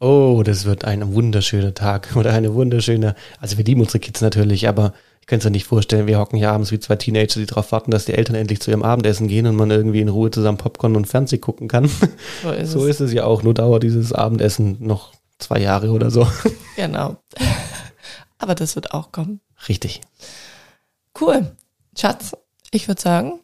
Oh, 0.00 0.42
das 0.44 0.66
wird 0.66 0.84
ein 0.84 1.14
wunderschöner 1.14 1.72
Tag 1.72 2.10
oder 2.14 2.34
eine 2.34 2.52
wunderschöne, 2.52 3.14
also 3.40 3.56
wir 3.56 3.64
lieben 3.64 3.80
unsere 3.80 4.00
Kids 4.00 4.20
natürlich, 4.20 4.68
aber 4.68 4.92
es 5.38 5.44
mir 5.44 5.50
nicht 5.50 5.66
vorstellen, 5.66 6.06
wir 6.06 6.18
hocken 6.18 6.36
hier 6.36 6.50
abends 6.50 6.72
wie 6.72 6.80
zwei 6.80 6.96
Teenager, 6.96 7.38
die 7.38 7.46
darauf 7.46 7.72
warten, 7.72 7.90
dass 7.90 8.04
die 8.04 8.14
Eltern 8.14 8.34
endlich 8.34 8.60
zu 8.60 8.70
ihrem 8.70 8.82
Abendessen 8.82 9.28
gehen 9.28 9.46
und 9.46 9.56
man 9.56 9.70
irgendwie 9.70 10.00
in 10.00 10.08
Ruhe 10.08 10.30
zusammen 10.30 10.58
Popcorn 10.58 10.96
und 10.96 11.06
Fernsehen 11.06 11.40
gucken 11.40 11.68
kann. 11.68 11.90
So 12.42 12.50
ist, 12.50 12.70
so 12.72 12.86
es. 12.86 12.96
ist 12.96 13.00
es 13.00 13.12
ja 13.12 13.24
auch, 13.24 13.42
nur 13.42 13.54
dauert 13.54 13.82
dieses 13.82 14.12
Abendessen 14.12 14.76
noch 14.80 15.12
zwei 15.38 15.60
Jahre 15.60 15.90
oder 15.90 16.10
so. 16.10 16.26
Genau. 16.76 17.16
Aber 18.38 18.54
das 18.54 18.74
wird 18.74 18.92
auch 18.92 19.12
kommen. 19.12 19.40
Richtig. 19.68 20.00
Cool. 21.20 21.54
Schatz, 21.96 22.32
ich 22.70 22.88
würde 22.88 23.00
sagen, 23.00 23.40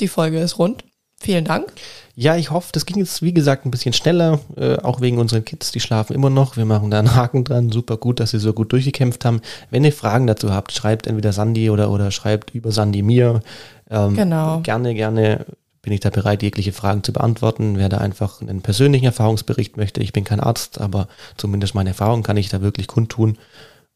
die 0.00 0.08
Folge 0.08 0.38
ist 0.38 0.58
rund. 0.58 0.84
Vielen 1.20 1.44
Dank. 1.44 1.72
Ja, 2.14 2.36
ich 2.36 2.50
hoffe, 2.50 2.70
das 2.72 2.86
ging 2.86 2.98
jetzt, 2.98 3.22
wie 3.22 3.32
gesagt, 3.32 3.66
ein 3.66 3.70
bisschen 3.70 3.92
schneller, 3.92 4.40
äh, 4.56 4.76
auch 4.78 5.00
wegen 5.00 5.18
unseren 5.18 5.44
Kids, 5.44 5.72
die 5.72 5.80
schlafen 5.80 6.14
immer 6.14 6.30
noch. 6.30 6.56
Wir 6.56 6.64
machen 6.64 6.90
da 6.90 6.98
einen 6.98 7.14
Haken 7.14 7.44
dran. 7.44 7.70
Super 7.70 7.96
gut, 7.96 8.20
dass 8.20 8.30
sie 8.30 8.38
so 8.38 8.52
gut 8.52 8.72
durchgekämpft 8.72 9.24
haben. 9.24 9.40
Wenn 9.70 9.84
ihr 9.84 9.92
Fragen 9.92 10.26
dazu 10.26 10.52
habt, 10.52 10.72
schreibt 10.72 11.06
entweder 11.06 11.32
Sandy 11.32 11.70
oder, 11.70 11.90
oder 11.90 12.10
schreibt 12.10 12.54
über 12.54 12.72
Sandy 12.72 13.02
mir. 13.02 13.42
Ähm, 13.90 14.14
genau. 14.14 14.60
Gerne, 14.60 14.94
gerne 14.94 15.44
bin 15.82 15.92
ich 15.92 16.00
da 16.00 16.10
bereit, 16.10 16.42
jegliche 16.42 16.72
Fragen 16.72 17.02
zu 17.02 17.12
beantworten. 17.12 17.78
Wer 17.78 17.88
da 17.88 17.98
einfach 17.98 18.40
einen 18.40 18.62
persönlichen 18.62 19.06
Erfahrungsbericht 19.06 19.76
möchte, 19.76 20.00
ich 20.00 20.12
bin 20.12 20.24
kein 20.24 20.40
Arzt, 20.40 20.80
aber 20.80 21.08
zumindest 21.36 21.74
meine 21.74 21.90
Erfahrung 21.90 22.22
kann 22.22 22.36
ich 22.36 22.48
da 22.48 22.60
wirklich 22.60 22.88
kundtun. 22.88 23.38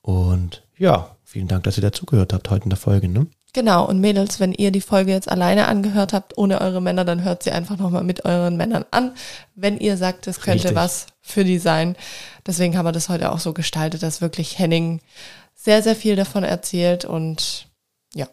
Und 0.01 0.63
ja, 0.79 1.17
vielen 1.25 1.49
Dank, 1.49 1.65
dass 1.65 1.77
ihr 1.77 1.83
dazugehört 1.83 2.33
habt 2.33 2.51
heute 2.51 2.65
in 2.65 2.71
der 2.71 2.79
Folge. 2.79 3.09
Ne? 3.09 3.27
Genau, 3.55 3.87
und 3.87 4.01
Mädels, 4.01 4.41
wenn 4.41 4.53
ihr 4.53 4.71
die 4.71 4.81
Folge 4.81 5.13
jetzt 5.13 5.31
alleine 5.31 5.69
angehört 5.69 6.15
habt, 6.15 6.39
ohne 6.39 6.63
eure 6.63 6.81
Männer, 6.81 7.05
dann 7.05 7.23
hört 7.23 7.43
sie 7.43 7.51
einfach 7.51 7.77
nochmal 7.77 8.03
mit 8.03 8.25
euren 8.25 8.57
Männern 8.57 8.87
an, 8.91 9.15
wenn 9.55 9.77
ihr 9.77 9.99
sagt, 9.99 10.27
es 10.27 10.41
könnte 10.41 10.69
Richtig. 10.69 10.77
was 10.77 11.07
für 11.21 11.45
die 11.45 11.59
sein. 11.59 11.95
Deswegen 12.47 12.79
haben 12.79 12.87
wir 12.87 12.93
das 12.93 13.11
heute 13.11 13.31
auch 13.31 13.41
so 13.41 13.53
gestaltet, 13.53 14.03
dass 14.03 14.23
wirklich 14.23 14.59
Henning 14.59 15.01
sehr, 15.55 15.83
sehr 15.83 15.95
viel 15.95 16.17
davon 16.17 16.45
erzählt 16.45 17.05
und 17.05 17.69
ja, 18.15 18.27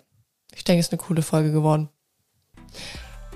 ich 0.56 0.64
denke, 0.64 0.80
es 0.80 0.88
ist 0.88 0.94
eine 0.94 1.02
coole 1.02 1.22
Folge 1.22 1.52
geworden. 1.52 1.90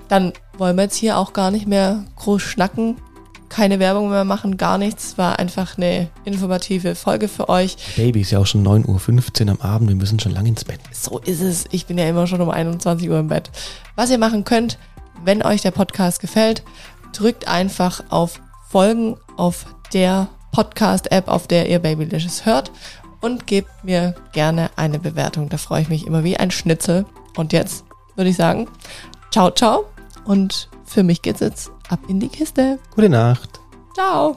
Dann 0.08 0.32
wollen 0.56 0.76
wir 0.76 0.84
jetzt 0.84 0.96
hier 0.96 1.18
auch 1.18 1.34
gar 1.34 1.50
nicht 1.50 1.66
mehr 1.66 2.04
groß 2.16 2.40
schnacken 2.40 2.96
keine 3.54 3.78
Werbung 3.78 4.10
mehr 4.10 4.24
machen, 4.24 4.56
gar 4.56 4.78
nichts. 4.78 5.16
War 5.16 5.38
einfach 5.38 5.78
eine 5.78 6.08
informative 6.24 6.96
Folge 6.96 7.28
für 7.28 7.48
euch. 7.48 7.76
Baby 7.94 8.22
ist 8.22 8.32
ja 8.32 8.40
auch 8.40 8.46
schon 8.46 8.66
9.15 8.66 9.44
Uhr 9.44 9.52
am 9.52 9.60
Abend, 9.60 9.88
wir 9.88 9.94
müssen 9.94 10.18
schon 10.18 10.32
lange 10.32 10.48
ins 10.48 10.64
Bett. 10.64 10.80
So 10.90 11.20
ist 11.20 11.40
es. 11.40 11.66
Ich 11.70 11.86
bin 11.86 11.96
ja 11.96 12.08
immer 12.08 12.26
schon 12.26 12.40
um 12.40 12.50
21 12.50 13.08
Uhr 13.08 13.20
im 13.20 13.28
Bett. 13.28 13.52
Was 13.94 14.10
ihr 14.10 14.18
machen 14.18 14.42
könnt, 14.42 14.76
wenn 15.24 15.44
euch 15.44 15.62
der 15.62 15.70
Podcast 15.70 16.20
gefällt, 16.20 16.64
drückt 17.12 17.46
einfach 17.46 18.02
auf 18.08 18.40
Folgen 18.70 19.16
auf 19.36 19.66
der 19.92 20.26
Podcast-App, 20.50 21.28
auf 21.28 21.46
der 21.46 21.70
ihr 21.70 21.78
Babylicious 21.78 22.44
hört 22.46 22.72
und 23.20 23.46
gebt 23.46 23.84
mir 23.84 24.16
gerne 24.32 24.70
eine 24.74 24.98
Bewertung. 24.98 25.48
Da 25.48 25.58
freue 25.58 25.82
ich 25.82 25.88
mich 25.88 26.08
immer 26.08 26.24
wie 26.24 26.36
ein 26.36 26.50
Schnitzel. 26.50 27.06
Und 27.36 27.52
jetzt 27.52 27.84
würde 28.16 28.30
ich 28.30 28.36
sagen, 28.36 28.66
ciao, 29.30 29.52
ciao. 29.52 29.84
Und 30.24 30.68
für 30.84 31.04
mich 31.04 31.22
geht's 31.22 31.38
jetzt 31.40 31.70
Ab 31.94 32.00
in 32.08 32.18
die 32.18 32.26
Kiste. 32.26 32.80
Gute 32.92 33.08
Nacht. 33.08 33.60
Ciao. 33.94 34.34